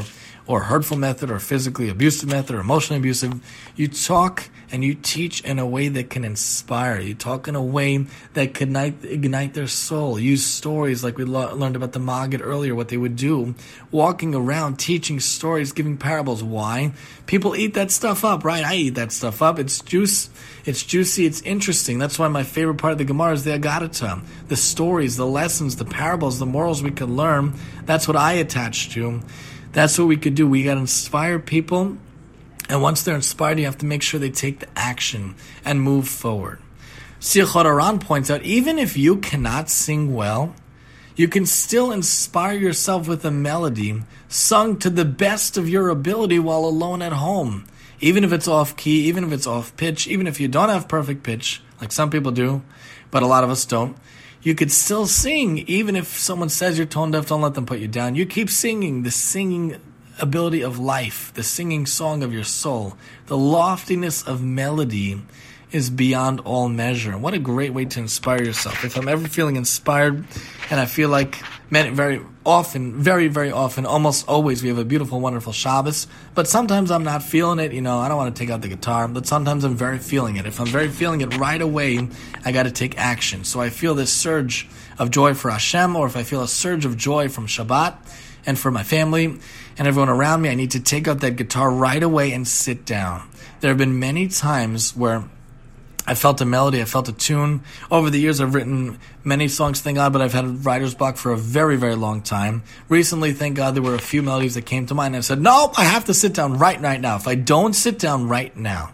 or 0.50 0.62
hurtful 0.64 0.96
method 0.96 1.30
or 1.30 1.38
physically 1.38 1.88
abusive 1.88 2.28
method 2.28 2.56
or 2.56 2.58
emotionally 2.58 2.98
abusive. 2.98 3.32
You 3.76 3.86
talk 3.86 4.50
and 4.72 4.82
you 4.82 4.94
teach 4.94 5.42
in 5.42 5.60
a 5.60 5.66
way 5.66 5.86
that 5.86 6.10
can 6.10 6.24
inspire. 6.24 6.98
You 6.98 7.14
talk 7.14 7.46
in 7.46 7.54
a 7.54 7.62
way 7.62 8.06
that 8.34 8.52
can 8.52 8.70
ignite, 8.70 9.04
ignite 9.04 9.54
their 9.54 9.68
soul. 9.68 10.18
Use 10.18 10.44
stories 10.44 11.04
like 11.04 11.18
we 11.18 11.24
lo- 11.24 11.54
learned 11.54 11.76
about 11.76 11.92
the 11.92 12.00
Maggid 12.00 12.42
earlier, 12.42 12.74
what 12.74 12.88
they 12.88 12.96
would 12.96 13.14
do. 13.14 13.54
Walking 13.92 14.34
around, 14.34 14.80
teaching 14.80 15.20
stories, 15.20 15.70
giving 15.70 15.96
parables. 15.96 16.42
Why? 16.42 16.94
People 17.26 17.54
eat 17.54 17.74
that 17.74 17.92
stuff 17.92 18.24
up, 18.24 18.44
right? 18.44 18.64
I 18.64 18.74
eat 18.74 18.96
that 18.96 19.12
stuff 19.12 19.42
up. 19.42 19.60
It's 19.60 19.80
juice. 19.80 20.30
It's 20.64 20.82
juicy. 20.82 21.26
It's 21.26 21.42
interesting. 21.42 22.00
That's 22.00 22.18
why 22.18 22.26
my 22.26 22.42
favorite 22.42 22.78
part 22.78 22.90
of 22.90 22.98
the 22.98 23.04
Gemara 23.04 23.34
is 23.34 23.44
the 23.44 23.56
Agadata. 23.56 24.20
The 24.48 24.56
stories, 24.56 25.16
the 25.16 25.26
lessons, 25.26 25.76
the 25.76 25.84
parables, 25.84 26.40
the 26.40 26.46
morals 26.46 26.82
we 26.82 26.90
can 26.90 27.16
learn. 27.16 27.54
That's 27.86 28.08
what 28.08 28.16
I 28.16 28.32
attach 28.32 28.90
to. 28.94 29.20
That's 29.72 29.98
what 29.98 30.08
we 30.08 30.16
could 30.16 30.34
do. 30.34 30.48
We 30.48 30.64
got 30.64 30.74
to 30.74 30.80
inspire 30.80 31.38
people. 31.38 31.96
And 32.68 32.82
once 32.82 33.02
they're 33.02 33.14
inspired, 33.14 33.58
you 33.58 33.64
have 33.64 33.78
to 33.78 33.86
make 33.86 34.02
sure 34.02 34.20
they 34.20 34.30
take 34.30 34.60
the 34.60 34.68
action 34.76 35.34
and 35.64 35.80
move 35.80 36.08
forward. 36.08 36.60
Sichot 37.20 37.64
HaRan 37.64 38.00
points 38.00 38.30
out 38.30 38.42
even 38.42 38.78
if 38.78 38.96
you 38.96 39.16
cannot 39.16 39.68
sing 39.68 40.14
well, 40.14 40.54
you 41.16 41.28
can 41.28 41.44
still 41.44 41.92
inspire 41.92 42.56
yourself 42.56 43.06
with 43.06 43.24
a 43.24 43.30
melody 43.30 44.02
sung 44.28 44.78
to 44.78 44.88
the 44.88 45.04
best 45.04 45.58
of 45.58 45.68
your 45.68 45.90
ability 45.90 46.38
while 46.38 46.64
alone 46.64 47.02
at 47.02 47.12
home. 47.12 47.66
Even 48.00 48.24
if 48.24 48.32
it's 48.32 48.48
off 48.48 48.76
key, 48.76 49.08
even 49.08 49.24
if 49.24 49.32
it's 49.32 49.46
off 49.46 49.76
pitch, 49.76 50.08
even 50.08 50.26
if 50.26 50.40
you 50.40 50.48
don't 50.48 50.70
have 50.70 50.88
perfect 50.88 51.22
pitch, 51.22 51.60
like 51.80 51.92
some 51.92 52.08
people 52.08 52.32
do, 52.32 52.62
but 53.10 53.22
a 53.22 53.26
lot 53.26 53.44
of 53.44 53.50
us 53.50 53.66
don't, 53.66 53.96
you 54.42 54.54
could 54.54 54.72
still 54.72 55.06
sing 55.06 55.58
even 55.58 55.96
if 55.96 56.06
someone 56.06 56.48
says 56.48 56.78
you're 56.78 56.86
tone 56.86 57.10
deaf 57.10 57.28
don't 57.28 57.42
let 57.42 57.54
them 57.54 57.66
put 57.66 57.78
you 57.78 57.88
down 57.88 58.14
you 58.14 58.26
keep 58.26 58.50
singing 58.50 59.02
the 59.02 59.10
singing 59.10 59.76
ability 60.18 60.62
of 60.62 60.78
life 60.78 61.32
the 61.34 61.42
singing 61.42 61.86
song 61.86 62.22
of 62.22 62.32
your 62.32 62.44
soul 62.44 62.96
the 63.26 63.36
loftiness 63.36 64.22
of 64.22 64.42
melody 64.42 65.20
is 65.72 65.90
beyond 65.90 66.40
all 66.40 66.68
measure. 66.68 67.16
What 67.16 67.34
a 67.34 67.38
great 67.38 67.72
way 67.72 67.84
to 67.84 68.00
inspire 68.00 68.42
yourself. 68.42 68.84
If 68.84 68.96
I'm 68.96 69.08
ever 69.08 69.28
feeling 69.28 69.56
inspired 69.56 70.24
and 70.70 70.80
I 70.80 70.86
feel 70.86 71.08
like 71.08 71.42
many, 71.70 71.90
very 71.90 72.20
often, 72.44 72.94
very, 72.94 73.28
very 73.28 73.52
often, 73.52 73.86
almost 73.86 74.28
always 74.28 74.62
we 74.62 74.68
have 74.68 74.78
a 74.78 74.84
beautiful, 74.84 75.20
wonderful 75.20 75.52
Shabbos, 75.52 76.06
but 76.34 76.48
sometimes 76.48 76.90
I'm 76.90 77.04
not 77.04 77.22
feeling 77.22 77.58
it, 77.58 77.72
you 77.72 77.80
know, 77.80 77.98
I 77.98 78.08
don't 78.08 78.16
want 78.16 78.34
to 78.34 78.38
take 78.38 78.50
out 78.50 78.60
the 78.60 78.68
guitar, 78.68 79.06
but 79.08 79.26
sometimes 79.26 79.64
I'm 79.64 79.76
very 79.76 79.98
feeling 79.98 80.36
it. 80.36 80.46
If 80.46 80.60
I'm 80.60 80.66
very 80.66 80.88
feeling 80.88 81.20
it 81.20 81.36
right 81.36 81.60
away, 81.60 82.08
I 82.44 82.52
got 82.52 82.64
to 82.64 82.70
take 82.70 82.98
action. 82.98 83.44
So 83.44 83.60
I 83.60 83.70
feel 83.70 83.94
this 83.94 84.12
surge 84.12 84.68
of 84.98 85.10
joy 85.10 85.34
for 85.34 85.50
Hashem, 85.50 85.96
or 85.96 86.06
if 86.06 86.16
I 86.16 86.24
feel 86.24 86.42
a 86.42 86.48
surge 86.48 86.84
of 86.84 86.96
joy 86.96 87.28
from 87.28 87.46
Shabbat, 87.46 87.96
and 88.46 88.58
for 88.58 88.70
my 88.70 88.82
family 88.82 89.38
and 89.78 89.86
everyone 89.86 90.08
around 90.08 90.42
me, 90.42 90.48
I 90.48 90.54
need 90.54 90.72
to 90.72 90.80
take 90.80 91.06
out 91.06 91.20
that 91.20 91.36
guitar 91.36 91.70
right 91.70 92.02
away 92.02 92.32
and 92.32 92.46
sit 92.48 92.84
down. 92.84 93.28
There 93.60 93.68
have 93.68 93.78
been 93.78 93.98
many 93.98 94.28
times 94.28 94.96
where 94.96 95.24
I 96.10 96.14
felt 96.14 96.40
a 96.40 96.44
melody, 96.44 96.82
I 96.82 96.86
felt 96.86 97.08
a 97.08 97.12
tune. 97.12 97.62
Over 97.88 98.10
the 98.10 98.18
years, 98.18 98.40
I've 98.40 98.52
written 98.52 98.98
many 99.22 99.46
songs, 99.46 99.80
thank 99.80 99.94
God, 99.94 100.12
but 100.12 100.20
I've 100.20 100.32
had 100.32 100.66
writer's 100.66 100.92
block 100.92 101.16
for 101.16 101.30
a 101.30 101.36
very, 101.36 101.76
very 101.76 101.94
long 101.94 102.20
time. 102.20 102.64
Recently, 102.88 103.30
thank 103.32 103.56
God, 103.56 103.76
there 103.76 103.82
were 103.84 103.94
a 103.94 104.00
few 104.00 104.20
melodies 104.20 104.56
that 104.56 104.66
came 104.66 104.86
to 104.86 104.94
mind, 104.94 105.14
and 105.14 105.20
I 105.20 105.24
said, 105.24 105.40
no, 105.40 105.72
I 105.76 105.84
have 105.84 106.06
to 106.06 106.14
sit 106.14 106.34
down 106.34 106.58
right, 106.58 106.80
right 106.80 107.00
now. 107.00 107.14
If 107.14 107.28
I 107.28 107.36
don't 107.36 107.74
sit 107.74 108.00
down 108.00 108.26
right 108.28 108.56
now, 108.56 108.90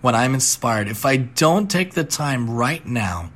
when 0.00 0.16
I'm 0.16 0.34
inspired, 0.34 0.88
if 0.88 1.06
I 1.06 1.18
don't 1.18 1.70
take 1.70 1.94
the 1.94 2.02
time 2.02 2.50
right 2.50 2.84
now, 2.84 3.30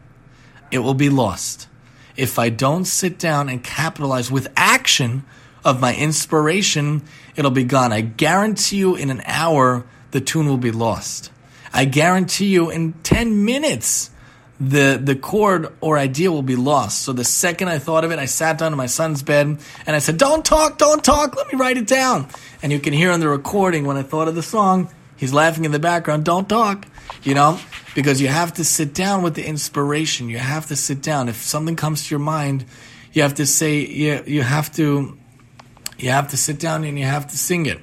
it 0.72 0.80
will 0.80 0.94
be 0.94 1.08
lost. 1.08 1.68
If 2.16 2.36
I 2.36 2.48
don't 2.48 2.84
sit 2.84 3.16
down 3.16 3.48
and 3.48 3.62
capitalize 3.62 4.28
with 4.28 4.52
action 4.56 5.24
of 5.64 5.80
my 5.80 5.94
inspiration, 5.94 7.04
it'll 7.36 7.52
be 7.52 7.62
gone. 7.62 7.92
I 7.92 8.00
guarantee 8.00 8.78
you 8.78 8.96
in 8.96 9.10
an 9.10 9.22
hour, 9.24 9.86
the 10.10 10.20
tune 10.20 10.48
will 10.48 10.56
be 10.56 10.72
lost. 10.72 11.30
I 11.75 11.87
guarantee 11.87 12.47
you 12.47 12.70
in 12.70 12.93
10 13.03 13.45
minutes, 13.45 14.11
the, 14.61 14.99
the 15.03 15.16
chord 15.16 15.75
or 15.81 15.99
idea 15.99 16.31
will 16.31 16.45
be 16.45 16.55
lost. 16.55 17.03
So 17.03 17.12
the 17.12 17.25
second 17.25 17.68
I 17.68 17.81
thought 17.81 18.05
of 18.05 18.12
it, 18.12 18.20
I 18.20 18.27
sat 18.27 18.59
down 18.59 18.72
in 18.72 18.79
my 18.79 18.87
son's 18.87 19.25
bed 19.25 19.59
and 19.85 19.97
I 19.97 19.99
said, 19.99 20.16
Don't 20.16 20.45
talk, 20.45 20.79
don't 20.79 21.03
talk, 21.03 21.37
let 21.37 21.53
me 21.53 21.59
write 21.59 21.77
it 21.77 21.89
down. 21.89 22.29
And 22.62 22.70
you 22.70 22.79
can 22.79 22.93
hear 22.93 23.11
on 23.11 23.18
the 23.18 23.29
recording 23.29 23.85
when 23.85 23.97
I 23.97 24.03
thought 24.03 24.29
of 24.29 24.37
the 24.37 24.43
song, 24.43 24.89
he's 25.16 25.33
laughing 25.33 25.64
in 25.64 25.72
the 25.72 25.81
background, 25.81 26.25
Don't 26.25 26.49
talk, 26.49 26.87
you 27.25 27.35
know, 27.35 27.59
because 27.97 28.20
you 28.20 28.29
have 28.29 28.55
to 28.55 28.64
sit 28.64 28.95
down 28.95 29.22
with 29.25 29.35
the 29.35 29.45
inspiration. 29.45 30.29
You 30.29 30.39
have 30.39 30.66
to 30.66 30.77
sit 30.77 31.03
down. 31.03 31.29
If 31.29 31.43
something 31.43 31.75
comes 31.75 32.07
to 32.07 32.11
your 32.11 32.20
mind, 32.20 32.66
you 33.12 33.22
have 33.22 33.35
to 33.35 33.47
say, 33.47 33.85
you, 33.85 34.22
you 34.29 34.43
have 34.43 34.72
to, 34.77 35.18
you 35.99 36.11
have 36.11 36.29
to 36.29 36.37
sit 36.37 36.61
down 36.61 36.85
and 36.85 36.97
you 36.97 37.05
have 37.05 37.27
to 37.27 37.37
sing 37.37 37.66
it 37.66 37.81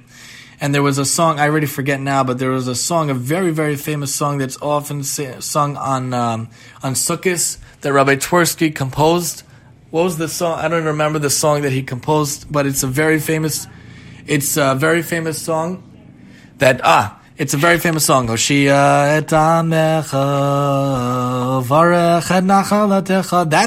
and 0.62 0.76
there 0.76 0.84
was 0.84 1.00
a 1.00 1.06
song 1.06 1.40
I 1.40 1.48
already 1.50 1.66
forget 1.66 2.00
now, 2.00 2.24
but 2.24 2.38
there 2.38 2.52
was 2.52 2.68
a 2.68 2.76
song, 2.76 3.10
a 3.10 3.16
very 3.16 3.50
very 3.52 3.76
famous 3.76 4.14
song 4.14 4.38
that's 4.38 4.62
often 4.62 5.04
sung 5.04 5.76
on 5.76 6.14
um, 6.14 6.50
on 6.84 6.94
Sukkot 6.94 7.58
that 7.82 7.92
Rabbi 7.92 8.16
Twerski 8.16 8.74
composed. 8.74 9.42
What 9.90 10.04
was 10.04 10.18
the 10.20 10.30
song? 10.30 10.60
I 10.60 10.68
don't 10.68 10.86
remember 10.86 11.18
the 11.18 11.32
song 11.32 11.64
that 11.64 11.72
he 11.72 11.82
composed, 11.82 12.50
but 12.50 12.68
it's 12.68 12.84
a 12.84 12.88
very 12.88 13.20
famous. 13.20 13.68
It's 14.28 14.56
a 14.56 14.76
very 14.76 15.02
famous 15.02 15.42
song 15.42 15.84
that 16.60 16.80
ah. 16.84 17.18
It's 17.38 17.56
a 17.56 17.58
very 17.58 17.80
famous 17.80 18.06
song. 18.06 18.28
That 18.28 18.38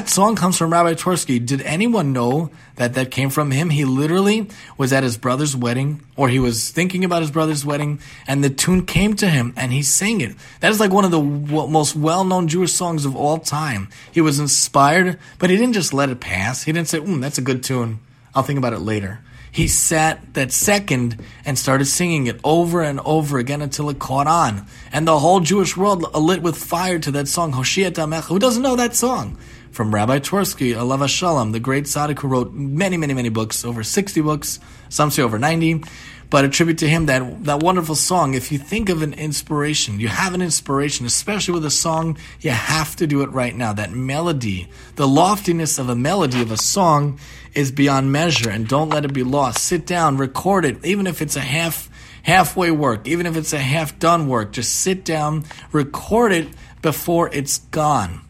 song 0.07 0.35
comes 0.37 0.57
from 0.57 0.71
Rabbi 0.71 0.93
Twerski. 0.93 1.45
Did 1.45 1.61
anyone 1.63 2.13
know 2.13 2.51
that 2.75 2.93
that 2.93 3.11
came 3.11 3.29
from 3.29 3.51
him. 3.51 3.69
He 3.69 3.85
literally 3.85 4.49
was 4.77 4.91
at 4.93 5.03
his 5.03 5.17
brother's 5.17 5.55
wedding, 5.55 6.01
or 6.15 6.29
he 6.29 6.39
was 6.39 6.71
thinking 6.71 7.03
about 7.03 7.21
his 7.21 7.31
brother's 7.31 7.65
wedding, 7.65 7.99
and 8.27 8.43
the 8.43 8.49
tune 8.49 8.85
came 8.85 9.15
to 9.15 9.29
him, 9.29 9.53
and 9.55 9.71
he 9.71 9.81
sang 9.81 10.21
it. 10.21 10.35
That 10.59 10.71
is 10.71 10.79
like 10.79 10.91
one 10.91 11.05
of 11.05 11.11
the 11.11 11.21
w- 11.21 11.67
most 11.67 11.95
well-known 11.95 12.47
Jewish 12.47 12.73
songs 12.73 13.05
of 13.05 13.15
all 13.15 13.37
time. 13.37 13.89
He 14.11 14.21
was 14.21 14.39
inspired, 14.39 15.19
but 15.39 15.49
he 15.49 15.57
didn't 15.57 15.73
just 15.73 15.93
let 15.93 16.09
it 16.09 16.19
pass. 16.19 16.63
He 16.63 16.71
didn't 16.71 16.89
say, 16.89 16.99
mm, 16.99 17.21
"That's 17.21 17.37
a 17.37 17.41
good 17.41 17.63
tune. 17.63 17.99
I'll 18.33 18.43
think 18.43 18.59
about 18.59 18.73
it 18.73 18.79
later." 18.79 19.21
He 19.51 19.69
sat 19.69 20.33
that 20.33 20.51
second 20.51 21.23
and 21.45 21.57
started 21.57 21.85
singing 21.85 22.27
it 22.27 22.41
over 22.43 22.81
and 22.81 22.99
over 23.05 23.37
again 23.37 23.61
until 23.61 23.89
it 23.89 23.99
caught 23.99 24.27
on. 24.27 24.65
And 24.91 25.07
the 25.07 25.17
whole 25.17 25.39
Jewish 25.39 25.77
world 25.77 26.13
lit 26.13 26.41
with 26.41 26.57
fire 26.57 26.99
to 26.99 27.11
that 27.11 27.29
song, 27.29 27.53
Hoshiat 27.53 27.93
Amecha. 27.93 28.25
Who 28.25 28.37
doesn't 28.37 28.61
know 28.61 28.75
that 28.75 28.97
song? 28.97 29.37
From 29.75 29.93
Rabbi 29.93 30.19
Twerski, 30.19 30.73
Alav 30.73 31.05
Shalom, 31.09 31.51
the 31.51 31.59
great 31.59 31.83
tzaddik 31.83 32.19
who 32.19 32.29
wrote 32.29 32.53
many, 32.53 32.95
many, 32.95 33.13
many 33.13 33.27
books, 33.27 33.65
over 33.65 33.83
60 33.83 34.21
books, 34.21 34.57
some 34.87 35.11
say 35.11 35.21
over 35.21 35.37
90, 35.37 35.83
but 36.29 36.45
attribute 36.45 36.77
to 36.77 36.87
him 36.87 37.07
that, 37.07 37.43
that 37.43 37.61
wonderful 37.61 37.95
song. 37.95 38.35
If 38.35 38.53
you 38.53 38.57
think 38.57 38.87
of 38.87 39.01
an 39.01 39.13
inspiration, 39.13 39.99
you 39.99 40.07
have 40.07 40.33
an 40.33 40.41
inspiration, 40.41 41.05
especially 41.05 41.55
with 41.55 41.65
a 41.65 41.69
song, 41.69 42.17
you 42.39 42.51
have 42.51 42.95
to 42.95 43.05
do 43.05 43.21
it 43.21 43.31
right 43.31 43.53
now. 43.53 43.73
That 43.73 43.91
melody, 43.91 44.69
the 44.95 45.09
loftiness 45.09 45.77
of 45.77 45.89
a 45.89 45.95
melody 45.95 46.41
of 46.41 46.51
a 46.51 46.57
song 46.57 47.19
is 47.53 47.73
beyond 47.73 48.13
measure, 48.13 48.49
and 48.49 48.69
don't 48.69 48.87
let 48.87 49.03
it 49.03 49.11
be 49.11 49.23
lost. 49.23 49.61
Sit 49.61 49.85
down, 49.85 50.15
record 50.15 50.63
it, 50.63 50.85
even 50.85 51.05
if 51.05 51.21
it's 51.21 51.35
a 51.35 51.41
half 51.41 51.89
halfway 52.23 52.71
work, 52.71 53.09
even 53.09 53.25
if 53.25 53.35
it's 53.35 53.51
a 53.51 53.59
half 53.59 53.99
done 53.99 54.29
work, 54.29 54.53
just 54.53 54.73
sit 54.73 55.03
down, 55.03 55.43
record 55.73 56.31
it 56.31 56.47
before 56.81 57.29
it's 57.33 57.57
gone. 57.57 58.24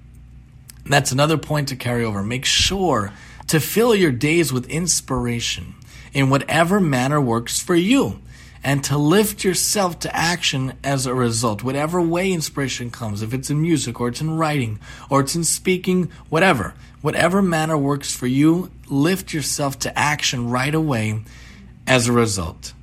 That's 0.85 1.11
another 1.11 1.37
point 1.37 1.69
to 1.69 1.75
carry 1.75 2.03
over. 2.05 2.21
Make 2.21 2.45
sure 2.45 3.11
to 3.47 3.59
fill 3.59 3.95
your 3.95 4.11
days 4.11 4.53
with 4.53 4.69
inspiration 4.69 5.75
in 6.13 6.29
whatever 6.29 6.79
manner 6.79 7.19
works 7.19 7.59
for 7.59 7.75
you 7.75 8.21
and 8.63 8.83
to 8.83 8.97
lift 8.97 9.43
yourself 9.43 9.99
to 9.99 10.15
action 10.15 10.73
as 10.83 11.05
a 11.05 11.13
result. 11.13 11.63
Whatever 11.63 12.01
way 12.01 12.31
inspiration 12.31 12.91
comes, 12.91 13.21
if 13.21 13.33
it's 13.33 13.49
in 13.49 13.61
music 13.61 13.99
or 13.99 14.09
it's 14.09 14.21
in 14.21 14.37
writing 14.37 14.79
or 15.09 15.21
it's 15.21 15.35
in 15.35 15.43
speaking, 15.43 16.11
whatever, 16.29 16.73
whatever 17.01 17.41
manner 17.41 17.77
works 17.77 18.15
for 18.15 18.27
you, 18.27 18.71
lift 18.87 19.33
yourself 19.33 19.77
to 19.79 19.97
action 19.97 20.49
right 20.49 20.73
away 20.73 21.23
as 21.87 22.07
a 22.07 22.11
result. 22.11 22.73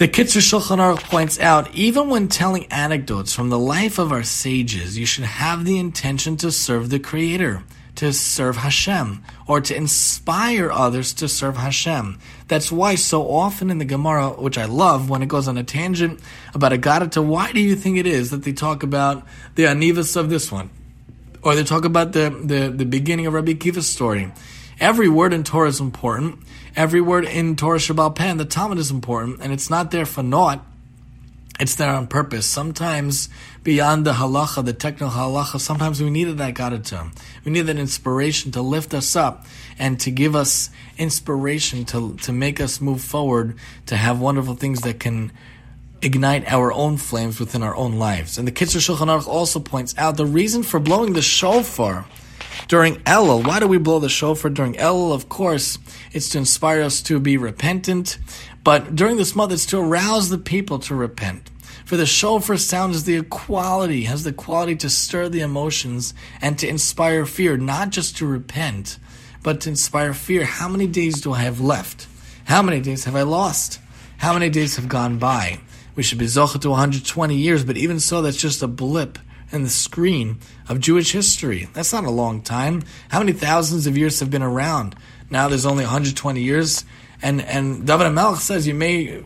The 0.00 0.08
Kitzur 0.08 0.40
Shulchan 0.40 0.78
Aruch 0.78 1.02
points 1.10 1.38
out, 1.40 1.74
even 1.74 2.08
when 2.08 2.28
telling 2.28 2.64
anecdotes 2.72 3.34
from 3.34 3.50
the 3.50 3.58
life 3.58 3.98
of 3.98 4.12
our 4.12 4.22
sages, 4.22 4.96
you 4.96 5.04
should 5.04 5.24
have 5.24 5.66
the 5.66 5.78
intention 5.78 6.38
to 6.38 6.50
serve 6.50 6.88
the 6.88 6.98
Creator, 6.98 7.64
to 7.96 8.14
serve 8.14 8.56
Hashem, 8.56 9.22
or 9.46 9.60
to 9.60 9.76
inspire 9.76 10.72
others 10.72 11.12
to 11.12 11.28
serve 11.28 11.58
Hashem. 11.58 12.18
That's 12.48 12.72
why 12.72 12.94
so 12.94 13.30
often 13.30 13.68
in 13.68 13.76
the 13.76 13.84
Gemara, 13.84 14.30
which 14.30 14.56
I 14.56 14.64
love, 14.64 15.10
when 15.10 15.20
it 15.20 15.28
goes 15.28 15.46
on 15.46 15.58
a 15.58 15.64
tangent 15.64 16.20
about 16.54 16.72
a 16.72 16.78
Gadata, 16.78 17.20
why 17.20 17.52
do 17.52 17.60
you 17.60 17.76
think 17.76 17.98
it 17.98 18.06
is 18.06 18.30
that 18.30 18.44
they 18.44 18.54
talk 18.54 18.82
about 18.82 19.26
the 19.54 19.64
Anivas 19.64 20.16
of 20.16 20.30
this 20.30 20.50
one? 20.50 20.70
Or 21.42 21.54
they 21.54 21.62
talk 21.62 21.84
about 21.84 22.12
the, 22.12 22.30
the, 22.42 22.70
the 22.74 22.86
beginning 22.86 23.26
of 23.26 23.34
Rabbi 23.34 23.52
Akiva's 23.52 23.86
story. 23.86 24.32
Every 24.80 25.10
word 25.10 25.34
in 25.34 25.44
Torah 25.44 25.68
is 25.68 25.78
important. 25.78 26.38
Every 26.74 27.02
word 27.02 27.26
in 27.26 27.54
Torah 27.54 27.78
Shebaal 27.78 28.14
Peh, 28.14 28.32
the 28.34 28.46
Talmud 28.46 28.78
is 28.78 28.90
important, 28.90 29.40
and 29.42 29.52
it's 29.52 29.68
not 29.68 29.90
there 29.90 30.06
for 30.06 30.22
naught. 30.22 30.64
It's 31.58 31.74
there 31.74 31.90
on 31.90 32.06
purpose. 32.06 32.46
Sometimes 32.46 33.28
beyond 33.62 34.06
the 34.06 34.14
halacha, 34.14 34.64
the 34.64 34.72
technical 34.72 35.10
halacha, 35.10 35.60
sometimes 35.60 36.02
we 36.02 36.08
needed 36.08 36.38
that 36.38 36.54
gadata. 36.54 37.10
We 37.44 37.52
need 37.52 37.62
that 37.62 37.76
inspiration 37.76 38.52
to 38.52 38.62
lift 38.62 38.94
us 38.94 39.14
up 39.14 39.44
and 39.78 40.00
to 40.00 40.10
give 40.10 40.34
us 40.34 40.70
inspiration 40.96 41.84
to, 41.86 42.16
to 42.22 42.32
make 42.32 42.58
us 42.58 42.80
move 42.80 43.02
forward, 43.02 43.58
to 43.84 43.96
have 43.96 44.18
wonderful 44.18 44.54
things 44.54 44.80
that 44.80 44.98
can 44.98 45.30
ignite 46.00 46.50
our 46.50 46.72
own 46.72 46.96
flames 46.96 47.38
within 47.38 47.62
our 47.62 47.76
own 47.76 47.98
lives. 47.98 48.38
And 48.38 48.48
the 48.48 48.52
Kitzur 48.52 48.78
Shulchan 48.78 49.08
Aruch 49.08 49.26
also 49.26 49.60
points 49.60 49.94
out 49.98 50.16
the 50.16 50.24
reason 50.24 50.62
for 50.62 50.80
blowing 50.80 51.12
the 51.12 51.20
shofar 51.20 52.06
during 52.68 52.96
Elul. 53.00 53.46
Why 53.46 53.60
do 53.60 53.66
we 53.66 53.78
blow 53.78 53.98
the 53.98 54.08
shofar 54.08 54.50
during 54.50 54.74
Elul? 54.74 55.14
Of 55.14 55.28
course, 55.28 55.78
it's 56.12 56.28
to 56.30 56.38
inspire 56.38 56.82
us 56.82 57.02
to 57.02 57.18
be 57.20 57.36
repentant, 57.36 58.18
but 58.64 58.94
during 58.94 59.16
this 59.16 59.34
month, 59.34 59.52
it's 59.52 59.66
to 59.66 59.78
arouse 59.78 60.28
the 60.28 60.38
people 60.38 60.78
to 60.80 60.94
repent. 60.94 61.50
For 61.84 61.96
the 61.96 62.06
shofar 62.06 62.56
sound 62.56 62.94
is 62.94 63.04
the 63.04 63.22
quality, 63.22 64.04
has 64.04 64.22
the 64.22 64.32
quality 64.32 64.76
to 64.76 64.88
stir 64.88 65.28
the 65.28 65.40
emotions 65.40 66.14
and 66.40 66.58
to 66.58 66.68
inspire 66.68 67.26
fear, 67.26 67.56
not 67.56 67.90
just 67.90 68.16
to 68.18 68.26
repent, 68.26 68.98
but 69.42 69.60
to 69.62 69.70
inspire 69.70 70.14
fear. 70.14 70.44
How 70.44 70.68
many 70.68 70.86
days 70.86 71.20
do 71.20 71.32
I 71.32 71.40
have 71.40 71.60
left? 71.60 72.06
How 72.44 72.62
many 72.62 72.80
days 72.80 73.04
have 73.04 73.16
I 73.16 73.22
lost? 73.22 73.80
How 74.18 74.32
many 74.34 74.50
days 74.50 74.76
have 74.76 74.88
gone 74.88 75.18
by? 75.18 75.60
We 75.96 76.02
should 76.02 76.18
be 76.18 76.26
zocha 76.26 76.60
to 76.60 76.70
120 76.70 77.34
years, 77.34 77.64
but 77.64 77.76
even 77.76 77.98
so, 77.98 78.22
that's 78.22 78.36
just 78.36 78.62
a 78.62 78.68
blip 78.68 79.18
in 79.52 79.62
the 79.62 79.70
screen 79.70 80.38
of 80.68 80.80
Jewish 80.80 81.12
history. 81.12 81.68
That's 81.72 81.92
not 81.92 82.04
a 82.04 82.10
long 82.10 82.42
time. 82.42 82.82
How 83.08 83.18
many 83.18 83.32
thousands 83.32 83.86
of 83.86 83.96
years 83.96 84.20
have 84.20 84.30
been 84.30 84.42
around? 84.42 84.94
Now 85.30 85.48
there's 85.48 85.66
only 85.66 85.84
120 85.84 86.40
years. 86.40 86.84
And 87.22 87.42
and 87.42 87.86
David 87.86 88.06
HaMelech 88.06 88.38
says 88.38 88.66
you 88.66 88.74
may 88.74 89.18
um, 89.18 89.24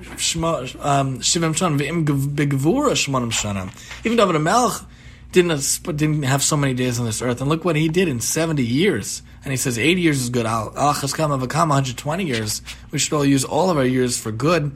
shivim 1.20 1.54
shana 1.54 1.78
begvura 1.78 2.92
shmonim 2.92 3.30
shana. 3.30 3.70
Even 4.04 4.18
David 4.18 4.36
HaMelech 4.36 4.84
didn't 5.30 5.96
didn't 5.96 6.22
have 6.24 6.42
so 6.42 6.56
many 6.56 6.74
days 6.74 6.98
on 6.98 7.06
this 7.06 7.22
earth, 7.22 7.40
and 7.40 7.48
look 7.48 7.64
what 7.64 7.76
he 7.76 7.88
did 7.88 8.08
in 8.08 8.20
70 8.20 8.64
years. 8.64 9.22
And 9.44 9.52
he 9.52 9.56
says 9.56 9.78
80 9.78 10.00
years 10.00 10.22
is 10.22 10.30
good. 10.30 10.46
Al 10.46 10.70
120 10.70 12.24
years. 12.24 12.62
We 12.90 12.98
should 12.98 13.12
all 13.12 13.24
use 13.24 13.44
all 13.44 13.70
of 13.70 13.76
our 13.76 13.84
years 13.84 14.18
for 14.18 14.32
good. 14.32 14.72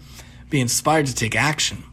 Be 0.51 0.61
inspired 0.61 1.07
to 1.07 1.15
take 1.15 1.35
action. 1.35 1.85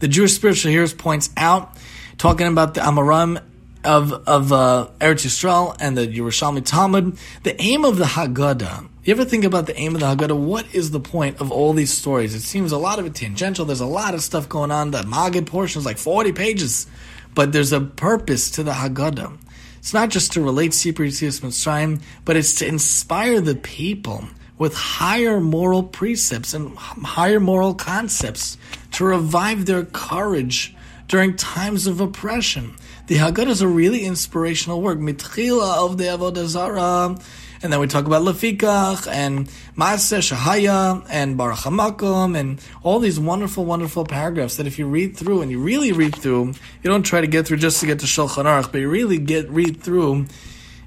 The 0.00 0.08
Jewish 0.08 0.34
spiritual 0.34 0.70
heroes 0.70 0.94
points 0.94 1.30
out 1.36 1.76
talking 2.20 2.46
about 2.46 2.74
the 2.74 2.82
Amoraim 2.82 3.42
of 3.82 4.12
of 4.28 4.52
uh, 4.52 4.88
Eretz 5.00 5.24
Yisrael 5.24 5.74
and 5.80 5.96
the 5.96 6.06
Yerushalmi 6.06 6.62
Talmud. 6.62 7.16
The 7.44 7.60
aim 7.60 7.86
of 7.86 7.96
the 7.96 8.04
Haggadah. 8.04 8.88
You 9.04 9.14
ever 9.14 9.24
think 9.24 9.44
about 9.44 9.66
the 9.66 9.74
aim 9.78 9.94
of 9.94 10.02
the 10.02 10.06
Haggadah? 10.06 10.36
What 10.36 10.74
is 10.74 10.90
the 10.90 11.00
point 11.00 11.40
of 11.40 11.50
all 11.50 11.72
these 11.72 11.90
stories? 11.90 12.34
It 12.34 12.42
seems 12.42 12.72
a 12.72 12.76
lot 12.76 12.98
of 12.98 13.06
it 13.06 13.14
tangential. 13.14 13.64
There's 13.64 13.80
a 13.80 13.86
lot 13.86 14.12
of 14.12 14.22
stuff 14.22 14.50
going 14.50 14.70
on. 14.70 14.90
The 14.90 15.02
Maggid 15.04 15.46
portion 15.46 15.78
is 15.78 15.86
like 15.86 15.96
40 15.96 16.32
pages, 16.32 16.86
but 17.34 17.52
there's 17.52 17.72
a 17.72 17.80
purpose 17.80 18.50
to 18.50 18.62
the 18.62 18.72
Haggadah. 18.72 19.38
It's 19.78 19.94
not 19.94 20.10
just 20.10 20.32
to 20.32 20.42
relate 20.42 20.72
Sipur 20.72 21.06
Yitzias 21.06 21.40
Mitzrayim, 21.40 22.02
but 22.26 22.36
it's 22.36 22.56
to 22.56 22.66
inspire 22.66 23.40
the 23.40 23.54
people 23.54 24.24
with 24.58 24.74
higher 24.74 25.40
moral 25.40 25.82
precepts 25.84 26.52
and 26.52 26.76
higher 26.76 27.40
moral 27.40 27.72
concepts 27.72 28.58
to 28.92 29.06
revive 29.06 29.64
their 29.64 29.86
courage 29.86 30.76
during 31.10 31.34
times 31.34 31.88
of 31.88 32.00
oppression. 32.00 32.72
The 33.08 33.16
Haggadah 33.16 33.48
is 33.48 33.62
a 33.62 33.66
really 33.66 34.04
inspirational 34.04 34.80
work. 34.80 34.96
Mitchila 35.00 35.78
Ovdei 35.78 36.16
Avodah 36.16 36.46
Zarah. 36.46 37.18
And 37.62 37.72
then 37.72 37.80
we 37.80 37.88
talk 37.88 38.06
about 38.06 38.22
Lefikach 38.22 39.08
and 39.08 39.48
Maaseh 39.76 40.20
Shahaya 40.20 41.04
and 41.10 41.36
Baruch 41.36 41.58
HaMakom 41.58 42.38
and 42.38 42.60
all 42.84 43.00
these 43.00 43.18
wonderful, 43.18 43.64
wonderful 43.64 44.04
paragraphs 44.04 44.56
that 44.58 44.68
if 44.68 44.78
you 44.78 44.86
read 44.86 45.16
through 45.16 45.42
and 45.42 45.50
you 45.50 45.60
really 45.60 45.90
read 45.90 46.14
through, 46.14 46.54
you 46.82 46.84
don't 46.84 47.02
try 47.02 47.20
to 47.20 47.26
get 47.26 47.44
through 47.44 47.56
just 47.56 47.80
to 47.80 47.86
get 47.86 47.98
to 47.98 48.06
Shulchan 48.06 48.44
Aruch, 48.44 48.70
but 48.70 48.78
you 48.78 48.88
really 48.88 49.18
get 49.18 49.50
read 49.50 49.82
through 49.82 50.26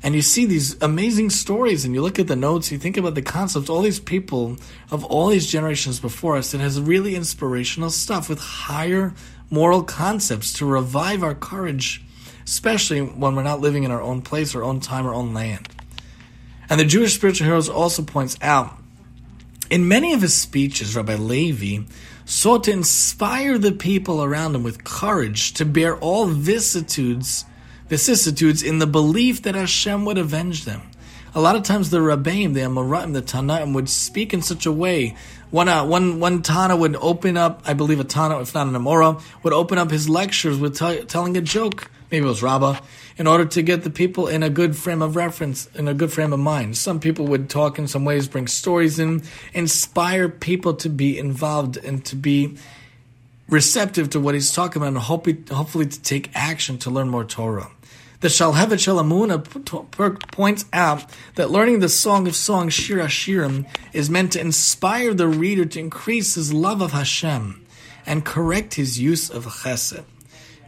and 0.04 0.16
you 0.16 0.22
see 0.22 0.46
these 0.46 0.82
amazing 0.82 1.32
stories 1.32 1.84
and 1.84 1.94
you 1.94 2.02
look 2.02 2.18
at 2.18 2.28
the 2.28 2.36
notes, 2.38 2.72
you 2.72 2.78
think 2.78 2.96
about 2.96 3.16
the 3.16 3.22
concepts, 3.22 3.70
all 3.70 3.82
these 3.82 4.00
people 4.00 4.58
of 4.90 5.04
all 5.04 5.28
these 5.28 5.52
generations 5.52 6.00
before 6.00 6.38
us, 6.38 6.54
it 6.54 6.62
has 6.62 6.80
really 6.80 7.16
inspirational 7.16 7.90
stuff 7.90 8.30
with 8.30 8.40
higher 8.40 9.14
moral 9.54 9.84
concepts 9.84 10.52
to 10.54 10.66
revive 10.66 11.22
our 11.22 11.36
courage, 11.36 12.04
especially 12.44 13.00
when 13.02 13.36
we're 13.36 13.44
not 13.44 13.62
living 13.62 13.84
in 13.84 13.92
our 13.92 14.02
own 14.02 14.24
place, 14.24 14.56
our 14.56 14.64
own 14.64 14.80
time, 14.80 15.06
our 15.06 15.14
own 15.14 15.32
land. 15.32 15.70
And 16.72 16.80
the 16.80 16.86
Jewish 16.86 17.14
spiritual 17.14 17.46
heroes 17.46 17.70
also 17.70 18.02
points 18.02 18.36
out 18.42 18.76
in 19.70 19.88
many 19.88 20.14
of 20.14 20.22
his 20.22 20.34
speeches, 20.34 20.96
Rabbi 20.96 21.16
Levi 21.16 21.84
sought 22.26 22.64
to 22.64 22.72
inspire 22.72 23.58
the 23.58 23.72
people 23.72 24.24
around 24.24 24.56
him 24.56 24.64
with 24.64 24.84
courage 24.84 25.54
to 25.54 25.66
bear 25.66 25.98
all 25.98 26.26
vicissitudes, 26.26 27.46
vicissitudes 27.90 28.64
in 28.64 28.80
the 28.80 28.88
belief 28.88 29.44
that 29.44 29.56
Hashem 29.56 30.04
would 30.06 30.18
avenge 30.18 30.66
them. 30.66 30.82
A 31.36 31.42
lot 31.42 31.56
of 31.56 31.64
times 31.64 31.90
the 31.90 32.00
Rabbeim, 32.00 32.54
the 32.54 32.62
Amoraim, 32.62 33.14
the 33.14 33.22
Tanaim 33.22 33.74
would 33.74 33.90
speak 33.90 34.34
in 34.34 34.42
such 34.42 34.66
a 34.66 34.72
way 34.72 35.16
one, 35.54 35.70
uh, 35.70 35.86
one, 35.86 36.20
one 36.20 36.42
Tana 36.42 36.76
would 36.76 36.96
open 36.96 37.38
up, 37.38 37.62
I 37.64 37.74
believe 37.76 38.00
a 38.00 38.04
Tana, 38.04 38.42
if 38.42 38.56
not 38.56 38.66
an 38.66 38.74
Amora, 38.74 39.22
would 39.44 39.54
open 39.54 39.78
up 39.78 39.92
his 39.92 40.10
lectures 40.10 40.58
with 40.58 40.80
t- 40.80 41.04
telling 41.06 41.38
a 41.38 41.42
joke. 41.42 41.92
Maybe 42.10 42.26
it 42.26 42.28
was 42.28 42.42
Rabbah, 42.42 42.80
in 43.20 43.28
order 43.28 43.46
to 43.46 43.62
get 43.62 43.84
the 43.84 43.92
people 43.92 44.28
in 44.28 44.42
a 44.42 44.50
good 44.50 44.76
frame 44.76 45.04
of 45.04 45.16
reference, 45.16 45.68
in 45.76 45.88
a 45.88 45.94
good 45.94 46.12
frame 46.12 46.34
of 46.34 46.40
mind. 46.40 46.76
Some 46.76 47.00
people 47.00 47.28
would 47.28 47.52
talk 47.52 47.78
in 47.78 47.88
some 47.88 48.04
ways, 48.04 48.28
bring 48.28 48.48
stories 48.48 48.98
in, 48.98 49.22
inspire 49.54 50.28
people 50.28 50.74
to 50.74 50.90
be 50.90 51.20
involved 51.20 51.78
and 51.78 52.04
to 52.06 52.16
be 52.16 52.58
receptive 53.48 54.10
to 54.10 54.20
what 54.20 54.34
he's 54.34 54.52
talking 54.52 54.82
about, 54.82 54.88
and 54.88 55.46
hopefully 55.52 55.86
to 55.86 56.02
take 56.02 56.32
action 56.34 56.80
to 56.80 56.90
learn 56.90 57.10
more 57.10 57.26
Torah. 57.26 57.70
The 58.24 58.30
Shalhevet 58.30 58.80
Shalamuna 58.80 60.32
points 60.32 60.64
out 60.72 61.04
that 61.36 61.52
learning 61.52 61.80
the 61.80 61.90
Song 61.90 62.26
of 62.26 62.38
Songs, 62.38 62.74
Shir 62.74 63.00
Hashirim, 63.00 63.66
is 63.92 64.10
meant 64.10 64.32
to 64.32 64.40
inspire 64.40 65.14
the 65.14 65.28
reader 65.28 65.66
to 65.66 65.80
increase 65.82 66.36
his 66.36 66.54
love 66.54 66.80
of 66.80 66.94
Hashem 66.94 67.66
and 68.06 68.24
correct 68.24 68.76
his 68.76 68.98
use 68.98 69.30
of 69.30 69.46
Chesed. 69.46 70.06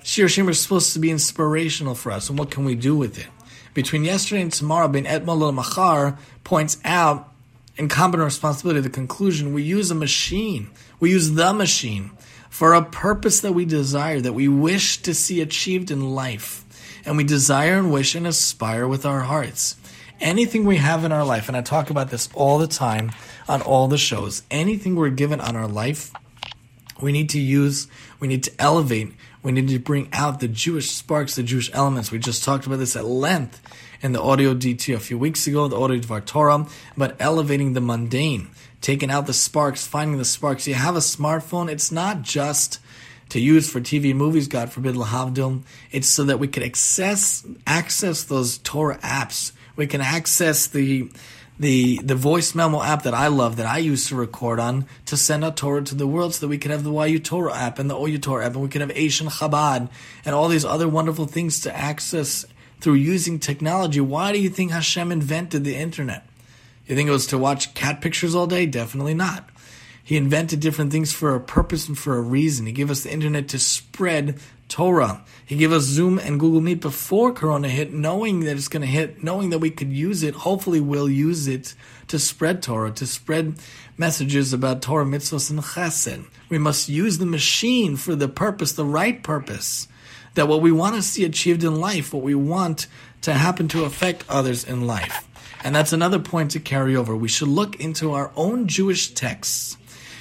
Shir 0.04 0.26
Hashirim 0.26 0.50
is 0.50 0.60
supposed 0.60 0.92
to 0.92 1.00
be 1.00 1.10
inspirational 1.10 1.96
for 1.96 2.12
us, 2.12 2.28
and 2.28 2.38
what 2.38 2.52
can 2.52 2.66
we 2.66 2.76
do 2.76 2.98
with 2.98 3.18
it? 3.18 3.28
Between 3.74 4.04
yesterday 4.04 4.42
and 4.42 4.52
tomorrow, 4.52 4.90
Ben 4.90 5.06
Etmal 5.06 5.54
Machar 5.54 6.18
points 6.44 6.78
out 6.84 7.32
incumbent 7.78 8.22
responsibility, 8.22 8.82
the 8.82 8.90
conclusion, 8.90 9.54
we 9.54 9.64
use 9.64 9.90
a 9.90 9.96
machine. 9.96 10.72
We 11.00 11.12
use 11.12 11.32
the 11.32 11.54
machine 11.54 12.12
for 12.50 12.74
a 12.74 12.84
purpose 12.84 13.40
that 13.40 13.54
we 13.54 13.64
desire, 13.64 14.20
that 14.20 14.34
we 14.34 14.50
wish 14.50 15.02
to 15.04 15.14
see 15.14 15.40
achieved 15.40 15.90
in 15.90 16.14
life 16.14 16.65
and 17.06 17.18
we 17.18 17.24
desire 17.24 17.78
and 17.78 17.92
wish 17.92 18.16
and 18.16 18.26
aspire 18.28 18.88
with 18.88 19.06
our 19.06 19.22
hearts. 19.22 19.76
Anything 20.20 20.66
we 20.66 20.78
have 20.78 21.04
in 21.04 21.12
our 21.12 21.26
life, 21.26 21.48
and 21.48 21.58
I 21.58 21.62
talk 21.62 21.90
about 21.90 22.10
this 22.10 22.30
all 22.34 22.58
the 22.58 22.68
time 22.68 23.12
on 23.48 23.62
all 23.62 23.88
the 23.88 23.98
shows, 23.98 24.44
anything 24.50 24.96
we're 24.96 25.10
given 25.10 25.42
on 25.42 25.56
our 25.56 25.68
life, 25.68 26.12
we 27.02 27.12
need 27.12 27.30
to 27.32 27.40
use, 27.40 27.88
we 28.20 28.28
need 28.28 28.44
to 28.44 28.52
elevate, 28.58 29.14
we 29.44 29.52
need 29.52 29.68
to 29.68 29.80
bring 29.80 30.10
out 30.14 30.40
the 30.40 30.48
Jewish 30.48 30.90
sparks, 30.92 31.36
the 31.36 31.44
Jewish 31.44 31.70
elements. 31.74 32.12
We 32.12 32.20
just 32.20 32.44
talked 32.44 32.66
about 32.66 32.80
this 32.80 32.96
at 32.96 33.06
length 33.06 33.62
in 34.02 34.14
the 34.14 34.22
audio 34.22 34.56
DT 34.56 34.96
a 34.96 35.00
few 35.00 35.18
weeks 35.18 35.46
ago, 35.46 35.68
the 35.68 35.80
audio 35.80 35.98
of 35.98 36.26
Torah, 36.26 36.66
about 36.96 37.16
elevating 37.20 37.74
the 37.74 37.82
mundane, 37.82 38.50
taking 38.82 39.12
out 39.12 39.28
the 39.28 39.34
sparks, 39.34 39.86
finding 39.86 40.18
the 40.18 40.26
sparks. 40.26 40.68
You 40.68 40.76
have 40.76 40.96
a 40.96 41.00
smartphone, 41.00 41.70
it's 41.70 41.92
not 41.92 42.22
just 42.22 42.80
to 43.30 43.40
use 43.40 43.70
for 43.70 43.82
TV 43.82 44.16
movies, 44.16 44.48
God 44.48 44.72
forbid, 44.72 44.96
lahavdil. 44.96 45.64
It's 45.92 46.08
so 46.08 46.24
that 46.26 46.40
we 46.40 46.48
can 46.48 46.64
access 46.64 47.46
access 47.66 48.24
those 48.24 48.58
Torah 48.60 48.98
apps. 49.00 49.52
We 49.76 49.88
can 49.88 50.02
access 50.02 50.68
the 50.68 51.10
the 51.58 52.00
the 52.04 52.16
voice 52.16 52.54
memo 52.54 52.82
app 52.82 53.04
that 53.04 53.14
I 53.14 53.28
love 53.28 53.56
that 53.58 53.66
I 53.66 53.78
used 53.78 54.10
to 54.10 54.16
record 54.16 54.60
on 54.60 54.86
to 55.06 55.16
send 55.16 55.44
out 55.44 55.58
Torah 55.58 55.84
to 55.84 55.96
the 55.96 56.08
world 56.08 56.36
so 56.36 56.42
that 56.42 56.50
we 56.50 56.58
could 56.58 56.72
have 56.72 56.84
the 56.84 56.92
YU 56.92 57.20
Torah 57.20 57.56
app 57.56 57.80
and 57.80 57.90
the 57.90 57.98
OU 57.98 58.20
Torah 58.20 58.46
app 58.46 58.54
and 58.54 58.62
we 58.62 58.70
could 58.70 58.82
have 58.82 58.92
Asian 58.92 59.28
Chabad 59.28 59.90
and 60.26 60.36
all 60.36 60.50
these 60.50 60.66
other 60.66 60.88
wonderful 60.88 61.26
things 61.26 61.62
to 61.62 61.76
access 61.76 62.46
through 62.82 62.96
using 62.96 63.40
technology. 63.40 64.02
Why 64.02 64.32
do 64.34 64.40
you 64.40 64.50
think 64.50 64.72
Hashem 64.72 65.12
invented 65.12 65.64
the 65.64 65.76
internet? 65.76 66.28
You 66.88 66.96
think 66.96 67.08
it 67.10 67.14
was 67.14 67.28
to 67.28 67.38
watch 67.38 67.74
cat 67.74 68.02
pictures 68.02 68.36
all 68.36 68.48
day? 68.48 68.66
Definitely 68.66 69.16
not. 69.16 69.50
He 70.06 70.18
invented 70.18 70.60
different 70.60 70.92
things 70.92 71.12
for 71.12 71.34
a 71.34 71.40
purpose 71.40 71.88
and 71.88 71.98
for 71.98 72.16
a 72.16 72.22
reason. 72.22 72.68
He 72.68 72.72
gave 72.72 72.92
us 72.92 73.02
the 73.02 73.12
internet 73.12 73.48
to 73.50 73.60
spread 73.60 74.40
Torah. 74.68 75.26
He 75.44 75.58
gave 75.58 75.72
us 75.72 75.82
Zoom 75.82 76.20
and 76.20 76.40
Google 76.40 76.62
Meet 76.62 76.80
before 76.80 77.34
Corona 77.34 77.70
hit, 77.70 77.92
knowing 77.92 78.42
that 78.42 78.56
it's 78.56 78.68
going 78.68 78.82
to 78.82 78.88
hit, 78.88 79.24
knowing 79.24 79.50
that 79.50 79.58
we 79.58 79.72
could 79.72 79.92
use 79.92 80.22
it. 80.22 80.36
Hopefully, 80.36 80.80
we'll 80.80 81.10
use 81.10 81.48
it 81.48 81.74
to 82.08 82.20
spread 82.20 82.62
Torah, 82.62 82.92
to 82.92 83.08
spread 83.08 83.56
messages 83.98 84.54
about 84.54 84.84
Torah, 84.84 85.06
mitzvahs, 85.06 85.50
and 85.50 85.60
chesed. 85.60 86.26
We 86.50 86.60
must 86.60 86.88
use 86.88 87.18
the 87.18 87.26
machine 87.26 87.96
for 87.96 88.16
the 88.16 88.28
purpose, 88.28 88.74
the 88.74 88.86
right 88.86 89.24
purpose. 89.24 89.88
That 90.36 90.48
what 90.48 90.62
we 90.62 90.72
want 90.72 90.96
to 90.98 91.02
see 91.02 91.26
achieved 91.26 91.64
in 91.64 91.80
life, 91.82 92.14
what 92.14 92.22
we 92.22 92.36
want 92.36 92.86
to 93.22 93.34
happen 93.34 93.68
to 93.70 93.86
affect 93.86 94.24
others 94.30 94.64
in 94.64 94.86
life. 94.86 95.28
And 95.64 95.76
that's 95.76 95.94
another 95.94 96.20
point 96.20 96.52
to 96.52 96.60
carry 96.60 96.96
over. 96.96 97.16
We 97.16 97.28
should 97.28 97.48
look 97.48 97.80
into 97.80 98.12
our 98.12 98.32
own 98.36 98.68
Jewish 98.68 99.16
texts, 99.16 99.78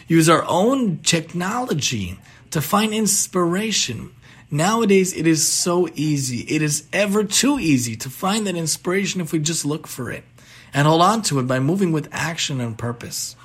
use 0.07 0.29
our 0.29 0.45
own 0.47 0.99
technology 0.99 2.19
to 2.51 2.61
find 2.61 2.93
inspiration. 2.95 4.15
Nowadays, 4.51 5.13
it 5.13 5.27
is 5.27 5.47
so 5.47 5.89
easy. 5.95 6.41
It 6.43 6.63
is 6.63 6.87
ever 6.93 7.25
too 7.25 7.59
easy 7.59 7.97
to 7.97 8.11
find 8.11 8.47
that 8.47 8.57
inspiration 8.57 9.21
if 9.21 9.33
we 9.33 9.39
just 9.39 9.65
look 9.65 9.87
for 9.87 10.11
it 10.11 10.25
and 10.73 10.87
hold 10.87 11.03
on 11.03 11.23
to 11.23 11.39
it 11.39 11.47
by 11.47 11.61
moving 11.61 11.93
with 11.93 12.09
action 12.13 12.61
and 12.61 12.77
purpose. 12.77 13.37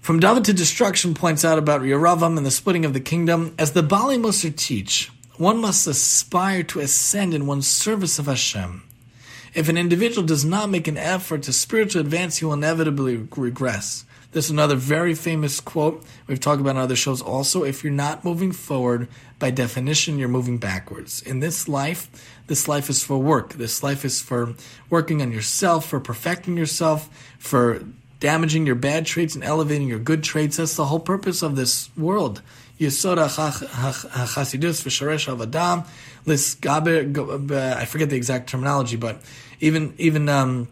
From 0.00 0.20
David 0.20 0.46
to 0.46 0.52
Destruction 0.54 1.12
points 1.12 1.44
out 1.44 1.58
about 1.58 1.82
Yeravam 1.82 2.38
and 2.38 2.46
the 2.46 2.50
splitting 2.50 2.86
of 2.86 2.94
the 2.94 3.00
kingdom, 3.00 3.54
as 3.58 3.72
the 3.72 3.82
Baalei 3.82 4.18
Musar 4.18 4.56
teach, 4.56 5.12
one 5.36 5.60
must 5.60 5.86
aspire 5.86 6.62
to 6.62 6.80
ascend 6.80 7.34
in 7.34 7.46
one's 7.46 7.68
service 7.68 8.18
of 8.18 8.26
Hashem. 8.26 8.82
If 9.54 9.68
an 9.68 9.76
individual 9.76 10.26
does 10.26 10.44
not 10.44 10.70
make 10.70 10.88
an 10.88 10.96
effort 10.96 11.42
to 11.42 11.52
spiritual 11.52 12.00
advance, 12.00 12.38
he 12.38 12.44
will 12.44 12.54
inevitably 12.54 13.28
regress. 13.36 14.04
This 14.32 14.46
is 14.46 14.50
another 14.50 14.76
very 14.76 15.14
famous 15.14 15.58
quote 15.58 16.04
we've 16.26 16.38
talked 16.38 16.60
about 16.60 16.76
on 16.76 16.82
other 16.82 16.96
shows 16.96 17.22
also. 17.22 17.64
If 17.64 17.82
you're 17.82 17.92
not 17.92 18.26
moving 18.26 18.52
forward, 18.52 19.08
by 19.38 19.50
definition, 19.50 20.18
you're 20.18 20.28
moving 20.28 20.58
backwards. 20.58 21.22
In 21.22 21.40
this 21.40 21.66
life, 21.66 22.10
this 22.46 22.68
life 22.68 22.90
is 22.90 23.02
for 23.02 23.16
work. 23.16 23.54
This 23.54 23.82
life 23.82 24.04
is 24.04 24.20
for 24.20 24.52
working 24.90 25.22
on 25.22 25.32
yourself, 25.32 25.86
for 25.86 25.98
perfecting 25.98 26.58
yourself, 26.58 27.08
for 27.38 27.82
damaging 28.20 28.66
your 28.66 28.74
bad 28.74 29.06
traits 29.06 29.34
and 29.34 29.42
elevating 29.42 29.88
your 29.88 29.98
good 29.98 30.22
traits. 30.22 30.58
That's 30.58 30.76
the 30.76 30.84
whole 30.84 31.00
purpose 31.00 31.42
of 31.42 31.56
this 31.56 31.88
world. 31.96 32.42
I 32.80 32.90
forget 32.90 33.16
the 38.10 38.16
exact 38.16 38.50
terminology, 38.50 38.96
but 38.96 39.20
even 39.60 39.94
even 39.98 40.28
um, 40.28 40.68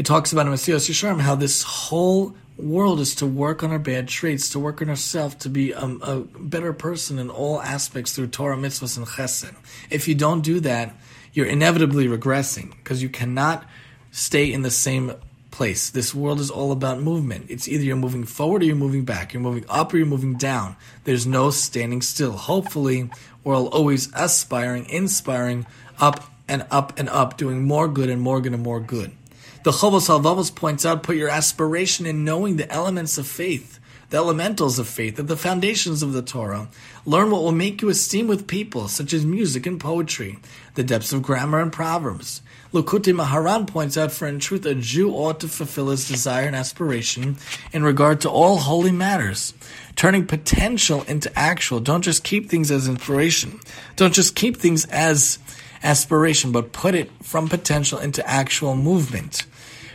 it 0.00 0.06
talks 0.06 0.32
about 0.32 0.46
in 0.46 0.52
Mesilas 0.54 0.88
Yesharim 0.88 1.20
how 1.20 1.34
this 1.34 1.62
whole 1.62 2.34
world 2.56 3.00
is 3.00 3.16
to 3.16 3.26
work 3.26 3.62
on 3.62 3.70
our 3.70 3.78
bad 3.78 4.08
traits, 4.08 4.48
to 4.48 4.58
work 4.58 4.80
on 4.80 4.88
ourselves, 4.88 5.34
to 5.34 5.50
be 5.50 5.72
a, 5.72 5.84
a 5.84 6.20
better 6.38 6.72
person 6.72 7.18
in 7.18 7.28
all 7.28 7.60
aspects 7.60 8.14
through 8.14 8.28
Torah, 8.28 8.56
mitzvahs, 8.56 8.96
and 8.96 9.06
chesed. 9.06 9.54
If 9.90 10.08
you 10.08 10.14
don't 10.14 10.40
do 10.40 10.58
that, 10.60 10.94
you're 11.34 11.44
inevitably 11.44 12.06
regressing 12.08 12.70
because 12.70 13.02
you 13.02 13.10
cannot 13.10 13.66
stay 14.10 14.50
in 14.50 14.62
the 14.62 14.70
same 14.70 15.12
place. 15.50 15.90
This 15.90 16.14
world 16.14 16.40
is 16.40 16.50
all 16.50 16.72
about 16.72 17.02
movement. 17.02 17.50
It's 17.50 17.68
either 17.68 17.84
you're 17.84 17.96
moving 17.96 18.24
forward 18.24 18.62
or 18.62 18.64
you're 18.64 18.76
moving 18.76 19.04
back. 19.04 19.34
You're 19.34 19.42
moving 19.42 19.66
up 19.68 19.92
or 19.92 19.98
you're 19.98 20.06
moving 20.06 20.38
down. 20.38 20.76
There's 21.04 21.26
no 21.26 21.50
standing 21.50 22.00
still. 22.00 22.32
Hopefully, 22.32 23.10
we're 23.44 23.54
always 23.54 24.10
aspiring, 24.14 24.88
inspiring, 24.88 25.66
up 25.98 26.24
and 26.48 26.66
up 26.70 26.98
and 26.98 27.10
up, 27.10 27.36
doing 27.36 27.64
more 27.64 27.86
good 27.86 28.08
and 28.08 28.22
more 28.22 28.40
good 28.40 28.54
and 28.54 28.62
more 28.62 28.80
good. 28.80 29.14
The 29.62 29.72
Chovos 29.72 30.08
HaLevavos 30.08 30.54
points 30.54 30.86
out, 30.86 31.02
put 31.02 31.16
your 31.16 31.28
aspiration 31.28 32.06
in 32.06 32.24
knowing 32.24 32.56
the 32.56 32.70
elements 32.72 33.18
of 33.18 33.26
faith, 33.26 33.78
the 34.08 34.16
elementals 34.16 34.78
of 34.78 34.88
faith, 34.88 35.16
the 35.16 35.36
foundations 35.36 36.02
of 36.02 36.14
the 36.14 36.22
Torah. 36.22 36.68
Learn 37.04 37.30
what 37.30 37.42
will 37.42 37.52
make 37.52 37.82
you 37.82 37.90
esteem 37.90 38.26
with 38.26 38.46
people, 38.46 38.88
such 38.88 39.12
as 39.12 39.26
music 39.26 39.66
and 39.66 39.78
poetry, 39.78 40.38
the 40.76 40.82
depths 40.82 41.12
of 41.12 41.20
grammar 41.20 41.60
and 41.60 41.70
proverbs. 41.74 42.40
Likutei 42.72 43.14
Moharan 43.14 43.66
points 43.66 43.98
out, 43.98 44.12
for 44.12 44.26
in 44.26 44.38
truth, 44.38 44.64
a 44.64 44.74
Jew 44.74 45.10
ought 45.10 45.40
to 45.40 45.48
fulfill 45.48 45.90
his 45.90 46.08
desire 46.08 46.46
and 46.46 46.56
aspiration 46.56 47.36
in 47.70 47.82
regard 47.82 48.22
to 48.22 48.30
all 48.30 48.56
holy 48.56 48.92
matters, 48.92 49.52
turning 49.94 50.26
potential 50.26 51.02
into 51.02 51.30
actual. 51.38 51.80
Don't 51.80 52.00
just 52.00 52.24
keep 52.24 52.48
things 52.48 52.70
as 52.70 52.88
inspiration. 52.88 53.60
Don't 53.96 54.14
just 54.14 54.34
keep 54.34 54.56
things 54.56 54.86
as 54.86 55.38
aspiration, 55.82 56.50
but 56.50 56.72
put 56.72 56.94
it 56.94 57.10
from 57.22 57.46
potential 57.46 57.98
into 57.98 58.26
actual 58.26 58.74
movement. 58.74 59.44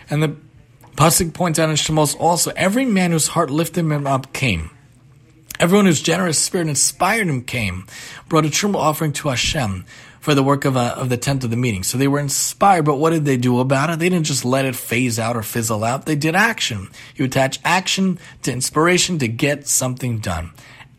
And 0.09 0.23
the 0.23 0.35
Pasuk 0.95 1.33
points 1.33 1.59
out 1.59 1.69
in 1.69 1.75
Shemos 1.75 2.15
also, 2.19 2.51
every 2.55 2.85
man 2.85 3.11
whose 3.11 3.29
heart 3.29 3.49
lifted 3.49 3.81
him 3.81 4.07
up 4.07 4.31
came. 4.33 4.71
Everyone 5.59 5.85
whose 5.85 6.01
generous 6.01 6.37
spirit 6.37 6.67
inspired 6.67 7.27
him 7.27 7.43
came, 7.43 7.85
brought 8.27 8.45
a 8.45 8.49
truma 8.49 8.75
offering 8.75 9.13
to 9.13 9.29
Hashem 9.29 9.85
for 10.19 10.33
the 10.33 10.43
work 10.43 10.65
of, 10.65 10.75
a, 10.75 10.79
uh, 10.79 10.95
of 10.97 11.09
the 11.09 11.17
tent 11.17 11.43
of 11.43 11.51
the 11.51 11.55
meeting. 11.55 11.83
So 11.83 11.97
they 11.97 12.07
were 12.07 12.19
inspired, 12.19 12.83
but 12.83 12.97
what 12.97 13.11
did 13.11 13.25
they 13.25 13.37
do 13.37 13.59
about 13.59 13.91
it? 13.91 13.99
They 13.99 14.09
didn't 14.09 14.25
just 14.25 14.43
let 14.43 14.65
it 14.65 14.75
phase 14.75 15.19
out 15.19 15.37
or 15.37 15.43
fizzle 15.43 15.83
out. 15.83 16.07
They 16.07 16.15
did 16.15 16.35
action. 16.35 16.89
You 17.15 17.25
attach 17.25 17.59
action 17.63 18.17
to 18.41 18.51
inspiration 18.51 19.19
to 19.19 19.27
get 19.27 19.67
something 19.67 20.17
done. 20.17 20.51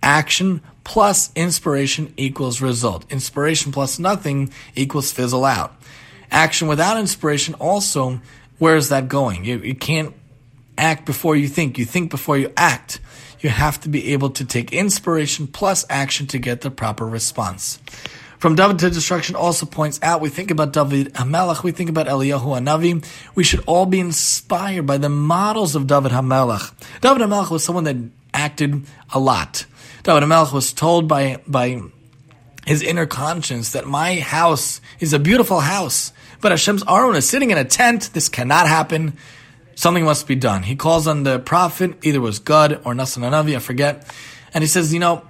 Action 0.03 0.63
plus 0.85 1.33
inspiration 1.35 2.15
equals 2.17 2.61
result. 2.61 3.11
Inspiration 3.11 3.73
plus 3.73 3.99
nothing 3.99 4.53
equals 4.77 5.11
fizzle 5.11 5.45
out. 5.45 5.75
Action 6.31 6.69
without 6.69 6.97
inspiration 6.97 7.55
also 7.55 8.21
where 8.59 8.77
is 8.77 8.89
that 8.89 9.09
going? 9.09 9.45
You, 9.45 9.59
you 9.59 9.75
can't 9.75 10.15
act 10.79 11.07
before 11.07 11.37
you 11.37 11.49
think. 11.49 11.79
You 11.79 11.85
think 11.85 12.11
before 12.11 12.39
you 12.39 12.53
act. 12.57 13.01
You 13.41 13.51
have 13.51 13.81
to 13.83 13.89
be 13.89 14.13
able 14.13 14.31
to 14.31 14.45
take 14.45 14.73
inspiration 14.73 15.47
plus 15.47 15.85
action 15.91 16.27
to 16.29 16.39
get 16.39 16.63
the 16.63 16.71
proper 16.71 17.07
response. 17.07 17.79
From 18.39 18.55
David 18.55 18.79
to 18.81 18.91
destruction 18.91 19.35
also 19.35 19.65
points 19.67 19.99
out, 20.03 20.21
we 20.21 20.29
think 20.29 20.51
about 20.51 20.73
David 20.73 21.15
HaMelech, 21.15 21.63
we 21.63 21.73
think 21.73 21.89
about 21.89 22.07
Eliyahu 22.07 22.61
HaNavi. 22.61 23.05
We 23.35 23.45
should 23.45 23.65
all 23.67 23.87
be 23.87 23.99
inspired 23.99 24.87
by 24.87 24.99
the 24.99 25.09
models 25.09 25.75
of 25.75 25.87
David 25.87 26.13
HaMelech. 26.13 27.01
David 27.01 27.23
HaMelech 27.23 27.51
was 27.51 27.65
someone 27.65 27.85
that 27.85 27.97
acted 28.35 28.87
a 29.13 29.19
lot. 29.19 29.65
David 30.03 30.23
HaMelech 30.23 30.53
was 30.53 30.73
told 30.73 31.09
by, 31.09 31.41
by 31.47 31.81
his 32.67 32.83
inner 32.83 33.07
conscience 33.07 33.73
that 33.73 33.87
my 33.87 34.17
house 34.17 34.81
is 35.01 35.13
a 35.13 35.19
beautiful 35.19 35.61
house. 35.61 36.13
But 36.41 36.53
Hashem's 36.53 36.83
Aron 36.87 37.17
is 37.17 37.29
sitting 37.29 37.51
in 37.51 37.59
a 37.59 37.65
tent. 37.65 38.11
This 38.13 38.29
cannot 38.29 38.67
happen. 38.67 39.17
Something 39.77 40.05
must 40.05 40.27
be 40.27 40.35
done. 40.35 40.65
He 40.65 40.75
calls 40.75 41.07
on 41.07 41.23
the 41.23 41.39
prophet, 41.39 41.95
either 42.03 42.21
was 42.21 42.41
Gad 42.41 42.73
or 42.85 42.93
Nasan 42.93 43.23
Navi, 43.23 43.57
I 43.57 43.61
forget. 43.61 44.13
And 44.53 44.63
he 44.63 44.69
says, 44.69 44.93
you 44.93 45.01
know, 45.01 45.23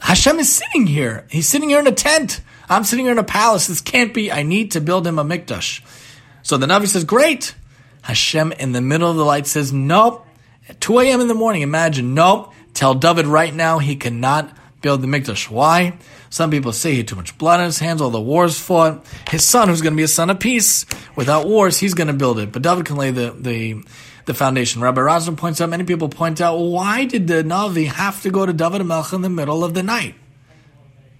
Hashem 0.00 0.38
is 0.38 0.54
sitting 0.54 0.86
here. 0.86 1.26
He's 1.30 1.48
sitting 1.48 1.68
here 1.68 1.80
in 1.80 1.86
a 1.86 1.92
tent. 1.92 2.40
I'm 2.68 2.84
sitting 2.84 3.04
here 3.04 3.12
in 3.12 3.18
a 3.18 3.24
palace. 3.24 3.66
This 3.66 3.80
can't 3.80 4.14
be. 4.14 4.32
I 4.32 4.42
need 4.42 4.72
to 4.72 4.80
build 4.80 5.06
him 5.06 5.18
a 5.18 5.24
mikdash. 5.24 5.82
So 6.42 6.56
the 6.56 6.66
Navi 6.66 6.86
says, 6.86 7.04
great. 7.04 7.54
Hashem 8.02 8.52
in 8.52 8.72
the 8.72 8.80
middle 8.80 9.10
of 9.10 9.16
the 9.16 9.24
light 9.24 9.46
says, 9.46 9.72
nope. 9.72 10.26
At 10.68 10.80
2 10.80 11.00
a.m. 11.00 11.20
in 11.20 11.28
the 11.28 11.34
morning, 11.34 11.62
imagine, 11.62 12.14
nope. 12.14 12.52
Tell 12.72 12.94
David 12.94 13.26
right 13.26 13.54
now 13.54 13.78
he 13.78 13.96
cannot 13.96 14.56
build 14.80 15.02
the 15.02 15.06
mikdash. 15.06 15.50
Why? 15.50 15.98
Some 16.36 16.50
people 16.50 16.74
say 16.74 16.90
he 16.90 16.96
had 16.98 17.08
too 17.08 17.16
much 17.16 17.38
blood 17.38 17.60
on 17.60 17.64
his 17.64 17.78
hands, 17.78 18.02
all 18.02 18.10
the 18.10 18.20
wars 18.20 18.60
fought. 18.60 19.06
His 19.30 19.42
son, 19.42 19.70
who's 19.70 19.80
going 19.80 19.94
to 19.94 19.96
be 19.96 20.02
a 20.02 20.06
son 20.06 20.28
of 20.28 20.38
peace, 20.38 20.84
without 21.16 21.48
wars, 21.48 21.78
he's 21.78 21.94
going 21.94 22.08
to 22.08 22.12
build 22.12 22.38
it. 22.38 22.52
But 22.52 22.60
David 22.60 22.84
can 22.84 22.96
lay 22.96 23.10
the, 23.10 23.30
the, 23.30 23.82
the 24.26 24.34
foundation. 24.34 24.82
Rabbi 24.82 25.00
Rosner 25.00 25.34
points 25.34 25.62
out, 25.62 25.70
many 25.70 25.84
people 25.84 26.10
point 26.10 26.42
out, 26.42 26.58
why 26.58 27.06
did 27.06 27.26
the 27.26 27.42
Navi 27.42 27.86
have 27.86 28.20
to 28.20 28.30
go 28.30 28.44
to 28.44 28.52
David 28.52 28.82
HaMelech 28.82 29.14
in 29.14 29.22
the 29.22 29.30
middle 29.30 29.64
of 29.64 29.72
the 29.72 29.82
night? 29.82 30.14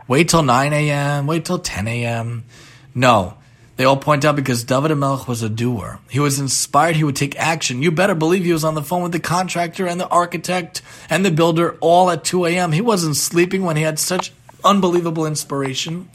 Wait 0.07 0.29
till 0.29 0.43
9 0.43 0.75
a.m., 0.75 1.27
wait 1.27 1.47
till 1.47 1.61
10 1.61 1.89
a.m. 1.89 2.45
No. 2.95 3.39
They 3.77 3.87
all 3.87 3.97
point 3.97 4.27
out 4.27 4.37
because 4.37 4.65
David 4.65 4.91
HaMelech 4.91 5.27
was 5.27 5.43
a 5.43 5.49
doer. 5.49 5.99
He 6.11 6.21
was 6.21 6.39
inspired. 6.39 6.97
He 6.97 7.05
would 7.05 7.17
take 7.17 7.39
action. 7.39 7.83
You 7.83 7.91
better 7.91 8.15
believe 8.15 8.45
he 8.45 8.53
was 8.53 8.65
on 8.65 8.75
the 8.75 8.83
phone 8.83 9.03
with 9.03 9.13
the 9.13 9.21
contractor 9.21 9.87
and 9.87 9.99
the 9.99 10.09
architect 10.09 10.83
and 11.09 11.25
the 11.25 11.31
builder 11.31 11.79
all 11.81 12.11
at 12.11 12.23
2 12.23 12.45
a.m. 12.45 12.73
He 12.73 12.83
wasn't 12.83 13.17
sleeping 13.17 13.63
when 13.63 13.77
he 13.77 13.83
had 13.83 13.99
such 13.99 14.31
unbelievable 14.67 15.27
inspiration. 15.27 16.11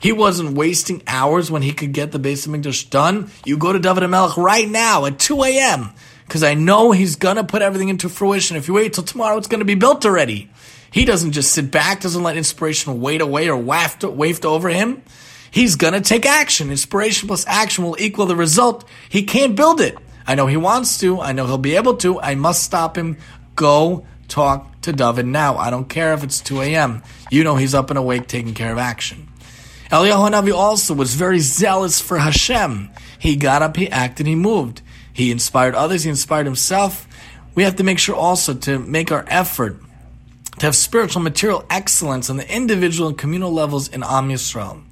He 0.00 0.12
wasn't 0.12 0.56
wasting 0.56 1.02
hours 1.06 1.50
when 1.50 1.62
he 1.62 1.72
could 1.72 1.92
get 1.92 2.12
the 2.12 2.18
Beis 2.18 2.46
Hamikdash 2.46 2.90
done. 2.90 3.30
You 3.44 3.56
go 3.56 3.72
to 3.72 3.78
David 3.78 4.02
HaMelech 4.02 4.36
right 4.36 4.68
now 4.68 5.06
at 5.06 5.18
2 5.18 5.42
a.m. 5.44 5.90
because 6.26 6.42
I 6.42 6.52
know 6.52 6.92
he's 6.92 7.16
to 7.36 7.44
put 7.44 7.62
everything 7.62 7.88
into 7.88 8.10
fruition. 8.10 8.56
If 8.56 8.68
you 8.68 8.74
wait 8.74 8.92
till 8.92 9.04
tomorrow, 9.04 9.38
it's 9.38 9.46
to 9.60 9.64
be 9.64 9.74
built 9.74 10.04
already. 10.04 10.50
He 10.90 11.04
doesn't 11.04 11.32
just 11.32 11.52
sit 11.52 11.70
back, 11.70 12.02
doesn't 12.02 12.22
let 12.22 12.36
inspiration 12.36 12.92
wait 13.00 13.20
away 13.20 13.48
or 13.48 13.56
waft, 13.56 14.04
waft 14.04 14.44
over 14.44 14.68
him. 14.68 15.02
He's 15.50 15.76
to 15.94 16.00
take 16.00 16.26
action. 16.26 16.70
Inspiration 16.70 17.26
plus 17.26 17.46
action 17.46 17.84
will 17.84 17.96
equal 17.98 18.26
the 18.26 18.36
result. 18.36 18.84
He 19.08 19.22
can't 19.22 19.56
build 19.56 19.80
it. 19.80 19.96
I 20.26 20.34
know 20.34 20.46
he 20.46 20.56
wants 20.56 20.98
to. 20.98 21.20
I 21.20 21.32
know 21.32 21.46
he'll 21.46 21.58
be 21.58 21.76
able 21.76 21.96
to. 21.98 22.20
I 22.20 22.34
must 22.34 22.62
stop 22.62 22.98
him. 22.98 23.16
Go 23.54 24.06
talk 24.28 24.80
to 24.82 24.92
David 24.92 25.26
now. 25.26 25.56
I 25.56 25.70
don't 25.70 25.88
care 25.88 26.14
if 26.14 26.22
it's 26.22 26.40
2 26.40 26.60
a.m. 26.62 27.02
You 27.30 27.44
know 27.44 27.56
he's 27.56 27.74
up 27.74 27.90
and 27.90 27.98
awake 27.98 28.26
taking 28.26 28.54
care 28.54 28.72
of 28.72 28.78
action. 28.78 29.28
Eliyahu 29.90 30.30
Hanavi 30.30 30.54
also 30.54 30.94
was 30.94 31.14
very 31.14 31.40
zealous 31.40 32.00
for 32.00 32.18
Hashem. 32.18 32.90
He 33.18 33.36
got 33.36 33.62
up, 33.62 33.76
he 33.76 33.88
acted, 33.90 34.26
he 34.26 34.34
moved. 34.34 34.82
He 35.12 35.30
inspired 35.30 35.74
others, 35.74 36.04
he 36.04 36.10
inspired 36.10 36.46
himself. 36.46 37.06
we 37.54 37.62
have 37.62 37.76
to 37.76 37.84
make 37.84 37.98
sure 37.98 38.16
also 38.16 38.54
to 38.54 38.78
make 38.78 39.12
our 39.12 39.24
effort 39.28 39.80
to 40.58 40.66
have 40.66 40.76
spiritual 40.76 41.22
material 41.22 41.64
excellence 41.70 42.30
on 42.30 42.36
the 42.36 42.54
individual 42.54 43.08
and 43.08 43.18
communal 43.18 43.52
levels 43.52 43.88
in 43.88 44.02
Am 44.02 44.28
Yisrael. 44.28 44.82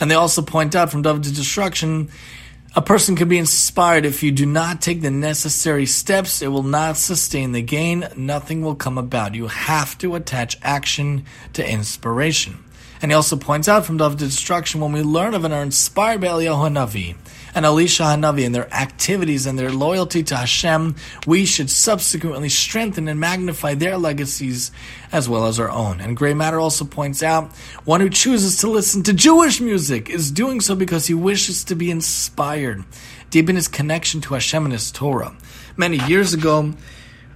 And 0.00 0.10
they 0.10 0.14
also 0.14 0.42
point 0.42 0.74
out 0.74 0.90
from 0.90 1.02
David's 1.02 1.32
destruction, 1.32 2.10
a 2.74 2.80
person 2.80 3.16
can 3.16 3.28
be 3.28 3.36
inspired 3.36 4.06
if 4.06 4.22
you 4.22 4.32
do 4.32 4.46
not 4.46 4.80
take 4.80 5.02
the 5.02 5.10
necessary 5.10 5.84
steps, 5.84 6.40
it 6.40 6.48
will 6.48 6.62
not 6.62 6.96
sustain 6.96 7.52
the 7.52 7.60
gain, 7.60 8.08
nothing 8.16 8.62
will 8.62 8.74
come 8.74 8.96
about. 8.96 9.34
You 9.34 9.48
have 9.48 9.98
to 9.98 10.14
attach 10.14 10.56
action 10.62 11.26
to 11.52 11.68
inspiration. 11.68 12.64
And 13.02 13.10
he 13.10 13.14
also 13.14 13.36
points 13.36 13.68
out 13.68 13.84
from 13.84 13.98
David's 13.98 14.22
destruction, 14.22 14.80
when 14.80 14.92
we 14.92 15.02
learn 15.02 15.34
of 15.34 15.44
and 15.44 15.52
are 15.52 15.62
inspired 15.62 16.22
by 16.22 16.28
Eliyahu 16.28 16.70
Hanavi, 16.70 17.16
and 17.54 17.64
Elisha 17.64 18.04
Hanavi 18.04 18.46
and 18.46 18.54
their 18.54 18.72
activities 18.72 19.46
and 19.46 19.58
their 19.58 19.70
loyalty 19.70 20.22
to 20.24 20.36
Hashem, 20.36 20.96
we 21.26 21.44
should 21.44 21.70
subsequently 21.70 22.48
strengthen 22.48 23.08
and 23.08 23.20
magnify 23.20 23.74
their 23.74 23.98
legacies 23.98 24.70
as 25.10 25.28
well 25.28 25.46
as 25.46 25.60
our 25.60 25.70
own. 25.70 26.00
And 26.00 26.16
Grey 26.16 26.34
Matter 26.34 26.58
also 26.58 26.84
points 26.84 27.22
out 27.22 27.54
one 27.84 28.00
who 28.00 28.08
chooses 28.08 28.58
to 28.58 28.70
listen 28.70 29.02
to 29.04 29.12
Jewish 29.12 29.60
music 29.60 30.08
is 30.08 30.30
doing 30.30 30.60
so 30.60 30.74
because 30.74 31.06
he 31.06 31.14
wishes 31.14 31.64
to 31.64 31.74
be 31.74 31.90
inspired, 31.90 32.84
deepen 33.30 33.56
his 33.56 33.68
connection 33.68 34.20
to 34.22 34.34
Hashem 34.34 34.64
and 34.64 34.72
his 34.72 34.90
Torah. 34.90 35.36
Many 35.76 35.98
years 36.06 36.34
ago, 36.34 36.72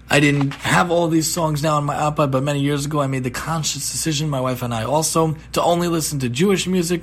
I 0.08 0.20
didn't 0.20 0.54
have 0.54 0.90
all 0.90 1.08
these 1.08 1.30
songs 1.30 1.62
now 1.62 1.76
on 1.76 1.84
my 1.84 1.96
iPod, 1.96 2.30
but 2.30 2.42
many 2.42 2.60
years 2.60 2.86
ago 2.86 3.00
I 3.00 3.08
made 3.08 3.24
the 3.24 3.30
conscious 3.30 3.90
decision, 3.90 4.30
my 4.30 4.40
wife 4.40 4.62
and 4.62 4.72
I 4.72 4.84
also, 4.84 5.36
to 5.52 5.62
only 5.62 5.88
listen 5.88 6.20
to 6.20 6.28
Jewish 6.28 6.66
music. 6.66 7.02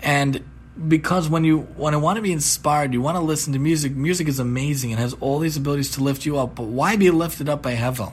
And 0.00 0.42
because 0.86 1.28
when 1.28 1.44
you 1.44 1.60
when 1.76 1.94
I 1.94 1.96
want 1.96 2.16
to 2.16 2.22
be 2.22 2.32
inspired, 2.32 2.92
you 2.92 3.00
want 3.00 3.16
to 3.16 3.22
listen 3.22 3.52
to 3.54 3.58
music. 3.58 3.96
Music 3.96 4.28
is 4.28 4.38
amazing 4.38 4.92
and 4.92 5.00
has 5.00 5.14
all 5.14 5.38
these 5.38 5.56
abilities 5.56 5.92
to 5.92 6.02
lift 6.02 6.24
you 6.24 6.38
up. 6.38 6.54
But 6.54 6.64
why 6.64 6.96
be 6.96 7.10
lifted 7.10 7.48
up 7.48 7.62
by 7.62 7.74
Hevel? 7.74 8.12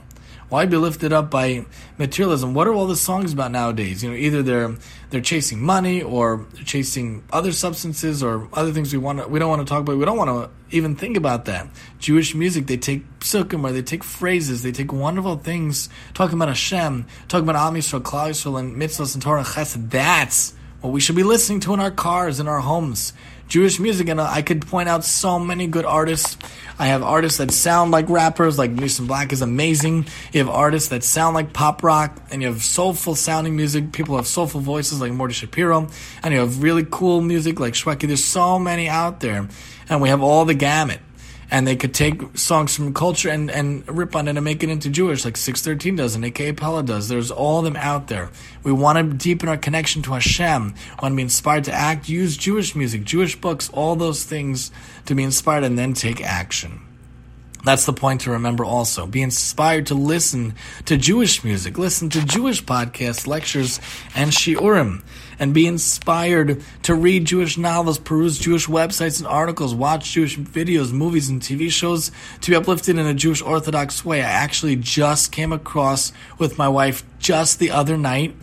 Why 0.49 0.67
be 0.67 0.77
lifted 0.77 1.11
up 1.11 1.31
by 1.31 1.65
materialism? 1.97 2.53
What 2.53 2.67
are 2.67 2.73
all 2.73 2.85
the 2.85 2.95
songs 2.95 3.33
about 3.33 3.51
nowadays? 3.51 4.03
You 4.03 4.11
know, 4.11 4.15
either 4.15 4.43
they're 4.43 4.75
they're 5.09 5.21
chasing 5.21 5.61
money 5.61 6.01
or 6.01 6.45
chasing 6.65 7.23
other 7.31 7.51
substances 7.51 8.21
or 8.21 8.47
other 8.53 8.71
things 8.71 8.93
we 8.93 8.99
want 8.99 9.19
to, 9.19 9.27
we 9.27 9.39
don't 9.39 9.49
want 9.49 9.65
to 9.65 9.71
talk 9.71 9.81
about. 9.81 9.97
We 9.97 10.05
don't 10.05 10.17
want 10.17 10.29
to 10.29 10.75
even 10.75 10.95
think 10.95 11.17
about 11.17 11.45
that. 11.45 11.67
Jewish 11.99 12.35
music, 12.35 12.67
they 12.67 12.77
take 12.77 13.19
psukim 13.19 13.63
or 13.63 13.71
they 13.71 13.81
take 13.81 14.03
phrases, 14.03 14.61
they 14.61 14.71
take 14.71 14.93
wonderful 14.93 15.37
things, 15.37 15.89
talking 16.13 16.35
about 16.35 16.49
Hashem, 16.49 17.07
talking 17.27 17.47
about 17.47 17.67
Am 17.67 17.73
Yisrael, 17.73 18.01
Klal 18.01 18.29
Yisrael, 18.29 18.59
and 18.59 18.75
mitzvahs 18.75 19.15
and 19.15 19.23
Torah 19.23 19.39
and 19.39 19.47
Chesed. 19.47 19.89
That's 19.89 20.53
what 20.85 20.93
we 20.93 21.01
should 21.01 21.15
be 21.15 21.23
listening 21.23 21.59
to 21.61 21.73
in 21.73 21.79
our 21.79 21.89
cars, 21.89 22.39
in 22.39 22.47
our 22.47 22.59
homes. 22.59 23.11
Jewish 23.47 23.79
music, 23.79 24.07
and 24.07 24.19
uh, 24.19 24.27
I 24.27 24.41
could 24.41 24.65
point 24.65 24.87
out 24.89 25.03
so 25.03 25.39
many 25.39 25.67
good 25.67 25.85
artists. 25.85 26.37
I 26.79 26.87
have 26.87 27.03
artists 27.03 27.37
that 27.37 27.51
sound 27.51 27.91
like 27.91 28.09
rappers, 28.09 28.57
like 28.57 28.71
Nissim 28.71 29.07
Black 29.07 29.31
is 29.31 29.41
amazing. 29.41 30.05
You 30.31 30.39
have 30.39 30.49
artists 30.49 30.89
that 30.89 31.03
sound 31.03 31.35
like 31.35 31.53
pop 31.53 31.83
rock, 31.83 32.19
and 32.31 32.41
you 32.41 32.47
have 32.47 32.63
soulful 32.63 33.15
sounding 33.15 33.55
music. 33.55 33.91
People 33.91 34.15
have 34.15 34.27
soulful 34.27 34.61
voices 34.61 34.99
like 35.01 35.11
Morty 35.11 35.33
Shapiro, 35.33 35.87
and 36.23 36.33
you 36.33 36.39
have 36.39 36.61
really 36.61 36.85
cool 36.89 37.21
music 37.21 37.59
like 37.59 37.73
Shweki. 37.73 38.07
There's 38.07 38.23
so 38.23 38.57
many 38.57 38.89
out 38.89 39.19
there, 39.19 39.47
and 39.89 40.01
we 40.01 40.09
have 40.09 40.21
all 40.21 40.45
the 40.45 40.55
gamut 40.55 40.99
and 41.51 41.67
they 41.67 41.75
could 41.75 41.93
take 41.93 42.37
songs 42.37 42.75
from 42.75 42.93
culture 42.93 43.29
and, 43.29 43.51
and 43.51 43.87
rip 43.87 44.15
on 44.15 44.27
it 44.27 44.35
and 44.35 44.43
make 44.43 44.63
it 44.63 44.69
into 44.69 44.89
Jewish, 44.89 45.25
like 45.25 45.37
613 45.37 45.95
does 45.95 46.15
and 46.15 46.25
AKA 46.25 46.53
Pella 46.53 46.83
does. 46.83 47.07
There's 47.07 47.31
all 47.31 47.59
of 47.59 47.65
them 47.65 47.75
out 47.75 48.07
there. 48.07 48.29
We 48.63 48.71
want 48.71 48.97
to 48.97 49.17
deepen 49.17 49.49
our 49.49 49.57
connection 49.57 50.01
to 50.03 50.13
Hashem, 50.13 50.73
want 51.01 51.13
to 51.13 51.15
be 51.15 51.21
inspired 51.21 51.65
to 51.65 51.71
act, 51.71 52.09
use 52.09 52.37
Jewish 52.37 52.75
music, 52.75 53.03
Jewish 53.03 53.39
books, 53.39 53.69
all 53.69 53.95
those 53.95 54.23
things 54.23 54.71
to 55.05 55.15
be 55.15 55.23
inspired 55.23 55.63
and 55.63 55.77
then 55.77 55.93
take 55.93 56.21
action. 56.21 56.81
That's 57.65 57.87
the 57.87 57.93
point 57.93 58.21
to 58.21 58.31
remember 58.31 58.63
also. 58.63 59.07
Be 59.07 59.23
inspired 59.23 59.87
to 59.87 59.95
listen 59.95 60.53
to 60.85 60.97
Jewish 60.97 61.43
music, 61.43 61.79
listen 61.79 62.11
to 62.11 62.23
Jewish 62.23 62.63
podcasts, 62.63 63.25
lectures, 63.25 63.79
and 64.15 64.31
shiurim, 64.31 65.03
and 65.39 65.53
be 65.53 65.67
inspired 65.67 66.63
to 66.83 66.95
read 66.95 67.25
Jewish 67.25 67.57
novels, 67.57 67.99
peruse 67.99 68.37
Jewish 68.37 68.67
websites 68.67 69.19
and 69.19 69.27
articles, 69.27 69.73
watch 69.73 70.11
Jewish 70.11 70.37
videos, 70.37 70.91
movies, 70.91 71.29
and 71.29 71.41
TV 71.41 71.69
shows 71.71 72.11
to 72.41 72.51
be 72.51 72.55
uplifted 72.55 72.97
in 72.97 73.05
a 73.05 73.13
Jewish 73.13 73.41
Orthodox 73.41 74.03
way. 74.05 74.21
I 74.21 74.29
actually 74.29 74.75
just 74.75 75.31
came 75.31 75.51
across 75.51 76.11
with 76.37 76.57
my 76.57 76.69
wife 76.69 77.03
just 77.19 77.59
the 77.59 77.71
other 77.71 77.97
night 77.97 78.35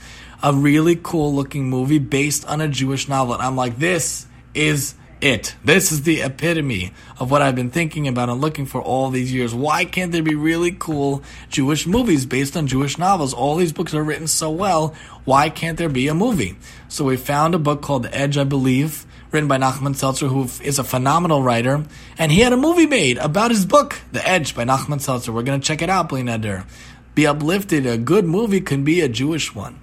a 0.42 0.52
really 0.52 0.98
cool 1.00 1.34
looking 1.34 1.70
movie 1.70 1.98
based 1.98 2.44
on 2.46 2.60
a 2.60 2.68
Jewish 2.68 3.08
novel. 3.08 3.34
And 3.34 3.42
I'm 3.42 3.56
like, 3.56 3.78
this 3.78 4.26
is 4.54 4.94
it. 5.22 5.54
This 5.64 5.92
is 5.92 6.02
the 6.02 6.20
epitome 6.22 6.92
of 7.18 7.30
what 7.30 7.42
I've 7.42 7.54
been 7.54 7.70
thinking 7.70 8.08
about 8.08 8.28
and 8.28 8.40
looking 8.40 8.66
for 8.66 8.82
all 8.82 9.10
these 9.10 9.32
years. 9.32 9.54
Why 9.54 9.84
can't 9.84 10.10
there 10.10 10.22
be 10.22 10.34
really 10.34 10.72
cool 10.72 11.22
Jewish 11.48 11.86
movies 11.86 12.26
based 12.26 12.56
on 12.56 12.66
Jewish 12.66 12.98
novels? 12.98 13.32
All 13.32 13.56
these 13.56 13.72
books 13.72 13.94
are 13.94 14.02
written 14.02 14.26
so 14.26 14.50
well. 14.50 14.94
Why 15.24 15.48
can't 15.48 15.78
there 15.78 15.88
be 15.88 16.08
a 16.08 16.14
movie? 16.14 16.56
So 16.88 17.04
we 17.04 17.16
found 17.16 17.54
a 17.54 17.58
book 17.58 17.82
called 17.82 18.02
The 18.02 18.14
Edge, 18.14 18.36
I 18.36 18.44
believe, 18.44 19.06
written 19.30 19.48
by 19.48 19.58
Nachman 19.58 19.94
Seltzer, 19.94 20.26
who 20.26 20.48
is 20.62 20.80
a 20.80 20.84
phenomenal 20.84 21.42
writer. 21.42 21.84
And 22.18 22.32
he 22.32 22.40
had 22.40 22.52
a 22.52 22.56
movie 22.56 22.86
made 22.86 23.18
about 23.18 23.52
his 23.52 23.64
book, 23.64 24.00
The 24.10 24.26
Edge 24.28 24.56
by 24.56 24.64
Nachman 24.64 25.00
Seltzer. 25.00 25.32
We're 25.32 25.44
going 25.44 25.60
to 25.60 25.66
check 25.66 25.82
it 25.82 25.88
out, 25.88 26.08
Bli 26.08 26.22
Neder. 26.22 26.66
Be 27.14 27.26
uplifted. 27.26 27.86
A 27.86 27.96
good 27.96 28.24
movie 28.24 28.60
can 28.60 28.82
be 28.82 29.00
a 29.00 29.08
Jewish 29.08 29.54
one. 29.54 29.78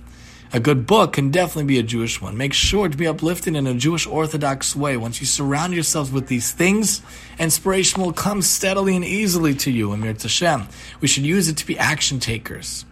A 0.51 0.59
good 0.59 0.87
book 0.87 1.13
can 1.13 1.29
definitely 1.29 1.65
be 1.65 1.77
a 1.77 1.83
Jewish 1.83 2.19
one. 2.19 2.35
Make 2.35 2.53
sure 2.53 2.89
to 2.89 2.97
be 2.97 3.05
uplifted 3.05 3.55
in 3.55 3.67
a 3.67 3.75
Jewish 3.75 4.07
Orthodox 4.07 4.75
way. 4.75 4.97
Once 4.97 5.21
you 5.21 5.27
surround 5.27 5.75
yourselves 5.75 6.11
with 6.11 6.27
these 6.27 6.51
things, 6.51 7.03
inspiration 7.37 8.01
will 8.01 8.13
come 8.13 8.41
steadily 8.41 8.95
and 8.95 9.05
easily 9.05 9.53
to 9.53 9.69
you. 9.69 9.93
Im 9.93 10.01
Yirtzeh 10.01 10.23
Hashem. 10.23 10.67
We 11.01 11.07
should 11.07 11.23
use 11.23 11.49
it 11.49 11.57
to 11.57 11.67
be 11.67 11.77
action 11.77 12.19
takers. 12.19 12.83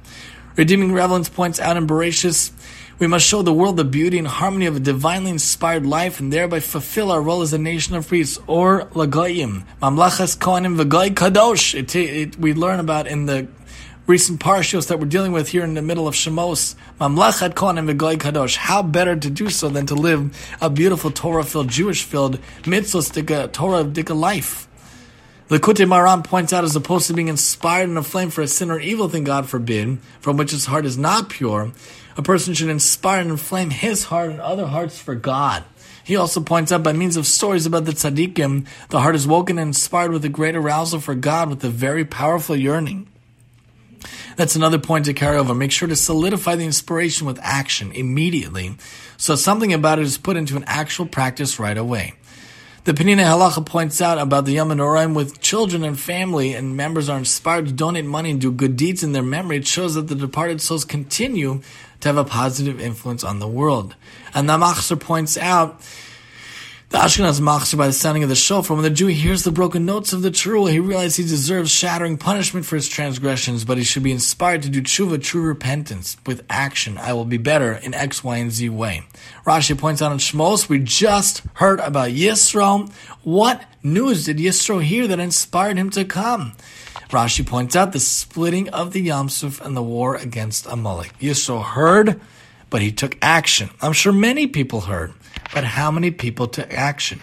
Redeeming 0.55 0.93
Relevance 0.93 1.29
points 1.29 1.59
out 1.59 1.77
in 1.77 1.87
Bereshis, 1.87 2.51
we 2.99 3.07
must 3.07 3.25
show 3.25 3.41
the 3.41 3.53
world 3.53 3.77
the 3.77 3.83
beauty 3.83 4.19
and 4.19 4.27
harmony 4.27 4.67
of 4.67 4.75
a 4.75 4.79
divinely 4.79 5.31
inspired 5.31 5.85
life 5.85 6.19
and 6.19 6.31
thereby 6.33 6.59
fulfill 6.59 7.11
our 7.11 7.21
role 7.21 7.41
as 7.41 7.53
a 7.53 7.59
nation 7.59 7.95
of 7.95 8.07
priests, 8.07 8.39
or 8.47 8.85
Lagoyim, 8.93 9.65
Mamlachas 9.81 10.37
Kohanim 10.37 10.79
V'Goy 10.79 11.09
Kadosh. 11.09 12.37
We 12.37 12.53
learn 12.53 12.79
about 12.79 13.07
in 13.07 13.25
the 13.25 13.47
recent 14.07 14.39
parshas 14.39 14.87
that 14.87 15.01
we're 15.01 15.05
dealing 15.05 15.33
with 15.33 15.49
here 15.49 15.65
in 15.65 15.73
the 15.73 15.81
middle 15.81 16.07
of 16.07 16.15
Shemos, 16.15 16.75
Mamlachat 16.97 17.53
Kohanim 17.55 17.91
V'Goy 17.91 18.15
Kadosh. 18.15 18.55
How 18.55 18.81
better 18.81 19.17
to 19.17 19.29
do 19.29 19.49
so 19.49 19.67
than 19.67 19.85
to 19.87 19.95
live 19.95 20.55
a 20.61 20.69
beautiful 20.69 21.11
Torah-filled, 21.11 21.67
Jewish-filled, 21.67 22.39
mitzvah 22.65 23.49
Torah-dika 23.49 24.17
life? 24.17 24.69
Likutei 25.49 25.85
Moharan 25.85 26.23
points 26.23 26.53
out, 26.53 26.63
as 26.63 26.75
opposed 26.77 27.07
to 27.07 27.13
being 27.13 27.27
inspired 27.27 27.89
and 27.89 27.97
aflame 27.97 28.29
for 28.29 28.41
a 28.41 28.47
sin 28.47 28.71
or 28.71 28.79
evil 28.79 29.09
thing, 29.09 29.25
God 29.25 29.49
forbid, 29.49 29.99
from 30.21 30.37
which 30.37 30.51
his 30.51 30.67
heart 30.67 30.85
is 30.85 30.97
not 30.97 31.27
pure, 31.27 31.73
a 32.15 32.21
person 32.21 32.53
should 32.53 32.69
inspire 32.69 33.19
and 33.19 33.31
inflame 33.31 33.71
his 33.71 34.05
heart 34.05 34.29
and 34.29 34.39
other 34.39 34.67
hearts 34.67 34.97
for 34.97 35.15
God. 35.15 35.65
He 36.01 36.15
also 36.15 36.39
points 36.39 36.71
out 36.71 36.81
by 36.81 36.93
means 36.93 37.17
of 37.17 37.27
stories 37.27 37.65
about 37.65 37.83
the 37.83 37.91
tzaddikim, 37.91 38.67
the 38.87 39.01
heart 39.01 39.15
is 39.15 39.27
woken 39.27 39.59
and 39.59 39.67
inspired 39.67 40.11
with 40.11 40.23
a 40.23 40.29
great 40.29 40.55
arousal 40.55 41.01
for 41.01 41.13
God 41.13 41.49
with 41.49 41.61
a 41.65 41.69
very 41.69 42.05
powerful 42.05 42.55
yearning. 42.55 43.09
That's 44.35 44.55
another 44.55 44.79
point 44.79 45.05
to 45.05 45.13
carry 45.13 45.37
over. 45.37 45.55
Make 45.55 45.71
sure 45.71 45.87
to 45.87 45.95
solidify 45.95 46.55
the 46.55 46.65
inspiration 46.65 47.27
with 47.27 47.39
action 47.41 47.91
immediately 47.91 48.75
so 49.17 49.35
something 49.35 49.73
about 49.73 49.97
it 49.97 50.03
is 50.03 50.17
put 50.17 50.37
into 50.37 50.55
an 50.55 50.63
actual 50.67 51.07
practice 51.07 51.59
right 51.59 51.77
away. 51.77 52.13
The 52.83 52.93
Peninei 52.93 53.25
Halacha 53.25 53.65
points 53.65 53.99
out 53.99 54.19
about 54.19 54.45
the 54.45 54.53
Yom 54.53 54.69
Noraim 54.69 55.13
with 55.13 55.41
children 55.41 55.83
and 55.83 55.99
family 55.99 56.53
and 56.53 56.77
members 56.77 57.09
are 57.09 57.17
inspired 57.17 57.65
to 57.65 57.73
donate 57.73 58.05
money 58.05 58.31
and 58.31 58.39
do 58.39 58.51
good 58.51 58.77
deeds 58.77 59.03
in 59.03 59.11
their 59.11 59.23
memory. 59.23 59.57
It 59.57 59.67
shows 59.67 59.95
that 59.95 60.07
the 60.07 60.15
departed 60.15 60.61
souls 60.61 60.85
continue 60.85 61.61
to 61.99 62.07
have 62.07 62.17
a 62.17 62.23
positive 62.23 62.79
influence 62.79 63.23
on 63.23 63.39
the 63.39 63.47
world. 63.47 63.95
And 64.33 64.47
the 64.47 64.57
Machzor 64.57 64.99
points 64.99 65.35
out 65.37 65.81
the 66.89 66.97
Ashkenaz 66.97 67.41
machzor 67.41 67.77
by 67.77 67.87
the 67.87 67.93
sounding 67.93 68.23
of 68.23 68.29
the 68.29 68.35
shofar. 68.35 68.75
When 68.75 68.83
the 68.83 68.89
Jew 68.89 69.07
hears 69.07 69.43
the 69.43 69.51
broken 69.51 69.85
notes 69.85 70.13
of 70.13 70.21
the 70.21 70.31
teruah, 70.31 70.71
he 70.71 70.79
realizes 70.79 71.17
he 71.17 71.23
deserves 71.23 71.69
shattering 71.69 72.17
punishment 72.17 72.65
for 72.65 72.77
his 72.77 72.87
transgressions, 72.87 73.65
but 73.65 73.77
he 73.77 73.83
should 73.83 74.03
be 74.03 74.13
inspired 74.13 74.63
to 74.63 74.69
do 74.69 74.81
tshuva, 74.81 75.21
true 75.21 75.41
repentance, 75.41 76.15
with 76.25 76.45
action. 76.49 76.97
I 76.97 77.11
will 77.11 77.25
be 77.25 77.37
better 77.37 77.73
in 77.73 77.93
X, 77.93 78.23
Y, 78.23 78.37
and 78.37 78.51
Z 78.51 78.69
way. 78.69 79.03
Rashi 79.45 79.77
points 79.77 80.01
out 80.01 80.13
in 80.13 80.17
Shmos, 80.17 80.69
we 80.69 80.79
just 80.79 81.43
heard 81.55 81.81
about 81.81 82.11
Yisro. 82.11 82.89
What 83.23 83.65
news 83.83 84.23
did 84.23 84.37
Yisro 84.37 84.81
hear 84.81 85.07
that 85.07 85.19
inspired 85.19 85.77
him 85.77 85.89
to 85.89 86.05
come? 86.05 86.53
Rashi 87.09 87.45
points 87.45 87.75
out 87.75 87.91
the 87.91 87.99
splitting 87.99 88.69
of 88.69 88.93
the 88.93 89.05
Yamsuf 89.05 89.59
and 89.59 89.75
the 89.75 89.83
war 89.83 90.15
against 90.15 90.65
Amalek. 90.65 91.17
Yisro 91.19 91.61
heard, 91.61 92.21
but 92.69 92.81
he 92.81 92.91
took 92.91 93.17
action. 93.21 93.69
I'm 93.81 93.93
sure 93.93 94.13
many 94.13 94.47
people 94.47 94.81
heard. 94.81 95.13
But 95.53 95.63
how 95.63 95.91
many 95.91 96.11
people 96.11 96.47
took 96.47 96.73
action? 96.73 97.21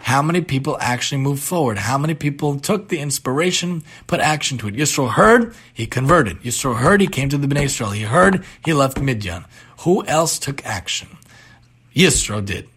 How 0.00 0.20
many 0.20 0.40
people 0.40 0.76
actually 0.80 1.18
moved 1.18 1.42
forward? 1.42 1.78
How 1.78 1.96
many 1.96 2.14
people 2.14 2.58
took 2.58 2.88
the 2.88 2.98
inspiration, 2.98 3.84
put 4.08 4.20
action 4.20 4.58
to 4.58 4.68
it? 4.68 4.74
Yisro 4.74 5.08
heard, 5.08 5.54
he 5.72 5.86
converted. 5.86 6.40
Yisro 6.40 6.76
heard, 6.76 7.00
he 7.00 7.06
came 7.06 7.28
to 7.28 7.38
the 7.38 7.46
Bnei 7.46 7.64
Israel. 7.64 7.90
He 7.90 8.02
heard, 8.02 8.44
he 8.64 8.72
left 8.72 9.00
Midian. 9.00 9.44
Who 9.80 10.04
else 10.06 10.38
took 10.40 10.64
action? 10.66 11.16
Yisro 11.94 12.44
did. 12.44 12.68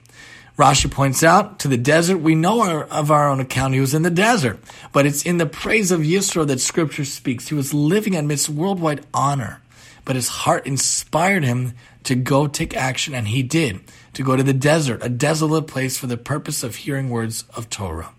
Rashi 0.58 0.90
points 0.90 1.24
out, 1.24 1.60
to 1.60 1.68
the 1.68 1.78
desert, 1.78 2.20
we 2.20 2.36
know 2.36 2.62
our, 2.62 2.86
of 2.86 3.12
our 3.12 3.28
own 3.28 3.40
account 3.42 3.74
he 3.74 3.80
was 3.82 3.94
in 3.94 4.04
the 4.04 4.10
desert, 4.10 4.60
but 4.94 5.06
it's 5.06 5.26
in 5.26 5.38
the 5.38 5.46
praise 5.46 5.92
of 5.92 6.02
Yisro 6.02 6.48
that 6.48 6.62
scripture 6.62 7.04
speaks. 7.04 7.50
He 7.50 7.56
was 7.56 7.74
living 7.74 8.16
amidst 8.16 8.48
worldwide 8.48 9.06
honor, 9.14 9.62
but 10.06 10.16
his 10.16 10.30
heart 10.30 10.66
inspired 10.66 11.44
him 11.44 11.74
to 12.06 12.16
go 12.16 12.48
take 12.48 12.76
action, 12.76 13.14
and 13.14 13.28
he 13.28 13.44
did, 13.44 13.82
to 14.14 14.24
go 14.24 14.36
to 14.36 14.44
the 14.44 14.54
desert, 14.54 15.04
a 15.04 15.10
desolate 15.10 15.68
place 15.68 15.98
for 15.98 16.08
the 16.08 16.18
purpose 16.18 16.64
of 16.64 16.76
hearing 16.76 17.10
words 17.10 17.44
of 17.56 17.70
Torah. 17.70 18.12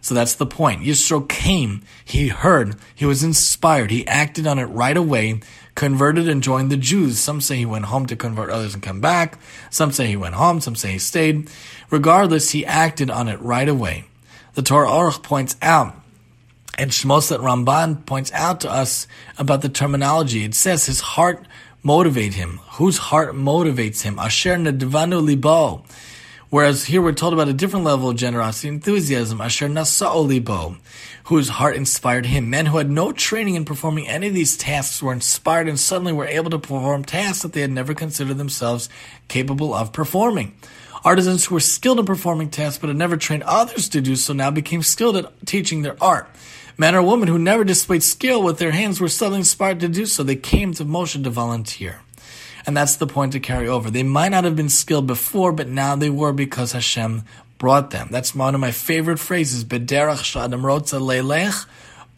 So 0.00 0.14
that's 0.14 0.34
the 0.34 0.46
point. 0.46 0.82
Yisro 0.82 1.28
came, 1.28 1.82
he 2.04 2.28
heard, 2.28 2.76
he 2.94 3.04
was 3.04 3.24
inspired, 3.24 3.90
he 3.90 4.06
acted 4.06 4.46
on 4.46 4.58
it 4.58 4.66
right 4.66 4.96
away, 4.96 5.40
converted 5.74 6.28
and 6.28 6.42
joined 6.42 6.70
the 6.70 6.76
Jews. 6.76 7.18
Some 7.18 7.40
say 7.40 7.56
he 7.56 7.66
went 7.66 7.86
home 7.86 8.06
to 8.06 8.16
convert 8.16 8.50
others 8.50 8.74
and 8.74 8.82
come 8.82 9.00
back. 9.00 9.38
Some 9.70 9.92
say 9.92 10.06
he 10.06 10.16
went 10.16 10.34
home, 10.34 10.60
some 10.60 10.76
say 10.76 10.92
he 10.92 10.98
stayed. 10.98 11.50
Regardless, 11.90 12.50
he 12.50 12.64
acted 12.64 13.10
on 13.10 13.28
it 13.28 13.40
right 13.40 13.68
away. 13.68 14.04
The 14.54 14.62
Torah 14.62 14.88
Aruch 14.88 15.22
points 15.22 15.56
out, 15.62 15.94
and 16.76 16.90
Shmosat 16.90 17.38
Ramban 17.38 18.06
points 18.06 18.32
out 18.32 18.60
to 18.60 18.70
us 18.70 19.06
about 19.36 19.62
the 19.62 19.68
terminology. 19.68 20.44
It 20.44 20.54
says 20.54 20.86
his 20.86 21.00
heart 21.00 21.46
motivate 21.88 22.34
him. 22.34 22.60
Whose 22.72 22.98
heart 22.98 23.34
motivates 23.34 24.02
him? 24.02 24.18
Asher 24.18 24.56
nedvanu 24.56 25.24
libo. 25.24 25.84
Whereas 26.50 26.84
here 26.84 27.00
we're 27.00 27.12
told 27.12 27.32
about 27.32 27.48
a 27.48 27.54
different 27.54 27.86
level 27.86 28.10
of 28.10 28.16
generosity 28.16 28.68
and 28.68 28.76
enthusiasm, 28.76 29.40
Asher 29.40 29.68
Nasa'o 29.68 30.26
Libo, 30.26 30.76
whose 31.24 31.48
heart 31.48 31.76
inspired 31.76 32.26
him. 32.26 32.50
Men 32.50 32.66
who 32.66 32.76
had 32.76 32.90
no 32.90 33.12
training 33.12 33.54
in 33.54 33.64
performing 33.64 34.06
any 34.06 34.28
of 34.28 34.34
these 34.34 34.58
tasks 34.58 35.02
were 35.02 35.14
inspired 35.14 35.66
and 35.66 35.80
suddenly 35.80 36.12
were 36.12 36.26
able 36.26 36.50
to 36.50 36.58
perform 36.58 37.04
tasks 37.04 37.42
that 37.42 37.54
they 37.54 37.62
had 37.62 37.70
never 37.70 37.94
considered 37.94 38.36
themselves 38.36 38.90
capable 39.28 39.72
of 39.72 39.94
performing. 39.94 40.54
Artisans 41.04 41.46
who 41.46 41.54
were 41.54 41.60
skilled 41.60 42.00
in 42.00 42.04
performing 42.04 42.50
tasks 42.50 42.78
but 42.78 42.88
had 42.88 42.98
never 42.98 43.16
trained 43.16 43.44
others 43.44 43.88
to 43.90 44.02
do 44.02 44.14
so 44.14 44.34
now 44.34 44.50
became 44.50 44.82
skilled 44.82 45.16
at 45.16 45.46
teaching 45.46 45.80
their 45.80 45.96
art. 46.02 46.28
Men 46.80 46.94
or 46.94 47.02
women 47.02 47.28
who 47.28 47.38
never 47.38 47.64
displayed 47.64 48.04
skill 48.04 48.42
with 48.42 48.58
their 48.58 48.70
hands 48.70 49.00
were 49.00 49.08
suddenly 49.08 49.40
inspired 49.40 49.80
to 49.80 49.88
do 49.88 50.06
so. 50.06 50.22
They 50.22 50.36
came 50.36 50.72
to 50.74 50.84
Moshe 50.84 51.22
to 51.22 51.28
volunteer. 51.28 52.00
And 52.66 52.76
that's 52.76 52.96
the 52.96 53.06
point 53.06 53.32
to 53.32 53.40
carry 53.40 53.66
over. 53.68 53.90
They 53.90 54.04
might 54.04 54.28
not 54.28 54.44
have 54.44 54.54
been 54.54 54.68
skilled 54.68 55.06
before, 55.08 55.52
but 55.52 55.68
now 55.68 55.96
they 55.96 56.08
were 56.08 56.32
because 56.32 56.72
Hashem 56.72 57.24
brought 57.58 57.90
them. 57.90 58.08
That's 58.10 58.34
one 58.34 58.54
of 58.54 58.60
my 58.60 58.70
favorite 58.70 59.18
phrases. 59.18 59.64
Bederach 59.64 60.22
shadam 60.22 60.62
rotza 60.62 61.00
leilech 61.00 61.66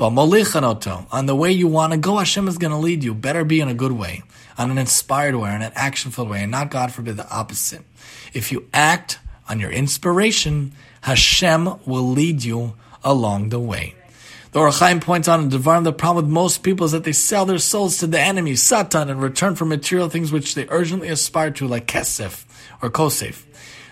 on 0.00 1.26
the 1.26 1.36
way 1.36 1.52
you 1.52 1.68
want 1.68 1.92
to 1.92 1.98
go, 1.98 2.16
Hashem 2.16 2.48
is 2.48 2.56
going 2.56 2.70
to 2.70 2.78
lead 2.78 3.04
you. 3.04 3.12
Better 3.12 3.44
be 3.44 3.60
in 3.60 3.68
a 3.68 3.74
good 3.74 3.92
way, 3.92 4.22
on 4.56 4.70
an 4.70 4.78
inspired 4.78 5.34
way, 5.34 5.54
in 5.54 5.60
an 5.60 5.72
action-filled 5.74 6.30
way, 6.30 6.42
and 6.42 6.50
not, 6.50 6.70
God 6.70 6.90
forbid, 6.90 7.18
the 7.18 7.30
opposite. 7.30 7.82
If 8.32 8.50
you 8.50 8.66
act 8.72 9.18
on 9.46 9.60
your 9.60 9.70
inspiration, 9.70 10.72
Hashem 11.02 11.80
will 11.84 12.08
lead 12.08 12.42
you 12.42 12.76
along 13.04 13.50
the 13.50 13.60
way. 13.60 13.94
The 14.52 14.58
Ohr 14.58 14.70
HaChaim 14.70 15.00
points 15.00 15.28
out 15.28 15.38
in 15.38 15.48
Devarim 15.48 15.84
the 15.84 15.92
problem 15.92 16.24
with 16.24 16.32
most 16.32 16.64
people 16.64 16.84
is 16.84 16.90
that 16.90 17.04
they 17.04 17.12
sell 17.12 17.46
their 17.46 17.58
souls 17.58 17.98
to 17.98 18.08
the 18.08 18.18
enemy, 18.18 18.56
Satan, 18.56 19.08
in 19.08 19.18
return 19.18 19.54
for 19.54 19.64
material 19.64 20.08
things 20.08 20.32
which 20.32 20.56
they 20.56 20.66
urgently 20.70 21.06
aspire 21.08 21.52
to, 21.52 21.68
like 21.68 21.86
kesef 21.86 22.44
or 22.82 22.90
kosef. 22.90 23.44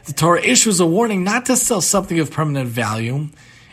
The 0.06 0.12
Torah 0.12 0.42
issues 0.42 0.80
a 0.80 0.86
warning 0.86 1.22
not 1.22 1.46
to 1.46 1.56
sell 1.56 1.80
something 1.80 2.18
of 2.18 2.32
permanent 2.32 2.70
value 2.70 3.28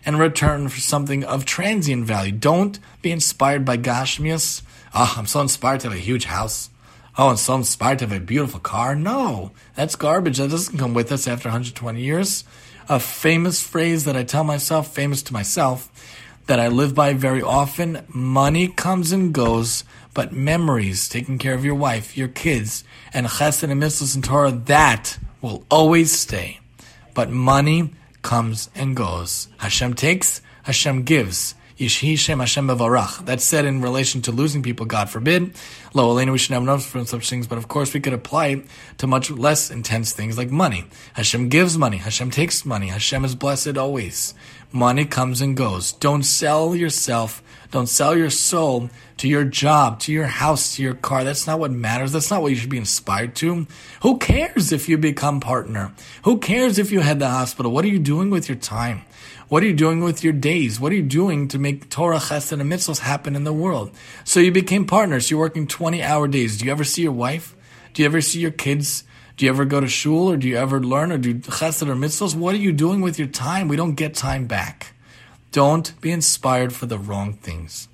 in 0.06 0.18
return 0.18 0.70
for 0.70 0.80
something 0.80 1.24
of 1.24 1.44
transient 1.44 2.06
value. 2.06 2.32
Don't 2.32 2.78
be 3.02 3.12
inspired 3.12 3.66
by 3.66 3.78
Gashmias. 3.78 4.62
Oh, 4.94 5.16
I'm 5.18 5.26
so 5.26 5.42
inspired 5.42 5.80
to 5.80 5.90
have 5.90 5.98
a 5.98 6.00
huge 6.00 6.26
house. 6.26 6.70
Oh, 7.18 7.30
I'm 7.30 7.38
so 7.38 7.56
inspired 7.56 7.98
to 8.00 8.08
have 8.08 8.16
a 8.16 8.24
beautiful 8.24 8.60
car. 8.60 8.94
No, 8.94 9.54
that's 9.74 9.96
garbage. 9.96 10.38
That 10.38 10.52
doesn't 10.52 10.78
come 10.78 10.94
with 10.94 11.12
us 11.12 11.28
after 11.28 11.50
120 11.50 12.00
years. 12.00 12.44
A 12.88 13.00
famous 13.00 13.64
phrase 13.64 14.06
that 14.06 14.16
I 14.16 14.22
tell 14.22 14.44
myself, 14.44 14.94
famous 14.94 15.24
to 15.24 15.34
myself, 15.34 15.90
that 16.48 16.60
I 16.60 16.68
live 16.68 16.94
by 16.94 17.14
very 17.14 17.42
often. 17.42 18.06
Money 18.08 18.68
comes 18.68 19.12
and 19.12 19.34
goes, 19.34 19.84
but 20.14 20.32
memories, 20.32 21.10
taking 21.10 21.38
care 21.38 21.54
of 21.54 21.66
your 21.66 21.76
wife, 21.76 22.18
your 22.18 22.28
kids, 22.28 22.84
and 23.14 23.28
chesed 23.28 23.64
and 23.64 23.82
mitzvahs 23.82 24.16
and 24.16 24.24
Torah, 24.24 24.52
that 24.52 25.18
will 25.42 25.66
always 25.70 26.12
stay. 26.12 26.60
But 27.14 27.30
money 27.30 27.92
comes 28.22 28.70
and 28.76 28.96
goes. 28.96 29.48
Hashem 29.58 29.94
takes, 29.94 30.42
Hashem 30.64 31.04
gives. 31.04 31.56
Yishhi 31.78 32.18
Shem 32.18 32.40
Hashem 32.40 32.70
Bevarach. 32.70 33.26
That's 33.26 33.44
said 33.44 33.66
in 33.66 33.82
relation 33.82 34.22
to 34.24 34.32
losing 34.32 34.64
people, 34.64 34.86
God 34.86 35.10
forbid. 35.10 35.54
Lo 35.94 36.16
Alenu, 36.16 36.32
we 36.32 36.38
should 36.38 36.54
have 36.54 36.64
enough 36.64 36.86
for 36.86 37.04
such 37.04 37.30
things, 37.30 37.48
but 37.48 37.58
of 37.58 37.68
course 37.68 37.94
we 37.94 38.00
could 38.00 38.14
apply 38.14 38.48
it 38.48 38.66
to 39.00 39.08
much 39.08 39.30
less 39.30 39.70
intense 39.70 40.14
things 40.14 40.38
like 40.38 40.50
money. 40.50 40.86
Hashem 41.16 41.50
gives 41.50 41.78
money. 41.78 41.98
Hashem 41.98 42.32
takes 42.32 42.66
money. 42.66 42.88
Hashem 42.88 43.26
is 43.26 43.36
blessed 43.36 43.78
always. 43.78 44.34
Money 44.76 45.06
comes 45.06 45.40
and 45.40 45.56
goes. 45.56 45.94
Don't 45.94 46.24
sell 46.24 46.76
yourself. 46.76 47.42
Don't 47.72 47.88
sell 47.88 48.14
your 48.14 48.30
soul 48.30 48.90
to 49.16 49.26
your 49.30 49.46
job, 49.46 50.02
to 50.02 50.12
your 50.12 50.26
house, 50.26 50.76
to 50.76 50.84
your 50.84 50.96
car. 50.96 51.24
That's 51.24 51.48
not 51.48 51.60
what 51.60 51.72
matters. 51.72 52.12
That's 52.12 52.30
not 52.30 52.42
what 52.42 52.50
you 52.50 52.58
should 52.58 52.70
be 52.70 52.78
inspired 52.78 53.36
to. 53.36 53.68
Who 54.02 54.18
cares 54.18 54.74
if 54.74 54.90
you 54.90 54.98
become 54.98 55.40
partner? 55.40 55.94
Who 56.26 56.40
cares 56.40 56.78
if 56.78 56.92
you 56.92 57.00
head 57.00 57.20
the 57.20 57.30
hospital? 57.30 57.72
What 57.72 57.86
are 57.86 57.88
you 57.88 58.00
doing 58.00 58.30
with 58.30 58.50
your 58.50 58.58
time? 58.58 59.04
What 59.48 59.64
are 59.64 59.66
you 59.66 59.74
doing 59.74 60.02
with 60.02 60.26
your 60.26 60.34
days? 60.34 60.78
What 60.78 60.92
are 60.92 60.96
you 60.96 61.04
doing 61.04 61.48
to 61.48 61.58
make 61.58 61.90
Torah, 61.90 62.18
Chesed, 62.18 62.52
and 62.52 62.62
mitzvahs 62.70 63.00
happen 63.00 63.38
in 63.38 63.46
the 63.46 63.54
world? 63.54 63.92
So 64.26 64.42
you 64.42 64.52
became 64.52 64.86
partners. 64.86 65.32
You're 65.32 65.40
working 65.40 65.68
20 65.68 66.04
hour 66.04 66.28
days. 66.28 66.58
Do 66.58 66.66
you 66.66 66.72
ever 66.72 66.84
see 66.84 67.04
your 67.04 67.14
wife? 67.14 67.56
Do 67.94 68.02
you 68.02 68.08
ever 68.08 68.20
see 68.20 68.42
your 68.42 68.52
kids? 68.52 69.05
Do 69.38 69.46
you 69.46 69.52
ever 69.52 69.66
go 69.66 69.82
to 69.82 69.88
shul 69.88 70.30
or 70.30 70.38
do 70.38 70.48
you 70.48 70.58
ever 70.58 70.80
learn 70.82 71.12
or 71.12 71.18
do 71.18 71.36
chesed 71.36 71.88
or 71.88 71.96
mitzvahs? 71.96 72.36
What 72.36 72.56
are 72.56 72.60
you 72.60 72.72
doing 72.72 73.02
with 73.02 73.20
your 73.20 73.28
time? 73.28 73.68
We 73.68 73.76
don't 73.76 73.96
get 73.96 74.14
time 74.14 74.48
back. 74.48 74.94
Don't 75.52 76.00
be 76.02 76.12
inspired 76.12 76.74
for 76.74 76.86
the 76.86 76.98
wrong 76.98 77.34
things. 77.34 77.88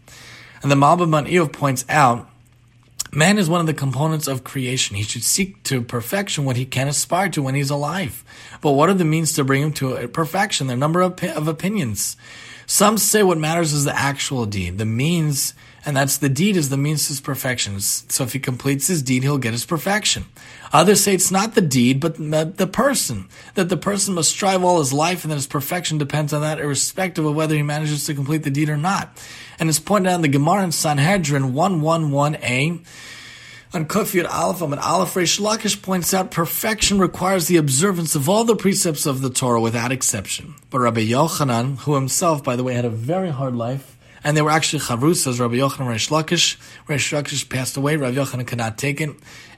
And 0.61 0.71
the 0.71 0.75
Malbim 0.75 1.27
Iyov 1.27 1.51
points 1.51 1.85
out 1.89 2.27
Man 3.13 3.37
is 3.37 3.49
one 3.49 3.59
of 3.59 3.67
the 3.67 3.73
components 3.73 4.29
of 4.29 4.45
creation. 4.45 4.95
He 4.95 5.03
should 5.03 5.23
seek 5.23 5.61
to 5.63 5.81
perfection 5.81 6.45
what 6.45 6.55
he 6.55 6.63
can 6.63 6.87
aspire 6.87 7.27
to 7.31 7.41
when 7.41 7.55
he's 7.55 7.69
alive. 7.69 8.23
But 8.61 8.71
what 8.71 8.87
are 8.87 8.93
the 8.93 9.03
means 9.03 9.33
to 9.33 9.43
bring 9.43 9.63
him 9.63 9.73
to 9.73 10.07
perfection? 10.07 10.67
There 10.67 10.75
are 10.75 10.77
a 10.77 10.79
number 10.79 11.01
of, 11.01 11.21
of 11.21 11.49
opinions. 11.49 12.15
Some 12.67 12.97
say 12.97 13.21
what 13.21 13.37
matters 13.37 13.73
is 13.73 13.83
the 13.83 13.93
actual 13.93 14.45
deed. 14.45 14.77
The 14.77 14.85
means, 14.85 15.53
and 15.85 15.97
that's 15.97 16.17
the 16.17 16.29
deed 16.29 16.55
is 16.55 16.69
the 16.69 16.77
means 16.77 17.03
to 17.03 17.09
his 17.09 17.21
perfection. 17.21 17.79
So 17.79 18.23
if 18.23 18.33
he 18.33 18.39
completes 18.39 18.87
his 18.87 19.01
deed, 19.01 19.23
he'll 19.23 19.37
get 19.37 19.53
his 19.53 19.65
perfection. 19.65 20.25
Others 20.71 21.03
say 21.03 21.13
it's 21.13 21.31
not 21.31 21.55
the 21.55 21.61
deed, 21.61 21.99
but 21.99 22.17
the 22.17 22.69
person. 22.71 23.27
That 23.55 23.69
the 23.69 23.77
person 23.77 24.13
must 24.13 24.29
strive 24.29 24.63
all 24.63 24.79
his 24.79 24.93
life 24.93 25.23
and 25.23 25.31
that 25.31 25.35
his 25.35 25.47
perfection 25.47 25.97
depends 25.97 26.33
on 26.33 26.41
that 26.41 26.59
irrespective 26.59 27.25
of 27.25 27.35
whether 27.35 27.55
he 27.55 27.63
manages 27.63 28.05
to 28.05 28.13
complete 28.13 28.43
the 28.43 28.51
deed 28.51 28.69
or 28.69 28.77
not. 28.77 29.17
And 29.59 29.69
it's 29.69 29.79
pointed 29.79 30.09
out 30.09 30.15
in 30.15 30.21
the 30.21 30.27
Gemara 30.27 30.63
in 30.63 30.71
Sanhedrin 30.71 31.53
111a 31.53 32.85
on 33.73 33.85
Kufiyat 33.85 34.29
Aleph, 34.29 34.61
and 34.61 34.79
Aleph 34.79 35.13
Reish 35.13 35.39
Lakish 35.39 35.81
points 35.81 36.13
out 36.13 36.29
perfection 36.29 36.99
requires 36.99 37.47
the 37.47 37.57
observance 37.57 38.15
of 38.15 38.27
all 38.27 38.43
the 38.43 38.55
precepts 38.55 39.05
of 39.05 39.21
the 39.21 39.29
Torah 39.29 39.61
without 39.61 39.91
exception. 39.91 40.55
But 40.69 40.79
Rabbi 40.79 41.05
Yochanan, 41.05 41.77
who 41.79 41.95
himself, 41.95 42.43
by 42.43 42.55
the 42.55 42.63
way, 42.63 42.73
had 42.73 42.85
a 42.85 42.89
very 42.89 43.29
hard 43.29 43.55
life, 43.55 43.97
and 44.23 44.37
they 44.37 44.41
were 44.41 44.49
actually 44.49 44.79
chavrus, 44.79 45.39
Rabbi 45.39 45.55
Yochanan 45.55 45.87
Reish 45.87 46.09
Lakish. 46.09 46.57
Reish 46.87 47.11
Lakish 47.11 47.49
passed 47.49 47.77
away. 47.77 47.95
Rabbi 47.95 48.15
Yochanan 48.15 48.45
could 48.45 48.57
not 48.57 48.77
take 48.77 49.01
it, 49.01 49.09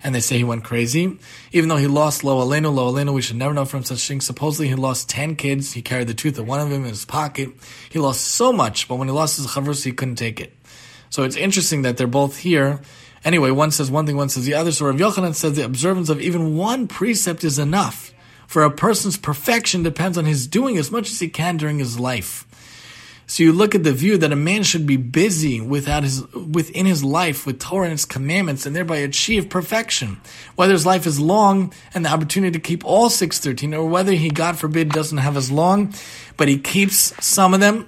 and 0.03 0.15
they 0.15 0.19
say 0.19 0.37
he 0.37 0.43
went 0.43 0.63
crazy. 0.63 1.17
Even 1.51 1.69
though 1.69 1.77
he 1.77 1.87
lost 1.87 2.23
Lo 2.23 2.45
Alenu, 2.45 2.73
Lo 2.73 2.91
Alenu, 2.91 3.13
we 3.13 3.21
should 3.21 3.37
never 3.37 3.53
know 3.53 3.65
from 3.65 3.83
such 3.83 4.07
things. 4.07 4.25
Supposedly 4.25 4.67
he 4.67 4.75
lost 4.75 5.09
10 5.09 5.35
kids. 5.35 5.73
He 5.73 5.81
carried 5.81 6.07
the 6.07 6.13
tooth 6.13 6.37
of 6.39 6.47
one 6.47 6.59
of 6.59 6.69
them 6.69 6.83
in 6.83 6.89
his 6.89 7.05
pocket. 7.05 7.49
He 7.89 7.99
lost 7.99 8.21
so 8.21 8.53
much, 8.53 8.87
but 8.87 8.95
when 8.95 9.07
he 9.07 9.13
lost 9.13 9.37
his 9.37 9.47
chavrus, 9.47 9.83
he 9.83 9.91
couldn't 9.91 10.15
take 10.15 10.39
it. 10.39 10.53
So 11.09 11.23
it's 11.23 11.35
interesting 11.35 11.83
that 11.83 11.97
they're 11.97 12.07
both 12.07 12.37
here 12.37 12.81
Anyway, 13.25 13.51
one 13.51 13.71
says 13.71 13.89
one 13.89 14.05
thing, 14.05 14.17
one 14.17 14.29
says 14.29 14.45
the 14.45 14.53
other. 14.53 14.71
So 14.71 14.85
Rav 14.85 14.95
Yochanan 14.95 15.33
says 15.33 15.55
the 15.55 15.63
observance 15.63 16.09
of 16.09 16.19
even 16.19 16.57
one 16.57 16.87
precept 16.87 17.43
is 17.43 17.57
enough. 17.57 18.13
For 18.47 18.63
a 18.63 18.71
person's 18.71 19.17
perfection 19.17 19.81
depends 19.83 20.17
on 20.17 20.25
his 20.25 20.45
doing 20.45 20.77
as 20.77 20.91
much 20.91 21.09
as 21.09 21.19
he 21.19 21.29
can 21.29 21.57
during 21.57 21.79
his 21.79 21.99
life. 21.99 22.45
So 23.25 23.43
you 23.43 23.53
look 23.53 23.73
at 23.73 23.83
the 23.83 23.93
view 23.93 24.17
that 24.17 24.31
a 24.31 24.35
man 24.35 24.63
should 24.63 24.85
be 24.85 24.97
busy 24.97 25.61
without 25.61 26.03
his, 26.03 26.27
within 26.33 26.85
his 26.85 27.03
life 27.03 27.45
with 27.45 27.59
Torah 27.59 27.85
and 27.85 27.93
its 27.93 28.05
commandments 28.05 28.65
and 28.65 28.75
thereby 28.75 28.97
achieve 28.97 29.49
perfection. 29.49 30.19
Whether 30.55 30.73
his 30.73 30.85
life 30.85 31.07
is 31.07 31.19
long 31.19 31.73
and 31.93 32.05
the 32.05 32.11
opportunity 32.11 32.51
to 32.51 32.59
keep 32.59 32.85
all 32.85 33.09
613 33.09 33.73
or 33.73 33.87
whether 33.87 34.11
he, 34.11 34.29
God 34.29 34.57
forbid, 34.57 34.89
doesn't 34.89 35.17
have 35.17 35.37
as 35.37 35.51
long, 35.51 35.93
but 36.37 36.47
he 36.47 36.57
keeps 36.57 37.13
some 37.25 37.53
of 37.53 37.59
them 37.59 37.87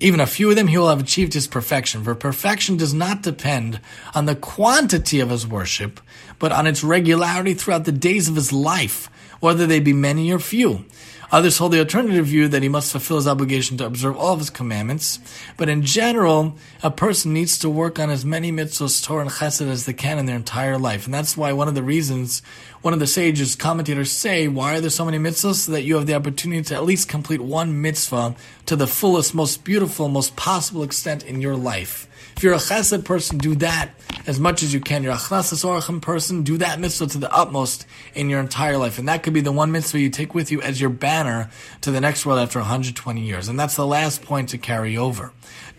even 0.00 0.18
a 0.18 0.26
few 0.26 0.48
of 0.48 0.56
them, 0.56 0.66
he 0.66 0.78
will 0.78 0.88
have 0.88 1.00
achieved 1.00 1.34
his 1.34 1.46
perfection. 1.46 2.02
For 2.02 2.14
perfection 2.14 2.78
does 2.78 2.94
not 2.94 3.22
depend 3.22 3.80
on 4.14 4.24
the 4.24 4.34
quantity 4.34 5.20
of 5.20 5.28
his 5.28 5.46
worship, 5.46 6.00
but 6.38 6.52
on 6.52 6.66
its 6.66 6.82
regularity 6.82 7.52
throughout 7.52 7.84
the 7.84 7.92
days 7.92 8.26
of 8.26 8.34
his 8.34 8.50
life, 8.50 9.10
whether 9.40 9.66
they 9.66 9.78
be 9.78 9.92
many 9.92 10.32
or 10.32 10.38
few. 10.38 10.86
Others 11.32 11.58
hold 11.58 11.72
the 11.72 11.78
alternative 11.78 12.26
view 12.26 12.48
that 12.48 12.62
he 12.62 12.68
must 12.68 12.90
fulfill 12.90 13.16
his 13.16 13.28
obligation 13.28 13.76
to 13.76 13.86
observe 13.86 14.16
all 14.16 14.32
of 14.32 14.40
his 14.40 14.50
commandments. 14.50 15.20
But 15.56 15.68
in 15.68 15.82
general, 15.82 16.56
a 16.82 16.90
person 16.90 17.32
needs 17.32 17.56
to 17.60 17.70
work 17.70 18.00
on 18.00 18.10
as 18.10 18.24
many 18.24 18.50
mitzvahs, 18.50 19.04
Torah, 19.04 19.22
and 19.22 19.30
chesed 19.30 19.68
as 19.68 19.86
they 19.86 19.92
can 19.92 20.18
in 20.18 20.26
their 20.26 20.34
entire 20.34 20.76
life. 20.76 21.04
And 21.04 21.14
that's 21.14 21.36
why 21.36 21.52
one 21.52 21.68
of 21.68 21.76
the 21.76 21.84
reasons, 21.84 22.42
one 22.82 22.92
of 22.92 22.98
the 22.98 23.06
sages, 23.06 23.54
commentators 23.54 24.10
say, 24.10 24.48
why 24.48 24.74
are 24.74 24.80
there 24.80 24.90
so 24.90 25.04
many 25.04 25.18
mitzvahs? 25.18 25.54
So 25.54 25.72
that 25.72 25.82
you 25.82 25.94
have 25.94 26.06
the 26.06 26.14
opportunity 26.14 26.62
to 26.62 26.74
at 26.74 26.84
least 26.84 27.08
complete 27.08 27.40
one 27.40 27.80
mitzvah 27.80 28.34
to 28.66 28.74
the 28.74 28.88
fullest, 28.88 29.32
most 29.32 29.62
beautiful, 29.62 30.08
most 30.08 30.34
possible 30.34 30.82
extent 30.82 31.24
in 31.24 31.40
your 31.40 31.54
life. 31.54 32.08
If 32.40 32.44
you're 32.44 32.54
a 32.54 32.56
chesed 32.56 33.04
person, 33.04 33.36
do 33.36 33.54
that 33.56 33.90
as 34.26 34.40
much 34.40 34.62
as 34.62 34.72
you 34.72 34.80
can. 34.80 35.02
You're 35.02 35.12
a 35.12 35.16
chnasas 35.16 35.62
orachim 35.62 36.00
person, 36.00 36.42
do 36.42 36.56
that 36.56 36.80
mitzvah 36.80 37.08
to 37.08 37.18
the 37.18 37.30
utmost 37.30 37.86
in 38.14 38.30
your 38.30 38.40
entire 38.40 38.78
life. 38.78 38.98
And 38.98 39.08
that 39.08 39.22
could 39.22 39.34
be 39.34 39.42
the 39.42 39.52
one 39.52 39.72
mitzvah 39.72 40.00
you 40.00 40.08
take 40.08 40.34
with 40.34 40.50
you 40.50 40.62
as 40.62 40.80
your 40.80 40.88
banner 40.88 41.50
to 41.82 41.90
the 41.90 42.00
next 42.00 42.24
world 42.24 42.38
after 42.38 42.58
120 42.58 43.20
years. 43.20 43.48
And 43.48 43.60
that's 43.60 43.76
the 43.76 43.86
last 43.86 44.22
point 44.22 44.48
to 44.48 44.56
carry 44.56 44.96
over. 44.96 45.34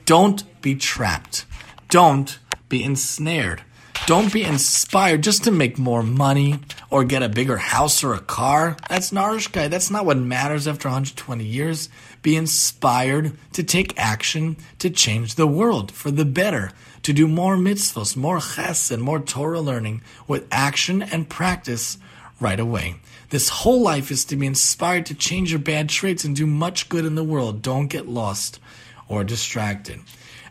Don't 0.06 0.44
be 0.62 0.76
trapped. 0.76 1.48
Don't 1.90 2.38
be 2.70 2.84
ensnared. 2.84 3.64
Don't 4.06 4.32
be 4.32 4.44
inspired 4.44 5.24
just 5.24 5.44
to 5.46 5.52
make 5.52 5.80
more 5.80 6.04
money 6.04 6.60
or 6.92 7.04
get 7.04 7.24
a 7.24 7.30
bigger 7.30 7.58
house 7.58 8.04
or 8.04 8.14
a 8.14 8.20
car. 8.20 8.78
That's 8.88 9.10
Narishkeit. 9.10 9.72
That's 9.72 9.90
not 9.90 10.06
what 10.06 10.18
matters 10.18 10.68
after 10.68 10.90
120 10.90 11.44
years. 11.44 11.90
Be 12.22 12.36
inspired 12.36 13.38
to 13.54 13.64
take 13.64 13.98
action 13.98 14.58
to 14.80 14.90
change 14.90 15.36
the 15.36 15.48
world 15.48 15.92
for 15.92 16.12
the 16.12 16.26
better, 16.26 16.72
to 17.04 17.14
do 17.14 17.28
more 17.28 17.58
mitzvahs, 17.58 18.16
more 18.16 18.38
chesed, 18.38 19.00
more 19.00 19.20
Torah 19.20 19.62
learning 19.62 20.02
with 20.28 20.48
action 20.52 21.02
and 21.02 21.30
practice 21.30 21.98
right 22.40 22.60
away. 22.60 22.96
This 23.30 23.50
whole 23.50 23.82
life 23.82 24.12
is 24.12 24.26
to 24.26 24.36
be 24.36 24.46
inspired 24.46 25.06
to 25.08 25.14
change 25.14 25.52
your 25.52 25.60
bad 25.60 25.90
traits 25.90 26.24
and 26.24 26.36
do 26.36 26.46
much 26.46 26.90
good 26.90 27.06
in 27.06 27.16
the 27.16 27.24
world. 27.24 27.62
Don't 27.62 27.88
get 27.88 28.08
lost 28.08 28.60
or 29.08 29.24
distracted. 29.24 30.00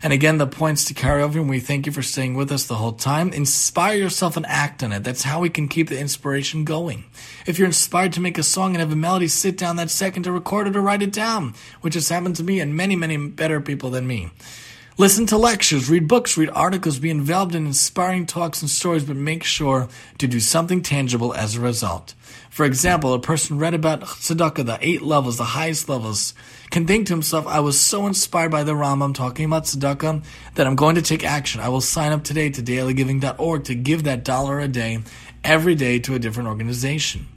And 0.03 0.11
again, 0.11 0.39
the 0.39 0.47
points 0.47 0.85
to 0.85 0.95
carry 0.95 1.21
over, 1.21 1.39
and 1.39 1.47
we 1.47 1.59
thank 1.59 1.85
you 1.85 1.91
for 1.91 2.01
staying 2.01 2.33
with 2.33 2.51
us 2.51 2.65
the 2.65 2.75
whole 2.75 2.93
time. 2.93 3.31
Inspire 3.33 3.97
yourself 3.97 4.35
and 4.35 4.47
act 4.47 4.81
on 4.81 4.91
it. 4.91 5.03
That's 5.03 5.21
how 5.21 5.41
we 5.41 5.49
can 5.49 5.67
keep 5.67 5.89
the 5.89 5.99
inspiration 5.99 6.65
going. 6.65 7.03
If 7.45 7.59
you're 7.59 7.67
inspired 7.67 8.13
to 8.13 8.19
make 8.19 8.39
a 8.39 8.43
song 8.43 8.71
and 8.71 8.79
have 8.79 8.91
a 8.91 8.95
melody, 8.95 9.27
sit 9.27 9.57
down 9.57 9.75
that 9.75 9.91
second 9.91 10.23
to 10.23 10.31
record 10.31 10.67
it 10.67 10.75
or 10.75 10.81
write 10.81 11.03
it 11.03 11.13
down, 11.13 11.53
which 11.81 11.93
has 11.93 12.09
happened 12.09 12.35
to 12.37 12.43
me 12.43 12.59
and 12.59 12.75
many, 12.75 12.95
many 12.95 13.15
better 13.17 13.61
people 13.61 13.91
than 13.91 14.07
me. 14.07 14.31
Listen 15.01 15.25
to 15.25 15.35
lectures, 15.35 15.89
read 15.89 16.07
books, 16.07 16.37
read 16.37 16.51
articles, 16.53 16.99
be 16.99 17.09
involved 17.09 17.55
in 17.55 17.65
inspiring 17.65 18.27
talks 18.27 18.61
and 18.61 18.69
stories, 18.69 19.03
but 19.03 19.15
make 19.15 19.43
sure 19.43 19.87
to 20.19 20.27
do 20.27 20.39
something 20.39 20.83
tangible 20.83 21.33
as 21.33 21.55
a 21.55 21.59
result. 21.59 22.13
For 22.51 22.67
example, 22.67 23.11
a 23.15 23.19
person 23.19 23.57
read 23.57 23.73
about 23.73 24.01
tzedakah, 24.01 24.63
the 24.63 24.77
eight 24.79 25.01
levels, 25.01 25.37
the 25.37 25.43
highest 25.43 25.89
levels, 25.89 26.35
can 26.69 26.85
think 26.85 27.07
to 27.07 27.13
himself, 27.13 27.47
I 27.47 27.61
was 27.61 27.79
so 27.79 28.05
inspired 28.05 28.51
by 28.51 28.63
the 28.63 28.73
Rambam 28.73 29.15
talking 29.15 29.45
about 29.45 29.63
tzedakah 29.63 30.23
that 30.53 30.67
I'm 30.67 30.75
going 30.75 30.93
to 30.93 31.01
take 31.01 31.25
action. 31.25 31.61
I 31.61 31.69
will 31.69 31.81
sign 31.81 32.11
up 32.11 32.23
today 32.23 32.51
to 32.51 32.61
dailygiving.org 32.61 33.63
to 33.63 33.73
give 33.73 34.03
that 34.03 34.23
dollar 34.23 34.59
a 34.59 34.67
day 34.67 34.99
every 35.43 35.73
day 35.73 35.97
to 35.97 36.13
a 36.13 36.19
different 36.19 36.47
organization. 36.47 37.27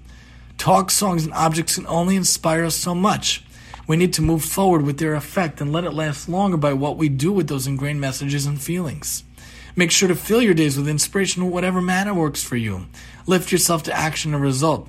Talk, 0.59 0.91
songs, 0.91 1.25
and 1.25 1.33
objects 1.33 1.77
can 1.77 1.87
only 1.87 2.17
inspire 2.17 2.65
us 2.65 2.75
so 2.75 2.95
much. 2.95 3.43
We 3.87 3.97
need 3.97 4.13
to 4.15 4.23
move 4.23 4.45
forward 4.45 4.83
with 4.83 4.99
their 4.99 5.15
effect 5.15 5.61
and 5.61 5.73
let 5.73 5.85
it 5.85 5.93
last 5.93 6.29
longer 6.29 6.57
by 6.57 6.73
what 6.73 6.97
we 6.97 7.09
do 7.09 7.33
with 7.33 7.49
those 7.49 7.67
ingrained 7.67 8.01
messages 8.01 8.47
and 8.47 8.61
feelings. 8.61 9.25
Make 9.77 9.91
sure 9.91 10.09
to 10.09 10.15
fill 10.15 10.41
your 10.41 10.55
days 10.55 10.77
with 10.77 10.89
inspiration 10.89 11.43
in 11.43 11.51
whatever 11.51 11.83
manner 11.83 12.15
works 12.15 12.43
for 12.43 12.57
you. 12.57 12.87
Lift 13.27 13.53
yourself 13.53 13.83
to 13.85 13.93
action 13.93 14.33
and 14.33 14.43
result. 14.43 14.89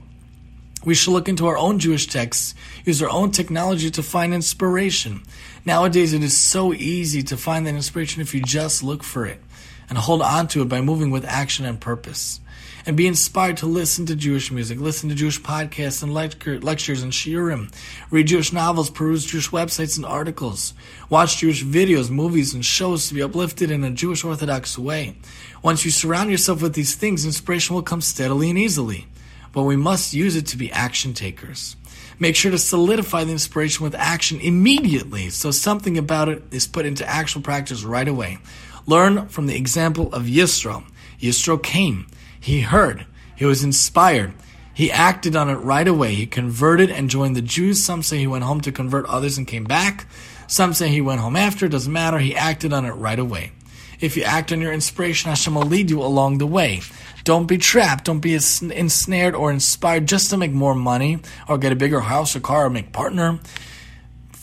We 0.86 0.94
should 0.94 1.12
look 1.12 1.28
into 1.28 1.48
our 1.48 1.58
own 1.58 1.80
Jewish 1.80 2.06
texts, 2.06 2.54
use 2.86 3.02
our 3.02 3.10
own 3.10 3.32
technology 3.32 3.90
to 3.90 4.04
find 4.04 4.34
inspiration. 4.34 5.24
Nowadays, 5.66 6.14
it 6.14 6.24
is 6.24 6.38
so 6.38 6.74
easy 6.74 7.24
to 7.24 7.38
find 7.38 7.66
that 7.66 7.74
inspiration 7.74 8.22
if 8.22 8.36
you 8.36 8.42
just 8.42 8.84
look 8.84 9.04
for 9.04 9.26
it 9.26 9.42
and 9.90 9.98
hold 9.98 10.22
on 10.22 10.48
to 10.50 10.62
it 10.62 10.70
by 10.70 10.82
moving 10.82 11.10
with 11.10 11.26
action 11.26 11.66
and 11.66 11.82
purpose 11.82 12.40
and 12.86 12.96
be 12.96 13.08
inspired 13.08 13.58
to 13.58 13.66
listen 13.66 14.06
to 14.06 14.16
Jewish 14.16 14.52
music, 14.52 14.80
listen 14.80 15.10
to 15.10 15.16
Jewish 15.16 15.42
podcasts 15.42 16.04
and 16.04 16.14
lecture, 16.14 16.60
lectures 16.60 17.02
and 17.02 17.12
shiurim, 17.12 17.74
read 18.12 18.28
Jewish 18.28 18.54
novels, 18.54 18.90
peruse 18.90 19.26
Jewish 19.26 19.50
websites 19.50 19.98
and 19.98 20.06
articles, 20.06 20.74
watch 21.10 21.38
Jewish 21.38 21.64
videos, 21.64 22.10
movies, 22.10 22.54
and 22.54 22.64
shows 22.64 23.08
to 23.08 23.14
be 23.14 23.24
uplifted 23.24 23.72
in 23.72 23.84
a 23.84 23.92
Jewish 23.92 24.24
Orthodox 24.24 24.78
way. 24.78 25.16
Once 25.64 25.84
you 25.84 25.92
surround 25.92 26.30
yourself 26.30 26.62
with 26.62 26.76
these 26.76 26.96
things, 26.96 27.26
inspiration 27.26 27.76
will 27.76 27.82
come 27.82 28.02
steadily 28.02 28.50
and 28.50 28.60
easily. 28.60 29.08
But 29.52 29.64
we 29.64 29.78
must 29.78 30.14
use 30.14 30.36
it 30.36 30.46
to 30.48 30.58
be 30.58 30.72
action 30.72 31.14
takers. 31.14 31.76
Make 32.20 32.36
sure 32.36 32.52
to 32.52 32.58
solidify 32.58 33.24
the 33.24 33.32
inspiration 33.32 33.84
with 33.84 33.96
action 33.96 34.40
immediately 34.40 35.30
so 35.32 35.52
something 35.52 35.98
about 35.98 36.30
it 36.30 36.44
is 36.52 36.68
put 36.68 36.86
into 36.86 37.08
actual 37.08 37.42
practice 37.42 37.84
right 37.84 38.08
away. 38.08 38.38
Learn 38.86 39.28
from 39.28 39.48
the 39.48 39.56
example 39.56 40.14
of 40.14 40.24
Yisro. 40.24 40.84
Yisro 41.20 41.62
came. 41.62 42.08
He 42.46 42.62
heard. 42.62 43.08
He 43.36 43.44
was 43.44 43.64
inspired. 43.64 44.32
He 44.72 44.92
acted 44.92 45.36
on 45.36 45.50
it 45.50 45.56
right 45.56 45.88
away. 45.88 46.14
He 46.14 46.28
converted 46.28 46.92
and 46.92 47.10
joined 47.10 47.36
the 47.36 47.42
Jews. 47.42 47.84
Some 47.84 48.04
say 48.04 48.20
he 48.20 48.28
went 48.28 48.44
home 48.44 48.62
to 48.62 48.72
convert 48.72 49.08
others 49.08 49.40
and 49.40 49.48
came 49.48 49.64
back. 49.64 50.06
Some 50.46 50.76
say 50.76 50.90
he 50.90 51.02
went 51.02 51.22
home 51.22 51.36
after. 51.36 51.66
It 51.66 51.72
doesn't 51.72 51.92
matter. 51.92 52.20
He 52.20 52.36
acted 52.36 52.72
on 52.72 52.86
it 52.86 52.92
right 52.92 53.18
away. 53.18 53.52
If 54.00 54.16
you 54.16 54.22
act 54.22 54.52
on 54.52 54.62
your 54.62 54.72
inspiration, 54.72 55.30
Hashem 55.30 55.56
will 55.56 55.64
lead 55.64 55.90
you 55.90 56.04
along 56.04 56.38
the 56.38 56.46
way. 56.46 56.82
Don't 57.24 57.48
be 57.48 57.58
trapped. 57.58 58.06
Don't 58.06 58.20
be 58.20 58.36
ensnared 58.36 59.34
or 59.34 59.52
inspired 59.52 60.08
just 60.08 60.30
to 60.30 60.38
make 60.38 60.52
more 60.52 60.76
money 60.76 61.18
or 61.50 61.58
get 61.58 61.72
a 61.72 61.76
bigger 61.76 62.02
house 62.02 62.36
or 62.36 62.42
car 62.42 62.68
or 62.68 62.70
make 62.70 62.92
partner 62.92 63.40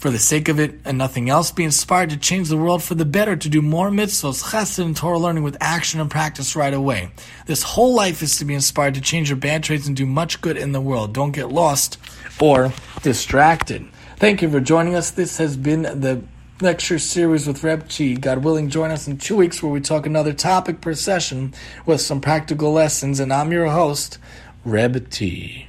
for 0.02 0.10
the 0.10 0.18
sake 0.18 0.48
of 0.48 0.58
it 0.58 0.80
and 0.84 0.98
nothing 0.98 1.30
else. 1.30 1.52
Be 1.52 1.62
inspired 1.62 2.10
to 2.10 2.16
change 2.16 2.48
the 2.48 2.56
world 2.56 2.82
for 2.82 2.96
the 2.96 3.04
better, 3.04 3.36
to 3.36 3.48
do 3.48 3.62
more 3.62 3.88
mitzvahs, 3.88 4.42
chesed, 4.42 4.84
and 4.84 4.96
Torah 4.96 5.16
learning 5.16 5.44
with 5.44 5.56
action 5.60 6.00
and 6.00 6.10
practice 6.10 6.56
right 6.56 6.74
away. 6.74 7.12
This 7.46 7.62
whole 7.62 7.94
life 7.94 8.20
is 8.20 8.36
to 8.38 8.44
be 8.44 8.52
inspired 8.52 8.94
to 8.94 9.00
change 9.00 9.30
your 9.30 9.36
bad 9.36 9.62
traits 9.62 9.86
and 9.86 9.96
do 9.96 10.04
much 10.04 10.40
good 10.40 10.56
in 10.56 10.72
the 10.72 10.80
world. 10.80 11.14
Don't 11.14 11.30
get 11.30 11.52
lost 11.52 11.98
or 12.40 12.72
distracted. 13.04 13.86
Thank 14.16 14.42
you 14.42 14.50
for 14.50 14.58
joining 14.58 14.96
us. 14.96 15.12
This 15.12 15.36
has 15.38 15.56
been 15.56 15.82
the 15.82 16.20
lecture 16.60 16.98
series 16.98 17.46
with 17.46 17.62
Reb 17.62 17.88
Chi. 17.88 18.14
God 18.14 18.42
willing, 18.42 18.70
join 18.70 18.90
us 18.90 19.06
in 19.06 19.18
two 19.18 19.36
weeks 19.36 19.62
where 19.62 19.70
we 19.70 19.80
talk 19.80 20.04
another 20.04 20.32
topic 20.32 20.80
per 20.80 20.94
session 20.94 21.54
with 21.86 22.00
some 22.00 22.20
practical 22.20 22.72
lessons. 22.72 23.20
And 23.20 23.32
I'm 23.32 23.52
your 23.52 23.68
host, 23.68 24.18
Reb 24.64 25.10
T. 25.10 25.68